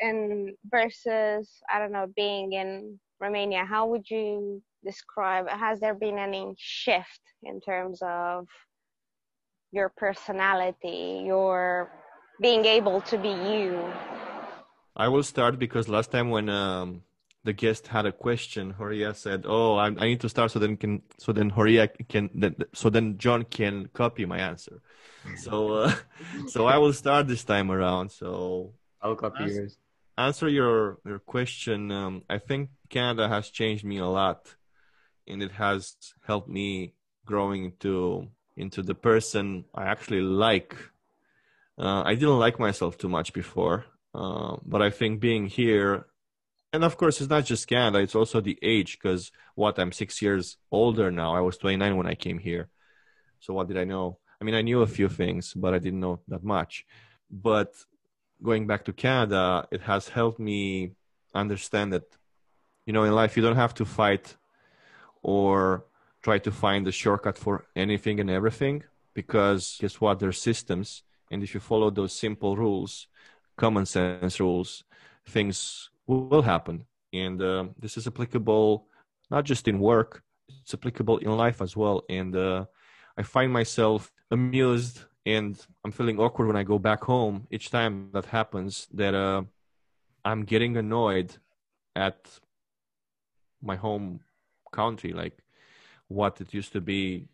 and 0.00 0.52
versus 0.70 1.60
I 1.72 1.78
don't 1.78 1.92
know 1.92 2.06
being 2.16 2.52
in 2.52 2.98
Romania? 3.20 3.64
How 3.64 3.86
would 3.86 4.08
you 4.08 4.62
describe? 4.84 5.48
Has 5.48 5.80
there 5.80 5.94
been 5.94 6.18
any 6.18 6.54
shift 6.58 7.20
in 7.42 7.60
terms 7.60 8.00
of 8.02 8.46
your 9.72 9.90
personality, 9.96 11.22
your 11.26 11.90
being 12.40 12.64
able 12.64 13.00
to 13.02 13.18
be 13.18 13.28
you? 13.28 13.92
I 14.96 15.08
will 15.08 15.22
start 15.22 15.58
because 15.58 15.88
last 15.88 16.10
time 16.10 16.30
when 16.30 16.48
um, 16.48 17.02
the 17.44 17.52
guest 17.52 17.88
had 17.88 18.06
a 18.06 18.12
question, 18.12 18.74
Horia 18.74 19.14
said, 19.14 19.44
"Oh, 19.46 19.76
I, 19.76 19.86
I 19.86 20.06
need 20.08 20.20
to 20.20 20.28
start 20.28 20.50
so 20.50 20.58
then 20.58 20.76
can 20.76 21.02
so 21.18 21.32
then 21.32 21.50
Horia 21.50 21.88
can 22.08 22.30
then, 22.34 22.56
so 22.74 22.90
then 22.90 23.18
John 23.18 23.44
can 23.44 23.88
copy 23.92 24.26
my 24.26 24.38
answer." 24.38 24.82
So 25.36 25.72
uh, 25.74 25.94
so 26.48 26.66
I 26.66 26.78
will 26.78 26.92
start 26.92 27.28
this 27.28 27.44
time 27.44 27.70
around. 27.70 28.10
So 28.10 28.74
I'll 29.00 29.16
copy 29.16 29.44
As- 29.44 29.56
yours. 29.56 29.76
answer 30.16 30.48
your 30.48 30.98
your 31.04 31.20
question. 31.20 31.90
Um, 31.92 32.22
I 32.28 32.38
think 32.38 32.70
Canada 32.90 33.28
has 33.28 33.50
changed 33.50 33.84
me 33.84 33.98
a 33.98 34.06
lot, 34.06 34.56
and 35.26 35.42
it 35.42 35.52
has 35.52 35.96
helped 36.26 36.48
me 36.48 36.94
growing 37.24 37.64
into 37.66 38.28
into 38.56 38.82
the 38.82 38.94
person 38.94 39.64
I 39.74 39.84
actually 39.86 40.22
like. 40.22 40.76
Uh, 41.78 42.02
I 42.04 42.14
didn't 42.14 42.40
like 42.40 42.58
myself 42.58 42.98
too 42.98 43.08
much 43.08 43.32
before, 43.32 43.84
uh, 44.12 44.56
but 44.66 44.82
I 44.82 44.90
think 44.90 45.20
being 45.20 45.46
here, 45.46 46.07
and 46.72 46.84
of 46.84 46.96
course, 46.96 47.20
it's 47.20 47.30
not 47.30 47.44
just 47.44 47.66
Canada; 47.66 47.98
it's 47.98 48.14
also 48.14 48.40
the 48.40 48.58
age. 48.62 48.98
Because 48.98 49.32
what 49.54 49.78
I'm 49.78 49.92
six 49.92 50.20
years 50.22 50.56
older 50.70 51.10
now. 51.10 51.34
I 51.34 51.40
was 51.40 51.56
29 51.58 51.96
when 51.96 52.06
I 52.06 52.14
came 52.14 52.38
here. 52.38 52.68
So 53.40 53.54
what 53.54 53.68
did 53.68 53.78
I 53.78 53.84
know? 53.84 54.18
I 54.40 54.44
mean, 54.44 54.54
I 54.54 54.62
knew 54.62 54.82
a 54.82 54.86
few 54.86 55.08
things, 55.08 55.52
but 55.54 55.74
I 55.74 55.78
didn't 55.78 56.00
know 56.00 56.20
that 56.28 56.44
much. 56.44 56.86
But 57.30 57.72
going 58.42 58.66
back 58.66 58.84
to 58.84 58.92
Canada, 58.92 59.66
it 59.70 59.82
has 59.82 60.08
helped 60.08 60.38
me 60.38 60.92
understand 61.34 61.92
that, 61.92 62.04
you 62.86 62.92
know, 62.92 63.04
in 63.04 63.12
life 63.12 63.36
you 63.36 63.42
don't 63.42 63.56
have 63.56 63.74
to 63.74 63.84
fight 63.84 64.36
or 65.22 65.84
try 66.22 66.38
to 66.38 66.50
find 66.50 66.86
a 66.86 66.92
shortcut 66.92 67.36
for 67.36 67.64
anything 67.74 68.20
and 68.20 68.30
everything 68.30 68.84
because 69.14 69.78
guess 69.80 70.00
what? 70.00 70.20
There's 70.20 70.40
systems, 70.40 71.02
and 71.30 71.42
if 71.42 71.52
you 71.54 71.60
follow 71.60 71.90
those 71.90 72.12
simple 72.12 72.56
rules, 72.56 73.08
common 73.56 73.84
sense 73.84 74.38
rules, 74.38 74.84
things 75.26 75.90
will 76.08 76.42
happen. 76.42 76.84
And 77.12 77.40
uh, 77.40 77.66
this 77.78 77.96
is 77.96 78.06
applicable 78.06 78.86
not 79.30 79.44
just 79.44 79.68
in 79.68 79.78
work; 79.78 80.22
it's 80.62 80.74
applicable 80.74 81.18
in 81.18 81.36
life 81.36 81.60
as 81.60 81.76
well. 81.76 82.02
And 82.08 82.34
uh, 82.34 82.64
I 83.16 83.22
find 83.22 83.52
myself 83.52 84.12
amused 84.30 85.04
and 85.26 85.58
I'm 85.84 85.92
feeling 85.92 86.18
awkward 86.18 86.46
when 86.46 86.56
I 86.56 86.62
go 86.62 86.78
back 86.78 87.04
home 87.04 87.46
each 87.50 87.70
time 87.70 88.10
that 88.12 88.24
happens 88.26 88.88
that 88.94 89.14
uh, 89.14 89.42
I'm 90.24 90.44
getting 90.44 90.76
annoyed 90.76 91.36
at 91.94 92.40
my 93.60 93.76
home 93.76 94.20
country, 94.72 95.12
like 95.12 95.36
what 96.08 96.40
it 96.40 96.54
used 96.54 96.72
to 96.72 96.80
be 96.80 97.28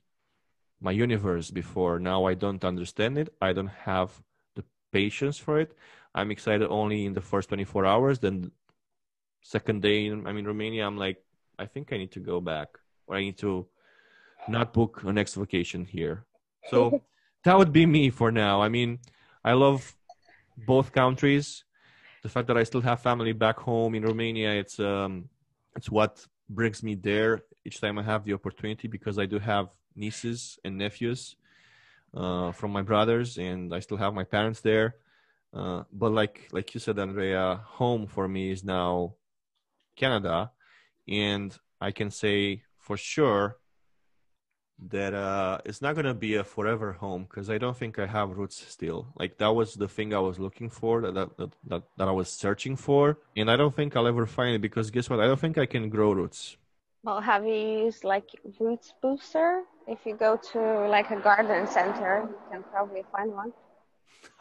my 0.80 0.90
universe 0.90 1.50
before. 1.50 1.98
Now 2.00 2.24
I 2.24 2.34
don't 2.34 2.64
understand 2.64 3.16
it. 3.18 3.32
I 3.40 3.52
don't 3.52 3.76
have 3.90 4.10
the 4.56 4.64
patience 4.92 5.38
for 5.38 5.60
it. 5.60 5.76
I'm 6.14 6.30
excited 6.30 6.68
only 6.68 7.06
in 7.06 7.14
the 7.14 7.20
first 7.20 7.48
24 7.48 7.86
hours. 7.86 8.18
Then 8.18 8.50
second 9.44 9.82
day, 9.82 10.06
in- 10.06 10.26
I'm 10.26 10.38
in 10.38 10.46
Romania. 10.46 10.86
I'm 10.86 10.96
like, 10.96 11.22
I 11.58 11.66
think 11.66 11.92
I 11.92 11.98
need 11.98 12.10
to 12.12 12.20
go 12.20 12.40
back 12.40 12.68
or 13.06 13.14
I 13.16 13.20
need 13.20 13.38
to 13.38 13.68
not 14.48 14.72
book 14.72 15.02
a 15.04 15.12
next 15.12 15.34
vacation 15.34 15.84
here. 15.84 16.24
So 16.70 17.00
that 17.44 17.56
would 17.56 17.72
be 17.72 17.86
me 17.86 18.10
for 18.10 18.32
now. 18.32 18.60
I 18.60 18.68
mean, 18.68 18.98
I 19.44 19.52
love 19.52 19.94
both 20.66 20.90
countries. 20.92 21.64
The 22.22 22.28
fact 22.28 22.48
that 22.48 22.56
I 22.56 22.64
still 22.64 22.80
have 22.80 23.00
family 23.02 23.32
back 23.32 23.58
home 23.60 23.94
in 23.94 24.02
Romania, 24.02 24.52
it's 24.52 24.80
um, 24.80 25.28
it's 25.76 25.90
what 25.90 26.26
brings 26.48 26.82
me 26.82 26.94
there 26.94 27.42
each 27.64 27.80
time 27.80 27.98
I 27.98 28.02
have 28.02 28.24
the 28.24 28.32
opportunity 28.32 28.88
because 28.88 29.18
I 29.18 29.26
do 29.26 29.38
have 29.38 29.68
nieces 29.94 30.58
and 30.64 30.78
nephews 30.78 31.36
uh, 32.14 32.52
from 32.52 32.70
my 32.72 32.82
brothers, 32.82 33.36
and 33.36 33.74
I 33.74 33.80
still 33.80 33.98
have 33.98 34.14
my 34.14 34.24
parents 34.24 34.60
there. 34.60 34.96
Uh, 35.52 35.84
but 35.92 36.12
like 36.12 36.48
like 36.52 36.72
you 36.72 36.80
said, 36.80 36.98
Andrea, 36.98 37.60
home 37.64 38.06
for 38.06 38.26
me 38.26 38.50
is 38.50 38.64
now 38.64 39.14
Canada, 39.96 40.50
and 41.08 41.56
I 41.80 41.92
can 41.92 42.10
say 42.10 42.62
for 42.78 42.96
sure 42.96 43.58
that 44.90 45.14
uh, 45.14 45.58
it's 45.64 45.80
not 45.80 45.94
gonna 45.94 46.14
be 46.14 46.34
a 46.34 46.44
forever 46.44 46.92
home 46.92 47.24
because 47.24 47.48
I 47.48 47.58
don't 47.58 47.76
think 47.76 47.98
I 47.98 48.06
have 48.06 48.36
roots 48.36 48.64
still. 48.68 49.06
Like 49.18 49.38
that 49.38 49.54
was 49.54 49.74
the 49.74 49.88
thing 49.88 50.12
I 50.12 50.18
was 50.18 50.38
looking 50.38 50.68
for, 50.68 51.00
that 51.02 51.14
that, 51.14 51.36
that 51.36 51.50
that 51.66 51.82
that 51.96 52.08
I 52.08 52.10
was 52.10 52.30
searching 52.30 52.76
for, 52.76 53.18
and 53.36 53.50
I 53.50 53.56
don't 53.56 53.74
think 53.74 53.96
I'll 53.96 54.06
ever 54.06 54.26
find 54.26 54.54
it 54.54 54.60
because 54.60 54.90
guess 54.90 55.08
what? 55.08 55.20
I 55.20 55.26
don't 55.26 55.38
think 55.38 55.58
I 55.58 55.66
can 55.66 55.88
grow 55.88 56.12
roots. 56.12 56.56
Well, 57.02 57.20
have 57.20 57.44
you 57.44 57.84
used 57.84 58.02
like 58.02 58.28
Roots 58.58 58.94
Booster? 59.02 59.62
If 59.86 59.98
you 60.06 60.16
go 60.16 60.40
to 60.52 60.88
like 60.88 61.10
a 61.10 61.20
garden 61.20 61.66
center, 61.66 62.26
you 62.28 62.36
can 62.50 62.64
probably 62.72 63.04
find 63.12 63.32
one. 63.32 63.52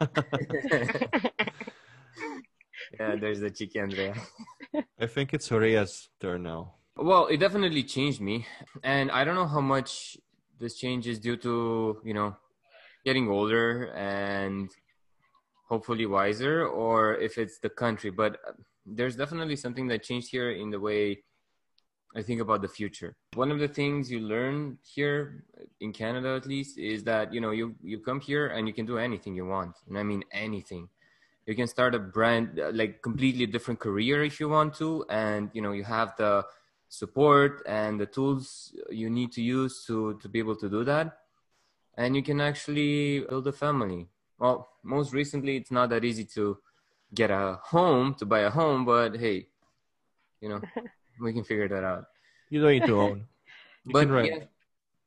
yeah, 2.98 3.16
there's 3.16 3.40
the 3.40 3.50
Chiqui 3.50 3.80
Andrea. 3.80 4.14
I 5.00 5.06
think 5.06 5.34
it's 5.34 5.48
Horia's 5.48 6.08
turn 6.20 6.42
now. 6.42 6.74
Well, 6.96 7.26
it 7.26 7.38
definitely 7.38 7.82
changed 7.82 8.20
me, 8.20 8.46
and 8.82 9.10
I 9.10 9.24
don't 9.24 9.34
know 9.34 9.48
how 9.48 9.60
much 9.60 10.16
this 10.60 10.76
change 10.76 11.06
is 11.06 11.18
due 11.18 11.36
to 11.38 12.00
you 12.04 12.14
know 12.14 12.36
getting 13.04 13.28
older 13.28 13.92
and 13.94 14.70
hopefully 15.68 16.06
wiser, 16.06 16.66
or 16.66 17.16
if 17.16 17.38
it's 17.38 17.58
the 17.58 17.68
country. 17.68 18.10
But 18.10 18.38
uh, 18.46 18.52
there's 18.86 19.16
definitely 19.16 19.56
something 19.56 19.88
that 19.88 20.02
changed 20.02 20.28
here 20.30 20.52
in 20.52 20.70
the 20.70 20.78
way 20.78 21.22
I 22.16 22.22
think 22.22 22.40
about 22.40 22.62
the 22.62 22.68
future. 22.68 23.16
One 23.34 23.50
of 23.50 23.58
the 23.58 23.66
things 23.66 24.10
you 24.10 24.20
learn 24.20 24.78
here 24.84 25.44
in 25.80 25.92
Canada, 25.92 26.36
at 26.36 26.46
least, 26.46 26.78
is 26.78 27.02
that 27.04 27.34
you 27.34 27.40
know 27.40 27.50
you 27.50 27.74
you 27.82 27.98
come 27.98 28.20
here 28.20 28.48
and 28.48 28.68
you 28.68 28.74
can 28.74 28.86
do 28.86 28.98
anything 28.98 29.34
you 29.34 29.46
want, 29.46 29.74
and 29.88 29.98
I 29.98 30.04
mean 30.04 30.22
anything. 30.30 30.88
You 31.46 31.54
can 31.54 31.66
start 31.66 31.94
a 31.94 31.98
brand 31.98 32.58
uh, 32.58 32.70
like 32.72 33.02
completely 33.02 33.46
different 33.46 33.80
career 33.80 34.24
if 34.24 34.40
you 34.40 34.48
want 34.48 34.74
to, 34.76 35.04
and 35.10 35.50
you 35.52 35.60
know 35.62 35.72
you 35.72 35.84
have 35.84 36.16
the 36.16 36.44
support 36.88 37.62
and 37.66 38.00
the 38.00 38.06
tools 38.06 38.74
you 38.90 39.10
need 39.10 39.32
to 39.32 39.42
use 39.42 39.84
to 39.86 40.18
to 40.22 40.28
be 40.28 40.38
able 40.38 40.56
to 40.56 40.68
do 40.70 40.84
that, 40.84 41.18
and 41.96 42.16
you 42.16 42.22
can 42.22 42.40
actually 42.40 43.20
build 43.20 43.46
a 43.46 43.52
family. 43.52 44.08
Well, 44.38 44.68
most 44.82 45.12
recently, 45.12 45.56
it's 45.56 45.70
not 45.70 45.90
that 45.90 46.04
easy 46.04 46.24
to 46.36 46.58
get 47.14 47.30
a 47.30 47.60
home 47.62 48.14
to 48.14 48.24
buy 48.26 48.40
a 48.40 48.50
home, 48.50 48.84
but 48.84 49.16
hey, 49.16 49.46
you 50.40 50.48
know 50.48 50.60
we 51.20 51.32
can 51.32 51.44
figure 51.44 51.68
that 51.68 51.84
out. 51.84 52.06
You 52.48 52.62
don't 52.62 52.72
need 52.72 52.86
to 52.86 53.00
own. 53.00 53.26
You 53.86 53.92
but 53.92 54.00
can 54.08 54.12
rent. 54.12 54.28
yeah, 54.32 54.44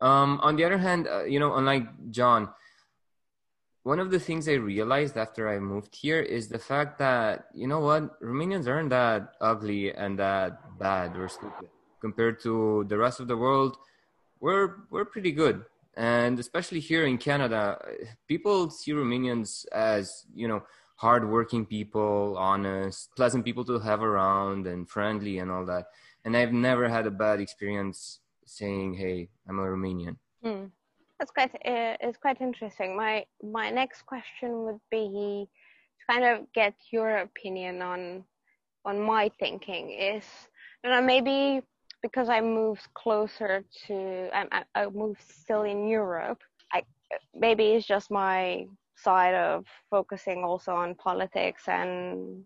um, 0.02 0.40
on 0.44 0.56
the 0.56 0.64
other 0.64 0.78
hand, 0.78 1.08
uh, 1.08 1.24
you 1.24 1.40
know, 1.40 1.56
unlike 1.56 2.12
John, 2.12 2.50
one 3.88 4.02
of 4.02 4.12
the 4.12 4.20
things 4.20 4.50
I 4.50 4.60
realized 4.74 5.16
after 5.16 5.48
I 5.48 5.60
moved 5.60 5.96
here 5.96 6.20
is 6.20 6.50
the 6.50 6.60
fact 6.60 7.00
that 7.00 7.46
you 7.54 7.68
know 7.72 7.80
what, 7.80 8.20
Romanians 8.22 8.68
aren't 8.68 8.90
that 8.90 9.22
ugly 9.40 9.94
and 9.94 10.20
that 10.20 10.78
bad 10.78 11.16
or 11.16 11.30
stupid 11.30 11.70
compared 12.02 12.42
to 12.42 12.84
the 12.90 12.98
rest 12.98 13.22
of 13.22 13.30
the 13.30 13.38
world. 13.38 13.78
We're 14.42 14.68
we're 14.92 15.06
pretty 15.06 15.32
good, 15.32 15.64
and 15.96 16.38
especially 16.38 16.82
here 16.82 17.06
in 17.06 17.18
Canada, 17.18 17.80
people 18.28 18.70
see 18.70 18.92
Romanians 18.92 19.66
as 19.72 20.26
you 20.36 20.50
know 20.50 20.64
hardworking 20.98 21.66
people, 21.66 22.36
honest, 22.38 23.16
pleasant 23.16 23.46
people 23.46 23.64
to 23.72 23.80
have 23.80 24.02
around, 24.04 24.68
and 24.68 24.90
friendly 24.90 25.40
and 25.40 25.50
all 25.50 25.66
that. 25.66 25.86
And 26.26 26.36
I've 26.36 26.52
never 26.52 26.90
had 26.90 27.08
a 27.08 27.18
bad 27.26 27.40
experience 27.40 28.20
saying, 28.46 28.96
"Hey, 28.96 29.30
I'm 29.48 29.60
a 29.60 29.68
Romanian." 29.74 30.18
Hmm. 30.44 30.66
That's 31.20 31.32
quite 31.32 31.54
uh, 31.56 31.98
it's 32.00 32.18
quite 32.18 32.42
interesting. 32.42 32.96
My 32.96 33.26
my 33.42 33.70
next 33.72 34.06
question 34.06 34.64
would 34.66 34.80
be 34.92 35.48
to 36.00 36.14
kind 36.14 36.24
of 36.26 36.52
get 36.54 36.76
your 36.92 37.18
opinion 37.18 37.82
on 37.82 38.24
on 38.86 39.02
my 39.02 39.32
thinking. 39.40 39.92
Is 39.92 40.26
you 40.84 40.92
know 40.92 41.02
maybe 41.02 41.62
because 42.04 42.30
I 42.30 42.42
moved 42.42 42.88
closer 42.94 43.64
to 43.88 44.30
I, 44.34 44.64
I 44.76 44.88
moved 44.88 45.22
still 45.22 45.64
in 45.64 45.88
Europe. 45.88 46.40
I 46.72 46.84
maybe 47.34 47.74
it's 47.74 47.88
just 47.88 48.12
my 48.12 48.68
side 48.96 49.34
of 49.34 49.66
focusing 49.90 50.44
also 50.44 50.74
on 50.74 50.96
politics 50.96 51.64
and 51.68 52.44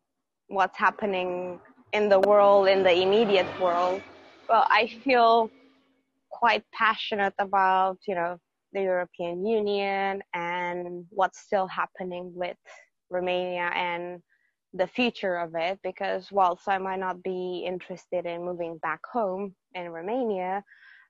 what's 0.48 0.78
happening 0.78 1.60
in 1.94 2.10
the 2.10 2.20
world 2.20 2.68
in 2.68 2.84
the 2.84 2.94
immediate 3.02 3.48
world. 3.60 4.02
Well, 4.48 4.66
I 4.70 4.88
feel 5.04 5.50
quite 6.30 6.64
passionate 6.74 7.34
about, 7.40 7.98
you 8.08 8.16
know, 8.16 8.38
the 8.74 8.82
European 8.82 9.46
Union 9.46 10.22
and 10.34 11.06
what's 11.10 11.40
still 11.40 11.68
happening 11.68 12.32
with 12.36 12.58
Romania 13.10 13.72
and 13.76 14.22
the 14.74 14.88
future 14.88 15.36
of 15.38 15.54
it 15.56 15.80
because 15.84 16.32
whilst 16.32 16.68
I 16.68 16.78
might 16.78 17.00
not 17.00 17.22
be 17.24 17.64
interested 17.66 18.26
in 18.26 18.46
moving 18.46 18.78
back 18.78 19.02
home 19.12 19.54
in 19.76 19.90
Romania, 19.90 20.64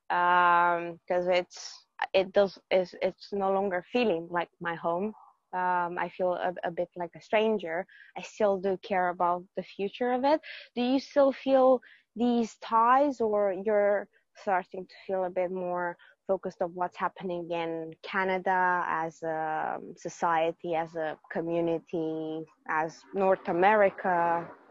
because 0.10 1.28
um, 1.28 1.32
it's 1.32 1.86
it 2.14 2.34
does 2.34 2.58
is 2.72 2.96
it's 3.02 3.30
no 3.32 3.52
longer 3.52 3.86
feeling 3.92 4.28
like 4.30 4.50
my 4.60 4.76
home. 4.76 5.14
Um, 5.54 5.98
I 6.00 6.10
feel 6.16 6.34
a, 6.34 6.54
a, 6.64 6.72
bit 6.72 6.88
like 6.96 7.12
a 7.16 7.22
stranger. 7.22 7.86
I 8.18 8.22
still 8.22 8.58
do 8.58 8.78
care 8.82 9.10
about 9.10 9.44
the 9.58 9.64
future 9.64 10.14
of 10.14 10.24
it. 10.24 10.40
Do 10.76 10.82
you 10.82 10.98
still 10.98 11.34
feel 11.34 11.82
these 12.16 12.56
ties, 12.64 13.20
or 13.20 13.54
you're 13.66 14.08
starting 14.42 14.86
to 14.86 14.96
feel 15.06 15.26
a 15.26 15.30
bit 15.30 15.52
more 15.52 15.98
focused 16.32 16.62
on 16.66 16.72
what's 16.80 16.98
happening 17.06 17.44
in 17.62 17.72
Canada 18.14 18.60
as 19.06 19.14
a 19.36 19.40
um, 19.76 19.82
society, 20.08 20.72
as 20.84 20.92
a 20.96 21.10
community, 21.36 22.46
as 22.82 22.90
North 23.26 23.46
America 23.58 24.16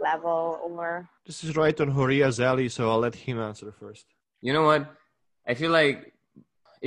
level, 0.08 0.40
or? 0.66 0.88
This 1.28 1.38
is 1.44 1.50
right 1.62 1.78
on 1.82 1.88
Horia's 1.98 2.38
alley, 2.50 2.68
so 2.76 2.82
I'll 2.90 3.04
let 3.08 3.16
him 3.26 3.38
answer 3.48 3.68
first. 3.82 4.06
You 4.46 4.52
know 4.56 4.66
what? 4.70 4.82
I 5.50 5.52
feel 5.60 5.72
like 5.80 5.98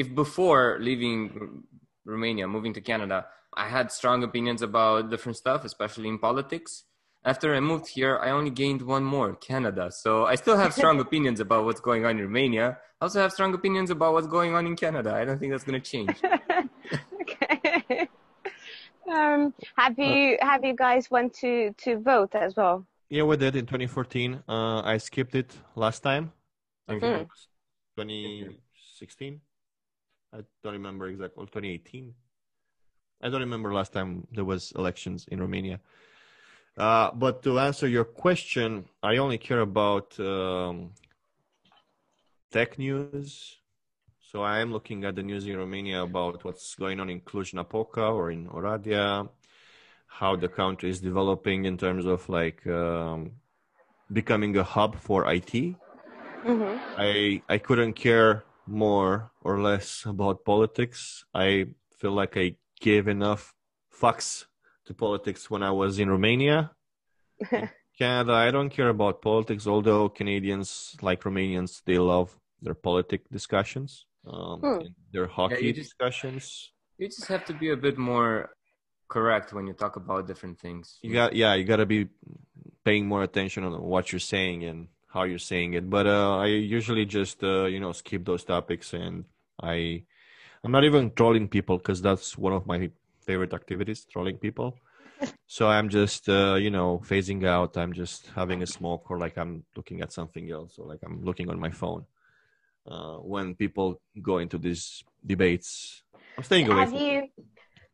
if 0.01 0.07
before 0.23 0.63
leaving 0.87 1.17
Romania, 2.13 2.45
moving 2.55 2.73
to 2.77 2.81
Canada, 2.91 3.17
I 3.63 3.67
had 3.75 3.85
strong 3.99 4.17
opinions 4.29 4.61
about 4.69 5.11
different 5.13 5.37
stuff, 5.43 5.61
especially 5.71 6.09
in 6.13 6.17
politics. 6.29 6.71
After 7.25 7.55
I 7.55 7.61
moved 7.61 7.87
here, 7.87 8.19
I 8.21 8.31
only 8.31 8.49
gained 8.49 8.81
one 8.81 9.03
more, 9.03 9.35
Canada. 9.35 9.89
So 9.91 10.25
I 10.25 10.35
still 10.35 10.57
have 10.57 10.73
strong 10.73 10.99
opinions 11.07 11.39
about 11.39 11.63
what's 11.65 11.79
going 11.79 12.05
on 12.05 12.17
in 12.17 12.23
Romania. 12.23 12.77
I 12.99 13.05
also 13.05 13.21
have 13.21 13.31
strong 13.31 13.53
opinions 13.53 13.89
about 13.89 14.13
what's 14.13 14.27
going 14.27 14.53
on 14.55 14.67
in 14.67 14.75
Canada. 14.75 15.13
I 15.13 15.23
don't 15.23 15.39
think 15.39 15.51
that's 15.51 15.63
going 15.63 15.81
to 15.81 15.89
change. 15.89 16.15
okay. 17.21 18.09
Um, 19.11 19.53
have 19.75 19.99
you 19.99 20.37
have 20.41 20.63
you 20.63 20.75
guys 20.75 21.11
went 21.11 21.33
to 21.35 21.73
to 21.83 21.99
vote 21.99 22.35
as 22.35 22.55
well? 22.55 22.85
Yeah, 23.09 23.23
we 23.23 23.37
did 23.37 23.55
in 23.55 23.65
2014. 23.65 24.43
Uh, 24.47 24.81
I 24.81 24.97
skipped 24.97 25.35
it 25.35 25.55
last 25.75 26.01
time. 26.01 26.31
I 26.87 26.99
think 26.99 27.03
mm. 27.03 27.27
2016. 27.97 29.41
I 30.33 30.37
don't 30.63 30.73
remember 30.73 31.07
exactly. 31.07 31.45
2018. 31.45 32.13
I 33.21 33.29
don't 33.29 33.41
remember 33.41 33.73
last 33.73 33.93
time 33.93 34.27
there 34.31 34.45
was 34.45 34.71
elections 34.75 35.25
in 35.29 35.39
Romania. 35.39 35.79
Uh, 36.77 37.11
but 37.11 37.43
to 37.43 37.59
answer 37.59 37.87
your 37.87 38.05
question, 38.05 38.85
I 39.01 39.17
only 39.17 39.37
care 39.37 39.61
about 39.61 40.19
um, 40.19 40.91
tech 42.51 42.79
news. 42.79 43.57
So 44.19 44.41
I 44.41 44.59
am 44.59 44.71
looking 44.71 45.05
at 45.05 45.15
the 45.15 45.21
news 45.21 45.45
in 45.45 45.55
Romania 45.57 46.01
about 46.01 46.43
what's 46.43 46.73
going 46.73 46.99
on 46.99 47.09
in 47.09 47.21
Cluj-Napoca 47.21 48.01
or 48.01 48.31
in 48.31 48.47
Oradea, 48.47 49.29
how 50.07 50.35
the 50.35 50.47
country 50.47 50.89
is 50.89 50.99
developing 50.99 51.65
in 51.65 51.77
terms 51.77 52.07
of 52.07 52.27
like 52.27 52.65
um, 52.65 53.33
becoming 54.11 54.57
a 54.57 54.63
hub 54.63 54.95
for 54.95 55.31
IT. 55.31 55.51
Mm-hmm. 55.51 56.77
I 56.97 57.43
I 57.47 57.57
couldn't 57.59 57.93
care 57.93 58.43
more 58.65 59.31
or 59.41 59.61
less 59.61 60.03
about 60.05 60.43
politics. 60.43 61.25
I 61.33 61.67
feel 61.97 62.11
like 62.11 62.35
I 62.35 62.55
gave 62.81 63.07
enough 63.07 63.53
fucks 63.93 64.45
to 64.85 64.93
politics 64.93 65.49
when 65.49 65.63
I 65.63 65.71
was 65.71 65.99
in 65.99 66.09
Romania. 66.09 66.71
in 67.51 67.69
Canada, 67.97 68.33
I 68.33 68.51
don't 68.51 68.69
care 68.69 68.89
about 68.89 69.21
politics, 69.21 69.67
although 69.67 70.09
Canadians, 70.09 70.95
like 71.01 71.21
Romanians, 71.23 71.81
they 71.85 71.97
love 71.97 72.37
their 72.61 72.73
politic 72.73 73.29
discussions, 73.29 74.05
um, 74.27 74.59
hmm. 74.59 74.79
their 75.11 75.27
hockey 75.27 75.55
yeah, 75.55 75.61
you 75.61 75.73
just, 75.73 75.89
discussions. 75.89 76.71
You 76.97 77.07
just 77.07 77.27
have 77.27 77.45
to 77.45 77.53
be 77.53 77.69
a 77.69 77.77
bit 77.77 77.97
more 77.97 78.51
correct 79.09 79.53
when 79.53 79.67
you 79.67 79.73
talk 79.73 79.95
about 79.95 80.27
different 80.27 80.59
things. 80.59 80.97
You 81.01 81.13
got, 81.13 81.35
yeah, 81.35 81.53
you 81.53 81.65
got 81.65 81.77
to 81.77 81.85
be 81.85 82.07
paying 82.83 83.05
more 83.05 83.23
attention 83.23 83.63
on 83.63 83.81
what 83.81 84.11
you're 84.11 84.19
saying 84.19 84.63
and 84.63 84.87
how 85.07 85.23
you're 85.23 85.39
saying 85.39 85.73
it. 85.73 85.89
But 85.89 86.07
uh, 86.07 86.37
I 86.37 86.47
usually 86.47 87.05
just 87.05 87.43
uh, 87.43 87.65
you 87.65 87.79
know 87.79 87.91
skip 87.91 88.25
those 88.25 88.43
topics, 88.43 88.93
and 88.93 89.25
I 89.61 90.03
I'm 90.63 90.71
not 90.71 90.85
even 90.85 91.11
trolling 91.11 91.47
people 91.47 91.77
because 91.77 92.01
that's 92.01 92.37
one 92.37 92.53
of 92.53 92.65
my 92.65 92.89
favorite 93.23 93.53
activities, 93.53 94.05
trolling 94.11 94.37
people. 94.37 94.77
so 95.47 95.67
I'm 95.67 95.89
just 95.89 96.29
uh, 96.29 96.55
you 96.55 96.71
know 96.71 97.01
phasing 97.05 97.45
out. 97.45 97.77
I'm 97.77 97.93
just 97.93 98.31
having 98.35 98.63
a 98.63 98.67
smoke, 98.67 99.09
or 99.09 99.17
like 99.17 99.37
I'm 99.37 99.63
looking 99.75 100.01
at 100.01 100.11
something 100.11 100.51
else, 100.51 100.77
or 100.79 100.85
like 100.87 100.99
I'm 101.05 101.23
looking 101.23 101.49
on 101.49 101.59
my 101.59 101.71
phone. 101.71 102.05
Uh, 102.85 103.15
when 103.17 103.55
people 103.55 104.01
go 104.21 104.39
into 104.39 104.57
these 104.57 105.03
debates, 105.25 106.03
I'm 106.37 106.43
staying 106.43 106.69
away. 106.69 106.79
Have 106.79 106.93
you 106.93 107.29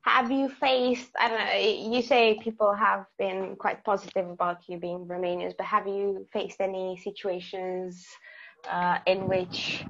have 0.01 0.31
you 0.31 0.49
faced 0.49 1.11
i 1.19 1.27
don't 1.27 1.39
know 1.39 1.95
you 1.95 2.01
say 2.01 2.39
people 2.41 2.73
have 2.73 3.05
been 3.17 3.55
quite 3.57 3.83
positive 3.83 4.29
about 4.29 4.57
you 4.67 4.77
being 4.77 5.05
romanians 5.05 5.53
but 5.57 5.65
have 5.65 5.87
you 5.87 6.25
faced 6.31 6.59
any 6.61 6.97
situations 7.03 8.05
uh, 8.69 8.97
in 9.05 9.27
which 9.27 9.85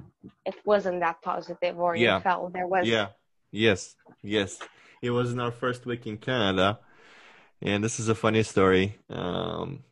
it 0.46 0.54
wasn't 0.64 1.00
that 1.00 1.20
positive 1.22 1.78
or 1.78 1.96
yeah. 1.96 2.16
you 2.16 2.22
felt 2.22 2.52
there 2.52 2.66
was 2.66 2.86
yeah 2.86 3.08
yes 3.50 3.96
yes 4.22 4.58
it 5.02 5.10
was 5.10 5.32
in 5.32 5.40
our 5.40 5.52
first 5.52 5.86
week 5.86 6.06
in 6.06 6.16
canada 6.16 6.78
and 7.62 7.82
this 7.84 8.00
is 8.00 8.08
a 8.08 8.14
funny 8.14 8.42
story 8.42 8.98
um, 9.10 9.82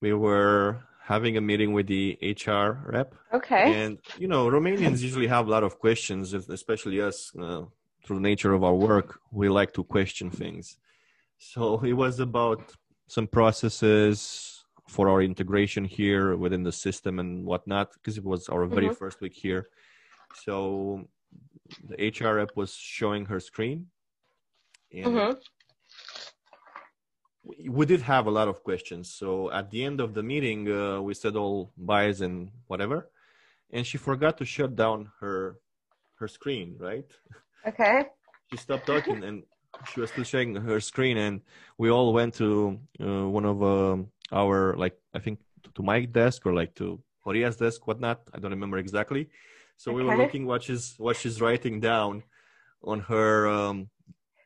we 0.00 0.12
were 0.12 0.82
having 1.04 1.36
a 1.36 1.40
meeting 1.40 1.72
with 1.72 1.86
the 1.86 2.18
hr 2.46 2.78
rep 2.86 3.14
okay 3.32 3.84
and 3.84 3.98
you 4.18 4.28
know 4.28 4.48
romanians 4.48 5.00
usually 5.00 5.26
have 5.26 5.46
a 5.46 5.50
lot 5.50 5.62
of 5.62 5.78
questions 5.78 6.32
especially 6.32 7.00
us 7.00 7.32
uh, 7.40 7.62
through 8.04 8.16
the 8.16 8.22
nature 8.22 8.52
of 8.52 8.64
our 8.64 8.74
work, 8.74 9.20
we 9.30 9.48
like 9.48 9.72
to 9.74 9.84
question 9.84 10.30
things. 10.30 10.76
So 11.38 11.80
it 11.80 11.92
was 11.92 12.20
about 12.20 12.72
some 13.08 13.26
processes 13.26 14.64
for 14.88 15.08
our 15.08 15.22
integration 15.22 15.84
here 15.84 16.36
within 16.36 16.62
the 16.62 16.72
system 16.72 17.18
and 17.18 17.44
whatnot, 17.44 17.92
because 17.94 18.18
it 18.18 18.24
was 18.24 18.48
our 18.48 18.66
very 18.66 18.86
mm-hmm. 18.86 18.94
first 18.94 19.20
week 19.20 19.34
here. 19.34 19.68
So 20.44 21.08
the 21.88 21.96
HR 22.08 22.36
rep 22.36 22.50
was 22.56 22.74
showing 22.74 23.26
her 23.26 23.40
screen. 23.40 23.86
And 24.92 25.06
mm-hmm. 25.06 25.32
we, 27.70 27.86
did 27.86 28.02
have 28.02 28.26
a 28.26 28.30
lot 28.30 28.48
of 28.48 28.62
questions. 28.62 29.12
So 29.12 29.50
at 29.50 29.70
the 29.70 29.84
end 29.84 30.00
of 30.00 30.14
the 30.14 30.22
meeting, 30.22 30.70
uh, 30.70 31.00
we 31.00 31.14
said 31.14 31.36
all 31.36 31.72
buys 31.76 32.20
and 32.20 32.50
whatever. 32.66 33.10
And 33.70 33.86
she 33.86 33.96
forgot 33.98 34.36
to 34.38 34.44
shut 34.44 34.76
down 34.76 35.10
her 35.20 35.58
her 36.16 36.28
screen, 36.28 36.76
right? 36.78 37.10
Okay. 37.66 38.04
She 38.50 38.58
stopped 38.58 38.86
talking 38.86 39.24
and 39.24 39.44
she 39.92 40.00
was 40.00 40.10
still 40.10 40.24
sharing 40.24 40.54
her 40.54 40.80
screen, 40.80 41.16
and 41.16 41.40
we 41.78 41.90
all 41.90 42.12
went 42.12 42.34
to 42.34 42.78
uh, 43.00 43.26
one 43.28 43.44
of 43.44 43.62
um, 43.62 44.08
our 44.30 44.76
like 44.76 44.96
I 45.14 45.18
think 45.18 45.38
to 45.74 45.82
my 45.82 46.04
desk 46.04 46.44
or 46.46 46.52
like 46.52 46.74
to 46.76 47.00
Horia's 47.26 47.56
desk, 47.56 47.86
whatnot. 47.86 48.20
I 48.34 48.38
don't 48.38 48.50
remember 48.50 48.78
exactly. 48.78 49.28
So 49.76 49.90
okay. 49.90 49.96
we 49.96 50.04
were 50.04 50.16
looking 50.16 50.46
what 50.46 50.62
she's 50.62 50.94
what 50.98 51.16
she's 51.16 51.40
writing 51.40 51.80
down 51.80 52.22
on 52.84 53.00
her 53.00 53.48
um, 53.48 53.88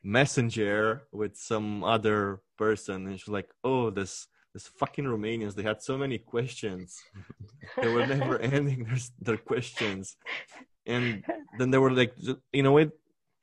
messenger 0.03 1.03
with 1.11 1.35
some 1.35 1.83
other 1.83 2.41
person, 2.57 3.07
and 3.07 3.19
she's 3.19 3.27
like, 3.27 3.49
"Oh, 3.63 3.89
this 3.89 4.27
this 4.53 4.67
fucking 4.67 5.05
Romanians. 5.05 5.55
They 5.55 5.63
had 5.63 5.81
so 5.81 5.97
many 5.97 6.17
questions. 6.17 6.97
they 7.81 7.87
were 7.87 8.07
never 8.07 8.39
ending 8.53 8.85
their 8.85 8.99
their 9.21 9.37
questions." 9.37 10.17
And 10.85 11.23
then 11.57 11.69
they 11.69 11.77
were 11.77 11.91
like, 11.91 12.13
you 12.53 12.63
know 12.63 12.71
what? 12.71 12.91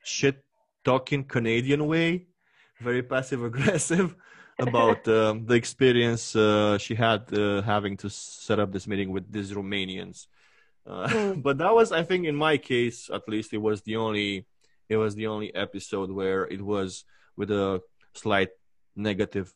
shit 0.05 0.45
talking 0.85 1.25
Canadian 1.25 1.87
way, 1.87 2.27
very 2.81 3.03
passive 3.03 3.43
aggressive 3.43 4.15
about 4.59 5.07
um, 5.19 5.47
the 5.47 5.55
experience 5.55 6.37
uh, 6.37 6.79
she 6.79 6.95
had 6.95 7.33
uh, 7.33 7.63
having 7.63 7.97
to 7.97 8.11
set 8.11 8.61
up 8.61 8.73
this 8.73 8.87
meeting 8.87 9.11
with 9.11 9.31
these 9.33 9.53
Romanians. 9.53 10.27
Uh, 10.87 11.09
mm. 11.09 11.43
But 11.47 11.59
that 11.59 11.75
was, 11.75 11.91
I 11.93 12.03
think, 12.03 12.27
in 12.27 12.37
my 12.37 12.59
case, 12.59 13.11
at 13.13 13.29
least, 13.29 13.53
it 13.55 13.59
was 13.59 13.83
the 13.83 13.97
only, 13.97 14.47
it 14.89 14.97
was 14.97 15.14
the 15.14 15.26
only 15.26 15.55
episode 15.55 16.11
where 16.11 16.45
it 16.45 16.62
was 16.62 17.05
with 17.37 17.51
a 17.51 17.82
slight 18.14 18.51
negative 18.97 19.55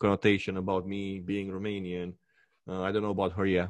connotation 0.00 0.56
about 0.56 0.86
me 0.86 1.20
being 1.20 1.50
Romanian. 1.50 2.14
Uh, 2.68 2.82
I 2.82 2.92
don't 2.92 3.02
know 3.02 3.10
about 3.10 3.32
her, 3.32 3.46
yeah. 3.46 3.68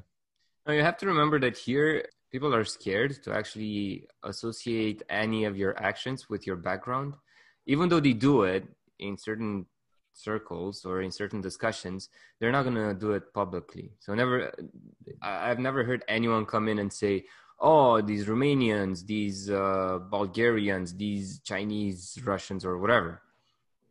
Now 0.67 0.73
you 0.73 0.83
have 0.83 0.97
to 0.99 1.07
remember 1.07 1.39
that 1.41 1.57
here 1.59 2.07
people 2.35 2.53
are 2.53 2.65
scared 2.65 3.23
to 3.23 3.33
actually 3.33 4.09
associate 4.25 5.03
any 5.09 5.45
of 5.45 5.57
your 5.57 5.79
actions 5.81 6.29
with 6.29 6.49
your 6.49 6.57
background 6.57 7.15
even 7.67 7.89
though 7.89 8.01
they 8.01 8.13
do 8.13 8.43
it 8.43 8.67
in 8.99 9.17
certain 9.17 9.67
circles 10.13 10.85
or 10.85 11.01
in 11.03 11.13
certain 11.13 11.41
discussions 11.41 12.09
they're 12.41 12.51
not 12.51 12.65
going 12.65 12.75
to 12.75 12.93
do 12.95 13.13
it 13.13 13.33
publicly 13.33 13.93
so 14.01 14.15
never 14.15 14.53
i've 15.23 15.61
never 15.61 15.85
heard 15.85 16.05
anyone 16.09 16.45
come 16.45 16.69
in 16.69 16.81
and 16.81 16.93
say 16.93 17.25
oh 17.61 18.01
these 18.01 18.27
romanians 18.27 19.07
these 19.07 19.51
uh, 19.51 19.99
bulgarians 20.11 20.95
these 20.95 21.41
chinese 21.41 22.19
russians 22.25 22.65
or 22.65 22.79
whatever. 22.79 23.23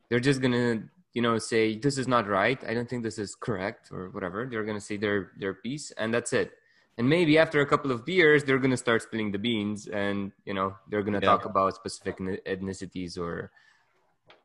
They're 0.09 0.20
just 0.20 0.41
going 0.41 0.51
to 0.53 0.84
you 1.14 1.22
know 1.22 1.38
say 1.39 1.78
this 1.78 1.97
is 1.97 2.07
not 2.07 2.28
right. 2.28 2.61
I 2.68 2.74
don't 2.76 2.88
think 2.89 3.03
this 3.03 3.18
is 3.18 3.36
correct 3.36 3.89
or 3.91 4.09
whatever. 4.09 4.45
They're 4.45 4.64
going 4.64 4.78
to 4.78 4.84
say 4.86 4.97
their 4.97 5.32
their 5.39 5.53
piece 5.55 5.91
and 5.97 6.14
that's 6.14 6.34
it. 6.34 6.51
And 6.97 7.09
maybe 7.09 7.39
after 7.39 7.61
a 7.61 7.66
couple 7.66 7.91
of 7.91 8.05
beers 8.05 8.43
they're 8.43 8.59
gonna 8.59 8.78
start 8.78 9.01
spilling 9.01 9.32
the 9.32 9.39
beans 9.39 9.88
and 9.88 10.32
you 10.45 10.53
know 10.53 10.76
they're 10.89 11.01
gonna 11.01 11.22
Yeah. 11.22 11.34
talk 11.34 11.45
about 11.45 11.74
specific 11.74 12.20
ethnicities 12.45 13.18
or 13.18 13.49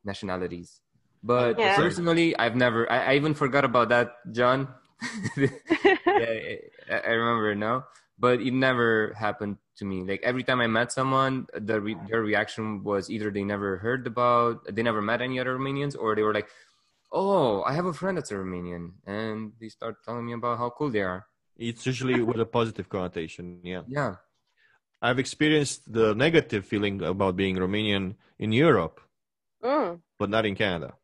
nationalities. 0.04 0.80
But 1.22 1.58
Yeah. 1.58 1.74
personally 1.76 2.36
i've 2.38 2.56
never 2.56 2.90
I, 2.90 3.12
I 3.12 3.14
even 3.16 3.34
forgot 3.34 3.64
about 3.64 3.88
that 3.90 4.16
john. 4.32 4.68
Yeah, 6.18 6.32
I, 6.90 6.96
I 7.06 7.10
remember 7.12 7.54
now 7.54 7.84
but 8.18 8.40
it 8.40 8.52
never 8.52 9.14
happened 9.18 9.56
to 9.76 9.84
me 9.84 10.02
like 10.04 10.20
every 10.22 10.42
time 10.42 10.60
i 10.60 10.66
met 10.66 10.90
someone 10.92 11.46
the 11.54 11.80
re- 11.80 11.96
their 12.08 12.22
reaction 12.22 12.82
was 12.82 13.08
either 13.10 13.30
they 13.30 13.44
never 13.44 13.76
heard 13.78 14.06
about 14.06 14.64
they 14.74 14.82
never 14.82 15.00
met 15.02 15.20
any 15.22 15.38
other 15.40 15.56
romanians 15.58 15.94
or 15.98 16.14
they 16.16 16.22
were 16.22 16.34
like 16.34 16.48
oh 17.12 17.62
i 17.62 17.72
have 17.72 17.86
a 17.86 17.92
friend 17.92 18.16
that's 18.18 18.30
a 18.32 18.34
romanian 18.34 18.92
and 19.06 19.52
they 19.60 19.68
start 19.68 19.94
telling 20.04 20.26
me 20.26 20.32
about 20.32 20.58
how 20.58 20.68
cool 20.70 20.90
they 20.90 21.02
are 21.02 21.22
It's 21.58 21.84
usually 21.90 22.22
with 22.22 22.38
a 22.38 22.46
positive 22.46 22.86
connotation. 22.86 23.58
Yeah. 23.66 23.82
yeah 23.98 24.14
I've 25.02 25.18
experienced 25.18 25.90
the 25.98 26.14
negative 26.14 26.62
feeling 26.70 27.02
about 27.02 27.34
being 27.34 27.54
Romanian 27.58 28.14
in 28.38 28.50
Europe, 28.66 28.96
Mm. 29.62 29.98
but 30.20 30.30
not 30.30 30.46
in 30.46 30.54
Canada. 30.54 30.94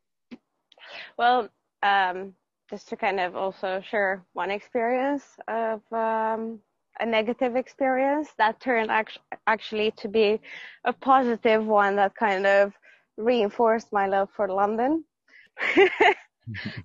Well, 1.19 1.49
um, 1.83 2.35
just 2.69 2.87
to 2.89 2.95
kind 2.95 3.19
of 3.19 3.35
also 3.35 3.81
share 3.91 4.23
one 4.33 4.51
experience 4.51 5.23
of 5.47 5.81
um, 5.91 6.59
a 6.99 7.05
negative 7.05 7.55
experience 7.55 8.29
that 8.37 8.59
turned 8.59 8.91
act- 8.91 9.19
actually 9.47 9.91
to 9.91 10.07
be 10.07 10.39
a 10.85 10.93
positive 10.93 11.65
one 11.65 11.95
that 11.95 12.15
kind 12.15 12.45
of 12.45 12.73
reinforced 13.17 13.91
my 13.91 14.07
love 14.07 14.29
for 14.35 14.47
London. 14.47 15.03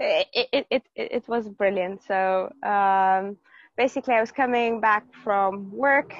it, 0.00 0.26
it, 0.32 0.66
it, 0.70 0.82
it, 0.94 1.28
was 1.28 1.48
brilliant. 1.48 2.02
So 2.06 2.52
um, 2.62 3.36
basically, 3.76 4.14
I 4.14 4.20
was 4.20 4.32
coming 4.32 4.80
back 4.80 5.04
from 5.24 5.70
work 5.70 6.14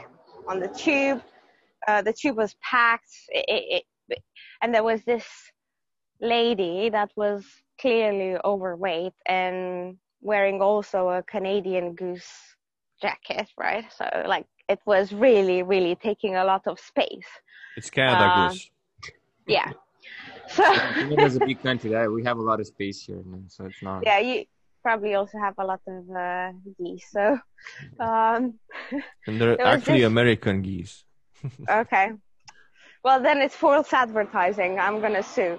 on 0.49 0.61
the 0.61 0.68
tube. 0.68 1.22
Uh, 1.86 2.03
the 2.03 2.12
tube 2.12 2.36
was 2.36 2.55
packed, 2.62 3.11
it, 3.30 3.84
and 4.62 4.74
there 4.74 4.82
was 4.82 5.03
this 5.05 5.24
lady 6.20 6.91
that 6.91 7.11
was 7.16 7.45
clearly 7.80 8.36
overweight 8.45 9.14
and 9.26 9.97
wearing 10.20 10.61
also 10.61 11.09
a 11.09 11.22
Canadian 11.22 11.95
goose 11.95 12.30
jacket, 13.01 13.48
right? 13.59 13.84
So 13.98 14.05
like 14.26 14.46
it 14.68 14.80
was 14.86 15.12
really, 15.12 15.62
really 15.62 15.94
taking 15.96 16.36
a 16.36 16.44
lot 16.44 16.66
of 16.66 16.78
space. 16.78 17.30
It's 17.76 17.90
Canada 17.90 18.24
Uh, 18.24 18.48
goose. 18.48 18.70
Yeah. 19.46 19.72
So 20.48 20.64
Canada's 20.64 21.36
a 21.36 21.40
big 21.40 21.62
country. 21.62 21.90
That 21.90 22.11
we 22.11 22.24
have 22.24 22.38
a 22.38 22.42
lot 22.51 22.59
of 22.61 22.66
space 22.66 22.98
here, 23.07 23.22
so 23.48 23.66
it's 23.66 23.82
not. 23.82 24.03
yeah, 24.05 24.18
you 24.18 24.44
probably 24.82 25.14
also 25.14 25.38
have 25.38 25.55
a 25.59 25.64
lot 25.64 25.80
of 25.86 26.03
uh, 26.11 26.51
geese. 26.78 27.07
So 27.16 27.38
um, 28.01 28.59
And 29.26 29.40
they're 29.40 29.61
actually 29.74 30.01
this- 30.01 30.07
American 30.14 30.62
geese. 30.62 31.05
okay. 31.68 32.07
Well, 33.05 33.22
then 33.22 33.40
it's 33.40 33.55
false 33.57 33.92
advertising. 33.92 34.78
I'm 34.80 35.01
gonna 35.01 35.22
sue. 35.22 35.59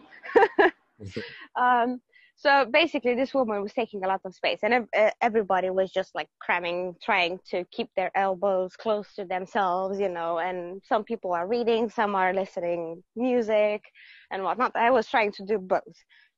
um, 1.56 2.02
so 2.42 2.66
basically, 2.66 3.14
this 3.14 3.36
woman 3.36 3.62
was 3.62 3.72
taking 3.72 4.04
a 4.04 4.08
lot 4.08 4.22
of 4.26 4.34
space, 4.34 4.62
and 4.64 4.88
everybody 5.22 5.70
was 5.70 5.92
just 5.92 6.16
like 6.16 6.28
cramming, 6.40 6.96
trying 7.00 7.40
to 7.52 7.64
keep 7.66 7.90
their 7.96 8.10
elbows 8.16 8.76
close 8.76 9.14
to 9.14 9.26
themselves, 9.26 10.00
you 10.00 10.10
know. 10.10 10.40
And 10.40 10.82
some 10.84 11.04
people 11.04 11.34
are 11.34 11.48
reading, 11.48 11.88
some 11.88 12.16
are 12.16 12.34
listening 12.34 13.04
music, 13.16 13.84
and 14.32 14.44
whatnot. 14.44 14.76
I 14.76 14.90
was 14.90 15.08
trying 15.08 15.32
to 15.34 15.46
do 15.46 15.60
both. 15.60 15.82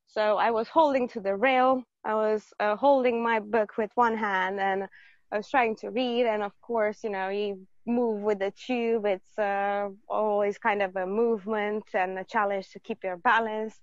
So 0.07 0.35
I 0.35 0.51
was 0.51 0.67
holding 0.67 1.07
to 1.07 1.21
the 1.21 1.37
rail. 1.37 1.81
I 2.03 2.15
was 2.15 2.43
uh, 2.59 2.75
holding 2.75 3.23
my 3.23 3.39
book 3.39 3.71
with 3.77 3.91
one 3.95 4.17
hand, 4.17 4.59
and 4.59 4.83
I 5.31 5.37
was 5.37 5.49
trying 5.49 5.77
to 5.77 5.89
read. 5.89 6.25
And 6.25 6.43
of 6.43 6.51
course, 6.59 7.01
you 7.05 7.11
know, 7.11 7.29
you 7.29 7.65
move 7.85 8.23
with 8.23 8.39
the 8.39 8.51
tube. 8.51 9.05
It's 9.05 9.39
uh, 9.39 9.87
always 10.09 10.57
kind 10.57 10.81
of 10.81 10.97
a 10.97 11.07
movement 11.07 11.85
and 11.93 12.19
a 12.19 12.25
challenge 12.25 12.71
to 12.71 12.79
keep 12.81 13.05
your 13.05 13.15
balance. 13.15 13.79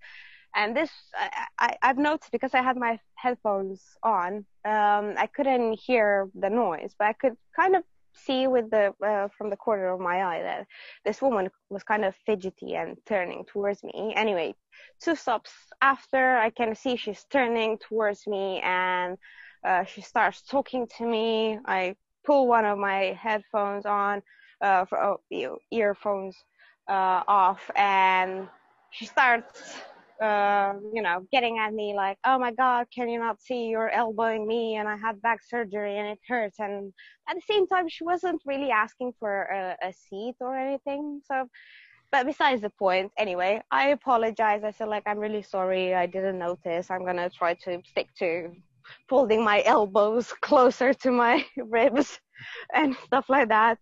And 0.54 0.76
this, 0.76 0.90
I, 1.58 1.76
I've 1.82 1.98
noticed 1.98 2.32
because 2.32 2.54
I 2.54 2.62
had 2.62 2.76
my 2.76 2.98
headphones 3.14 3.82
on, 4.02 4.44
um, 4.64 5.14
I 5.16 5.28
couldn't 5.32 5.78
hear 5.78 6.28
the 6.34 6.50
noise, 6.50 6.94
but 6.98 7.06
I 7.06 7.12
could 7.12 7.36
kind 7.54 7.76
of 7.76 7.84
see 8.14 8.48
with 8.48 8.70
the 8.70 8.92
uh, 9.06 9.28
from 9.38 9.50
the 9.50 9.56
corner 9.56 9.88
of 9.92 10.00
my 10.00 10.22
eye 10.22 10.42
that 10.42 10.66
this 11.04 11.22
woman 11.22 11.48
was 11.68 11.84
kind 11.84 12.04
of 12.04 12.14
fidgety 12.26 12.74
and 12.74 12.96
turning 13.06 13.44
towards 13.44 13.84
me. 13.84 14.12
Anyway, 14.16 14.54
two 15.00 15.14
stops 15.14 15.52
after, 15.80 16.36
I 16.36 16.50
can 16.50 16.74
see 16.74 16.96
she's 16.96 17.24
turning 17.30 17.78
towards 17.78 18.26
me 18.26 18.60
and 18.64 19.16
uh, 19.64 19.84
she 19.84 20.00
starts 20.00 20.42
talking 20.42 20.88
to 20.98 21.06
me. 21.06 21.58
I 21.66 21.96
pull 22.24 22.48
one 22.48 22.64
of 22.64 22.78
my 22.78 23.16
headphones 23.20 23.86
on, 23.86 24.22
uh, 24.60 24.84
for, 24.86 25.02
oh, 25.02 25.58
earphones 25.70 26.36
uh, 26.88 27.22
off, 27.28 27.70
and 27.76 28.48
she 28.90 29.06
starts, 29.06 29.80
uh, 30.20 30.74
you 30.92 31.02
know, 31.02 31.26
getting 31.32 31.58
at 31.58 31.72
me 31.72 31.94
like, 31.94 32.18
"Oh 32.24 32.38
my 32.38 32.52
God, 32.52 32.86
can 32.94 33.08
you 33.08 33.18
not 33.18 33.40
see 33.40 33.66
you're 33.66 33.90
elbowing 33.90 34.46
me?" 34.46 34.76
And 34.76 34.88
I 34.88 34.96
had 34.96 35.20
back 35.22 35.40
surgery 35.42 35.98
and 35.98 36.08
it 36.08 36.18
hurts. 36.28 36.58
And 36.60 36.92
at 37.28 37.36
the 37.36 37.42
same 37.50 37.66
time, 37.66 37.88
she 37.88 38.04
wasn't 38.04 38.42
really 38.44 38.70
asking 38.70 39.12
for 39.18 39.42
a, 39.44 39.76
a 39.88 39.92
seat 39.92 40.36
or 40.40 40.56
anything. 40.56 41.20
So, 41.26 41.48
but 42.12 42.26
besides 42.26 42.62
the 42.62 42.70
point, 42.70 43.12
anyway, 43.18 43.62
I 43.70 43.88
apologize. 43.88 44.62
I 44.64 44.72
said 44.72 44.88
like, 44.88 45.04
"I'm 45.06 45.18
really 45.18 45.42
sorry. 45.42 45.94
I 45.94 46.06
didn't 46.06 46.38
notice. 46.38 46.90
I'm 46.90 47.04
gonna 47.04 47.30
try 47.30 47.54
to 47.64 47.80
stick 47.86 48.08
to." 48.18 48.50
folding 49.08 49.44
my 49.44 49.62
elbows 49.66 50.32
closer 50.40 50.92
to 50.92 51.10
my 51.10 51.44
ribs 51.56 52.18
and 52.74 52.96
stuff 53.06 53.26
like 53.28 53.48
that. 53.48 53.78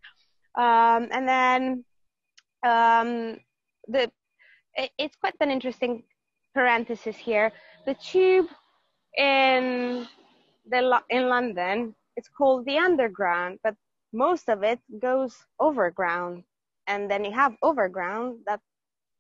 Um, 0.56 1.08
and 1.12 1.28
then 1.28 1.84
um, 2.64 3.38
the 3.86 4.10
it, 4.74 4.90
it's 4.98 5.16
quite 5.16 5.34
an 5.40 5.50
interesting 5.50 6.02
parenthesis 6.58 7.16
here. 7.16 7.52
The 7.86 7.94
tube 7.94 8.48
in 9.16 10.06
the 10.70 11.02
in 11.10 11.28
London 11.28 11.94
it's 12.16 12.28
called 12.28 12.66
the 12.66 12.78
underground, 12.78 13.60
but 13.62 13.74
most 14.12 14.48
of 14.48 14.64
it 14.64 14.80
goes 15.00 15.36
overground, 15.60 16.42
and 16.88 17.10
then 17.10 17.24
you 17.24 17.32
have 17.32 17.54
overground 17.62 18.40
that 18.46 18.60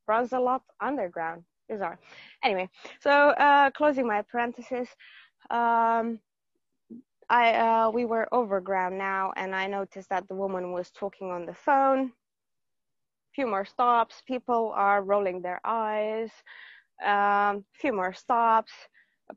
runs 0.08 0.32
a 0.32 0.40
lot 0.40 0.62
underground. 0.80 1.44
Bizarre. 1.68 1.98
Anyway, 2.42 2.68
so 3.00 3.10
uh, 3.10 3.70
closing 3.70 4.06
my 4.06 4.22
parenthesis 4.22 4.88
um, 5.50 6.20
I 7.30 7.54
uh, 7.54 7.90
we 7.90 8.04
were 8.04 8.28
overground 8.32 8.98
now, 8.98 9.32
and 9.36 9.54
I 9.54 9.66
noticed 9.68 10.08
that 10.10 10.28
the 10.28 10.34
woman 10.34 10.72
was 10.72 10.90
talking 10.90 11.30
on 11.30 11.46
the 11.46 11.54
phone. 11.54 12.12
Few 13.34 13.46
more 13.46 13.64
stops. 13.66 14.22
People 14.26 14.72
are 14.74 15.02
rolling 15.02 15.42
their 15.42 15.60
eyes. 15.64 16.30
Um, 17.04 17.64
few 17.74 17.92
more 17.92 18.12
stops. 18.12 18.72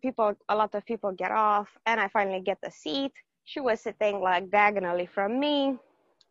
People, 0.01 0.33
a 0.49 0.55
lot 0.55 0.73
of 0.73 0.85
people 0.85 1.11
get 1.11 1.31
off, 1.31 1.69
and 1.85 1.99
I 1.99 2.07
finally 2.07 2.41
get 2.41 2.57
the 2.63 2.71
seat. 2.71 3.11
She 3.43 3.59
was 3.59 3.81
sitting 3.81 4.21
like 4.21 4.49
diagonally 4.49 5.05
from 5.05 5.39
me. 5.39 5.77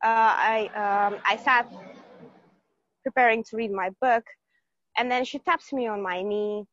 Uh, 0.03 0.33
I 0.55 0.59
um, 0.74 1.20
I 1.26 1.37
sat 1.37 1.70
preparing 3.05 3.45
to 3.45 3.57
read 3.57 3.70
my 3.70 3.91
book, 4.01 4.24
and 4.97 5.11
then 5.11 5.24
she 5.24 5.39
taps 5.39 5.72
me 5.72 5.87
on 5.89 6.03
my 6.03 6.22
knee 6.22 6.64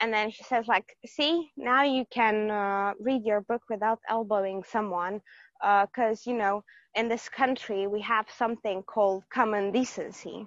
and 0.00 0.12
then 0.12 0.30
she 0.30 0.42
says 0.44 0.66
like 0.66 0.96
see 1.06 1.50
now 1.56 1.82
you 1.82 2.04
can 2.10 2.50
uh, 2.50 2.92
read 3.00 3.24
your 3.24 3.40
book 3.42 3.62
without 3.70 4.00
elbowing 4.08 4.62
someone 4.64 5.20
because 5.60 6.26
you 6.26 6.34
know 6.34 6.62
in 6.94 7.08
this 7.08 7.28
country 7.28 7.86
we 7.86 8.00
have 8.00 8.26
something 8.36 8.82
called 8.82 9.22
common 9.32 9.72
decency 9.72 10.46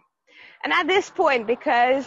and 0.64 0.74
at 0.74 0.88
this 0.88 1.10
point 1.10 1.48
because 1.48 2.06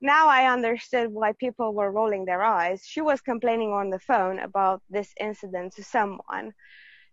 now 0.00 0.28
i 0.28 0.46
understood 0.52 1.12
why 1.12 1.32
people 1.32 1.74
were 1.74 1.90
rolling 1.92 2.24
their 2.24 2.42
eyes. 2.42 2.84
She 2.86 3.00
was 3.00 3.20
complaining 3.20 3.72
on 3.72 3.90
the 3.90 3.98
phone 4.00 4.38
about 4.38 4.82
this 4.90 5.12
incident 5.20 5.74
to 5.74 5.84
someone. 5.84 6.52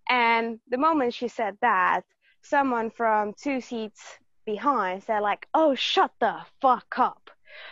And 0.09 0.59
the 0.69 0.77
moment 0.77 1.13
she 1.13 1.27
said 1.27 1.57
that 1.61 2.01
someone 2.41 2.91
from 2.91 3.33
two 3.33 3.61
seats 3.61 4.19
behind 4.45 5.03
said 5.03 5.19
like 5.21 5.47
oh 5.53 5.75
shut 5.75 6.11
the 6.19 6.37
fuck 6.61 6.99
up. 6.99 7.29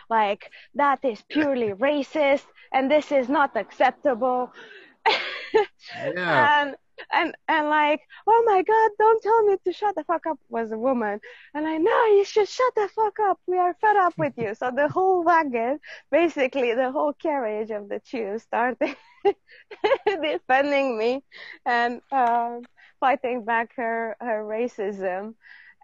Like 0.09 0.51
that 0.76 1.03
is 1.03 1.22
purely 1.30 1.72
racist 1.74 2.45
and 2.74 2.89
this 2.91 3.11
is 3.11 3.30
not 3.30 3.55
acceptable. 3.55 4.51
Yeah. 6.16 6.49
and 6.61 6.76
and 7.12 7.36
and 7.48 7.70
like 7.70 8.02
oh 8.28 8.44
my 8.46 8.62
god 8.64 8.91
don't 9.00 9.22
tell 9.22 9.44
me 9.44 9.58
to 9.66 9.74
shut 9.74 9.96
the 9.96 10.04
fuck 10.04 10.26
up 10.28 10.39
was 10.50 10.72
a 10.72 10.78
woman. 10.78 11.20
And 11.54 11.68
i 11.68 11.78
know 11.78 12.06
you 12.18 12.26
should 12.26 12.48
shut 12.50 12.74
the 12.76 12.88
fuck 12.96 13.20
up. 13.20 13.39
We 13.48 13.58
are 13.58 13.76
fed 13.82 13.98
up 13.98 14.14
with 14.18 14.34
you. 14.38 14.56
So 14.56 14.72
the 14.76 14.88
whole 14.89 15.24
wagon 15.24 15.80
basically 16.12 16.74
the 16.74 16.91
whole 16.91 17.14
carriage 17.14 17.72
of 17.72 17.89
the 17.89 18.00
tube 18.00 18.39
started 18.41 18.96
defending 20.06 20.98
me 20.98 21.24
and 21.66 22.02
um 22.12 22.62
fighting 23.00 23.46
back 23.46 23.76
her 23.76 24.16
her 24.20 24.44
racism. 24.44 25.36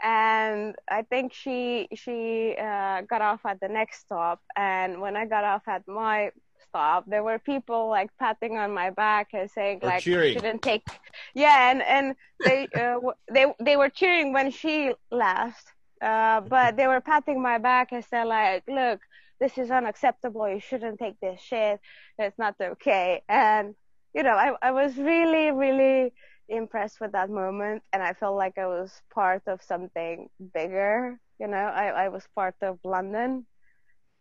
And 0.02 0.76
I 0.90 1.02
think 1.04 1.34
she 1.34 1.88
she 1.94 2.56
uh, 2.58 3.02
got 3.02 3.22
off 3.22 3.46
at 3.46 3.60
the 3.60 3.68
next 3.68 4.02
stop. 4.02 4.40
And 4.56 5.02
when 5.02 5.18
I 5.18 5.26
got 5.26 5.44
off 5.44 5.68
at 5.68 5.88
my 5.88 6.32
stop. 6.70 7.06
There 7.08 7.24
were 7.24 7.40
people 7.40 7.90
like 7.90 8.10
patting 8.20 8.58
on 8.58 8.74
my 8.74 8.90
back 8.92 9.30
and 9.34 9.50
saying 9.50 9.80
Or 9.82 9.90
like 9.90 10.04
cheering. 10.04 10.34
shouldn't 10.34 10.62
take. 10.62 10.84
Yeah, 11.36 11.72
and 11.72 11.82
and 11.82 12.16
they 12.44 12.68
uh, 12.76 13.00
they 13.32 13.46
they 13.60 13.76
were 13.78 13.90
cheering 13.90 14.34
when 14.34 14.52
she 14.52 14.94
left, 15.12 15.66
uh, 16.02 16.42
but 16.42 16.78
they 16.78 16.88
were 16.88 17.02
patting 17.02 17.42
my 17.42 17.58
back 17.58 17.92
and 17.92 18.04
said 18.06 18.24
like, 18.26 18.64
look, 18.68 19.00
this 19.40 19.58
is 19.58 19.70
unacceptable. 19.72 20.48
You 20.50 20.60
shouldn't 20.60 20.98
take 21.00 21.20
this 21.20 21.40
shit. 21.42 21.80
It's 22.18 22.38
not 22.40 22.56
okay. 22.62 23.22
And 23.28 23.76
you 24.16 24.24
know, 24.24 24.36
I 24.36 24.54
I 24.62 24.72
was 24.72 24.98
really 24.98 25.52
really 25.52 26.14
impressed 26.48 27.00
with 27.00 27.12
that 27.12 27.30
moment 27.30 27.84
and 27.94 28.02
I 28.02 28.14
felt 28.14 28.36
like 28.36 28.58
I 28.58 28.66
was 28.66 28.92
part 29.14 29.44
of 29.48 29.62
something 29.62 30.30
bigger. 30.54 31.20
You 31.40 31.48
know, 31.48 31.58
I, 31.84 32.06
I 32.06 32.10
was 32.10 32.24
part 32.36 32.56
of 32.62 32.80
London. 32.84 33.46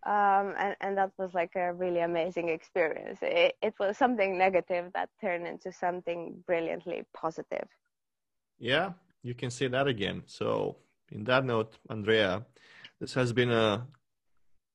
Um, 0.06 0.54
and, 0.58 0.76
and 0.80 0.96
that 0.96 1.12
was 1.18 1.34
like 1.34 1.54
a 1.56 1.72
really 1.72 2.00
amazing 2.00 2.48
experience. 2.48 3.18
It, 3.20 3.56
it 3.60 3.74
was 3.80 3.98
something 3.98 4.38
negative 4.38 4.92
that 4.94 5.10
turned 5.20 5.46
into 5.46 5.72
something 5.72 6.42
brilliantly 6.46 7.04
positive. 7.14 7.68
Yeah, 8.58 8.92
you 9.22 9.34
can 9.34 9.50
say 9.50 9.68
that 9.68 9.86
again. 9.86 10.22
So, 10.26 10.76
in 11.10 11.24
that 11.24 11.44
note, 11.44 11.78
Andrea, 11.90 12.44
this 13.00 13.14
has 13.14 13.32
been 13.32 13.50
a 13.50 13.86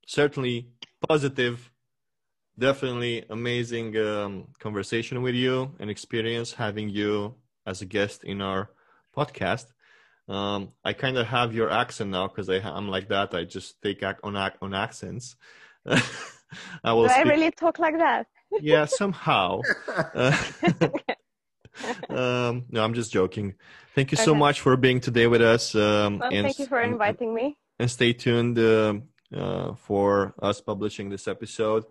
certainly 0.06 0.70
positive, 1.08 1.72
definitely 2.58 3.26
amazing 3.30 3.98
um, 3.98 4.48
conversation 4.60 5.22
with 5.22 5.36
you 5.36 5.74
and 5.80 5.90
experience 5.90 6.54
having 6.54 6.90
you 6.90 7.36
as 7.66 7.82
a 7.82 7.86
guest 7.86 8.24
in 8.24 8.42
our 8.42 8.72
podcast. 9.16 9.73
Um, 10.28 10.72
I 10.86 10.94
kind 10.94 11.18
of 11.18 11.28
have 11.28 11.54
your 11.54 11.70
accent 11.70 12.12
now 12.12 12.28
because 12.28 12.50
I'm 12.50 12.88
like 12.88 13.10
that. 13.10 13.34
I 13.34 13.44
just 13.44 13.82
take 13.82 14.02
ac- 14.04 14.20
on 14.24 14.36
ac- 14.38 14.56
on 14.62 14.74
accents. 14.74 15.36
I 16.84 16.94
will 16.94 17.08
Do 17.08 17.14
I 17.14 17.24
really 17.24 17.52
talk 17.52 17.80
like 17.80 17.98
that? 17.98 18.28
yeah, 18.62 18.86
somehow. 18.86 19.62
Uh, 20.14 20.38
um, 22.10 22.66
no, 22.70 22.84
I'm 22.84 22.94
just 22.94 23.12
joking. 23.12 23.56
Thank 23.96 24.12
you 24.12 24.18
so 24.18 24.34
much 24.34 24.62
for 24.62 24.78
being 24.78 25.00
today 25.00 25.28
with 25.28 25.42
us. 25.42 25.76
Um, 25.76 26.20
Well, 26.20 26.30
and, 26.32 26.46
thank 26.46 26.60
you 26.60 26.68
for 26.68 26.80
and- 26.80 26.94
inviting 26.94 27.34
me. 27.34 27.58
And 27.80 27.90
stay 27.90 28.14
tuned 28.14 28.60
uh, 28.60 28.94
uh, 29.36 29.74
for 29.76 30.36
us 30.42 30.62
publishing 30.62 31.10
this 31.10 31.28
episode. 31.28 31.86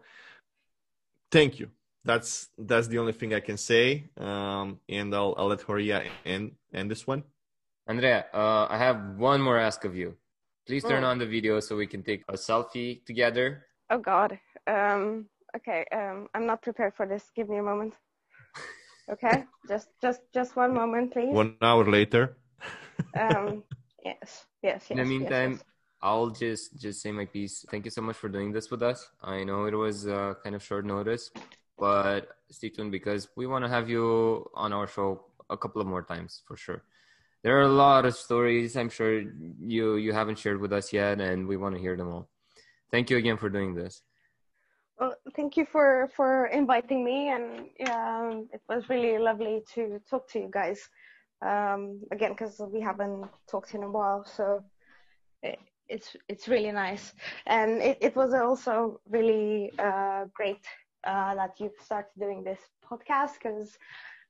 Thank 1.30 1.59
you. 1.59 1.70
That's 2.05 2.49
that's 2.57 2.87
the 2.89 2.99
only 2.99 3.12
thing 3.12 3.35
I 3.35 3.41
can 3.41 3.57
say. 3.57 4.09
Um, 4.16 4.78
and 4.89 5.14
I'll 5.14 5.35
I'll 5.37 5.49
let 5.49 5.61
Horia 5.61 6.05
end 6.24 6.53
end 6.72 6.91
this 6.91 7.07
one. 7.07 7.24
Andrea, 7.87 8.26
uh, 8.33 8.66
I 8.70 8.78
have 8.78 9.16
one 9.18 9.41
more 9.41 9.59
ask 9.59 9.85
of 9.85 9.97
you. 9.97 10.16
Please 10.66 10.85
turn 10.85 11.03
Mm. 11.03 11.11
on 11.11 11.18
the 11.18 11.26
video 11.26 11.59
so 11.61 11.76
we 11.76 11.87
can 11.87 12.03
take 12.03 12.22
a 12.28 12.35
selfie 12.35 13.05
together. 13.05 13.66
Oh 13.91 13.99
God. 13.99 14.39
Um, 14.66 15.28
okay. 15.57 15.85
Um, 15.93 16.28
I'm 16.35 16.47
not 16.47 16.62
prepared 16.62 16.95
for 16.95 17.07
this. 17.07 17.30
Give 17.35 17.49
me 17.49 17.59
a 17.59 17.62
moment. 17.62 17.95
Okay. 19.11 19.45
just 19.68 19.89
just 20.01 20.20
just 20.33 20.55
one 20.57 20.72
moment, 20.72 21.12
please. 21.12 21.35
One 21.35 21.57
hour 21.61 21.85
later. 21.85 22.37
Um, 23.18 23.64
yes. 24.05 24.47
Yes. 24.62 24.87
Yes. 24.87 24.91
In 24.91 24.97
the 24.99 25.03
yes, 25.03 25.09
meantime, 25.11 25.53
yes. 25.53 25.64
I'll 26.03 26.30
just 26.30 26.78
just 26.78 27.03
say 27.03 27.11
my 27.11 27.26
piece. 27.26 27.64
Thank 27.70 27.85
you 27.85 27.91
so 27.91 28.03
much 28.03 28.16
for 28.16 28.28
doing 28.28 28.53
this 28.53 28.70
with 28.70 28.83
us. 28.83 29.11
I 29.22 29.43
know 29.43 29.66
it 29.66 29.74
was 29.74 30.07
uh, 30.07 30.35
kind 30.45 30.55
of 30.55 30.62
short 30.62 30.87
notice, 30.87 31.30
but 31.78 32.28
stay 32.51 32.68
tuned 32.70 32.93
because 32.93 33.28
we 33.35 33.47
want 33.47 33.64
to 33.64 33.68
have 33.68 33.91
you 33.91 34.47
on 34.55 34.72
our 34.72 34.87
show 34.87 35.26
a 35.51 35.57
couple 35.59 35.80
of 35.83 35.89
more 35.89 36.03
times 36.03 36.43
for 36.47 36.57
sure. 36.57 36.83
There 37.43 37.59
are 37.59 37.62
a 37.62 37.68
lot 37.68 38.05
of 38.05 38.14
stories 38.14 38.76
I'm 38.76 38.88
sure 38.88 39.20
you 39.59 39.97
you 39.97 40.12
haven't 40.12 40.38
shared 40.38 40.61
with 40.61 40.72
us 40.72 40.93
yet, 40.93 41.20
and 41.20 41.49
we 41.49 41.57
want 41.57 41.74
to 41.74 41.80
hear 41.80 41.97
them 41.97 42.12
all. 42.12 42.28
Thank 42.90 43.11
you 43.11 43.16
again 43.16 43.36
for 43.36 43.51
doing 43.51 43.74
this. 43.74 44.03
Well, 44.99 45.14
thank 45.34 45.57
you 45.57 45.66
for 45.66 46.09
for 46.14 46.47
inviting 46.47 47.05
me, 47.05 47.30
and 47.30 47.45
um, 47.90 48.49
it 48.53 48.62
was 48.68 48.88
really 48.88 49.18
lovely 49.18 49.62
to 49.74 50.01
talk 50.09 50.28
to 50.30 50.38
you 50.38 50.51
guys 50.53 50.88
um, 51.45 52.01
again 52.12 52.32
because 52.32 52.61
we 52.72 52.80
haven't 52.80 53.26
talked 53.51 53.74
in 53.74 53.82
a 53.82 53.90
while. 53.90 54.24
So 54.24 54.62
it, 55.43 55.59
it's 55.88 56.14
it's 56.28 56.47
really 56.47 56.70
nice, 56.70 57.12
and 57.47 57.82
it, 57.82 57.99
it 58.01 58.14
was 58.14 58.32
also 58.34 59.01
really 59.11 59.72
uh, 59.80 60.26
great 60.32 60.64
uh, 61.05 61.34
that 61.34 61.59
you've 61.59 61.80
started 61.82 62.12
doing 62.16 62.45
this 62.45 62.61
podcast 62.88 63.32
because 63.43 63.76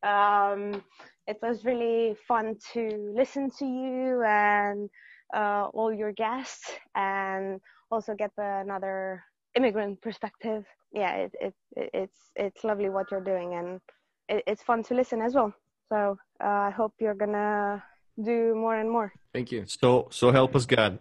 um, 0.03 0.83
it 1.27 1.39
was 1.43 1.65
really 1.65 2.17
fun 2.27 2.57
to 2.73 3.13
listen 3.17 3.51
to 3.59 3.65
you 3.65 4.23
and 4.27 4.91
uh, 5.35 5.69
all 5.73 5.93
your 5.93 6.13
guests, 6.13 6.71
and 6.95 7.61
also 7.91 8.15
get 8.15 8.31
another 8.37 9.23
immigrant 9.55 10.01
perspective. 10.03 10.65
Yeah, 10.93 11.15
it, 11.15 11.33
it, 11.41 11.55
it 11.77 11.91
it's 11.95 12.19
it's 12.37 12.65
lovely 12.65 12.91
what 12.91 13.11
you're 13.11 13.25
doing, 13.25 13.55
and 13.55 13.81
it, 14.29 14.43
it's 14.47 14.63
fun 14.63 14.83
to 14.85 14.95
listen 14.95 15.23
as 15.23 15.35
well. 15.35 15.55
So 15.89 16.17
uh, 16.43 16.47
I 16.69 16.71
hope 16.71 16.95
you're 17.01 17.15
gonna 17.15 17.83
do 18.23 18.55
more 18.55 18.77
and 18.77 18.91
more. 18.91 19.13
Thank 19.33 19.53
you. 19.53 19.65
So 19.67 20.09
so 20.11 20.33
help 20.33 20.55
us 20.57 20.67
God. 20.67 20.99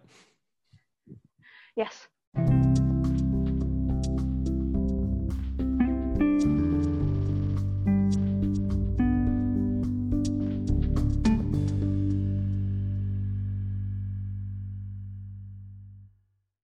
Yes. 1.76 2.08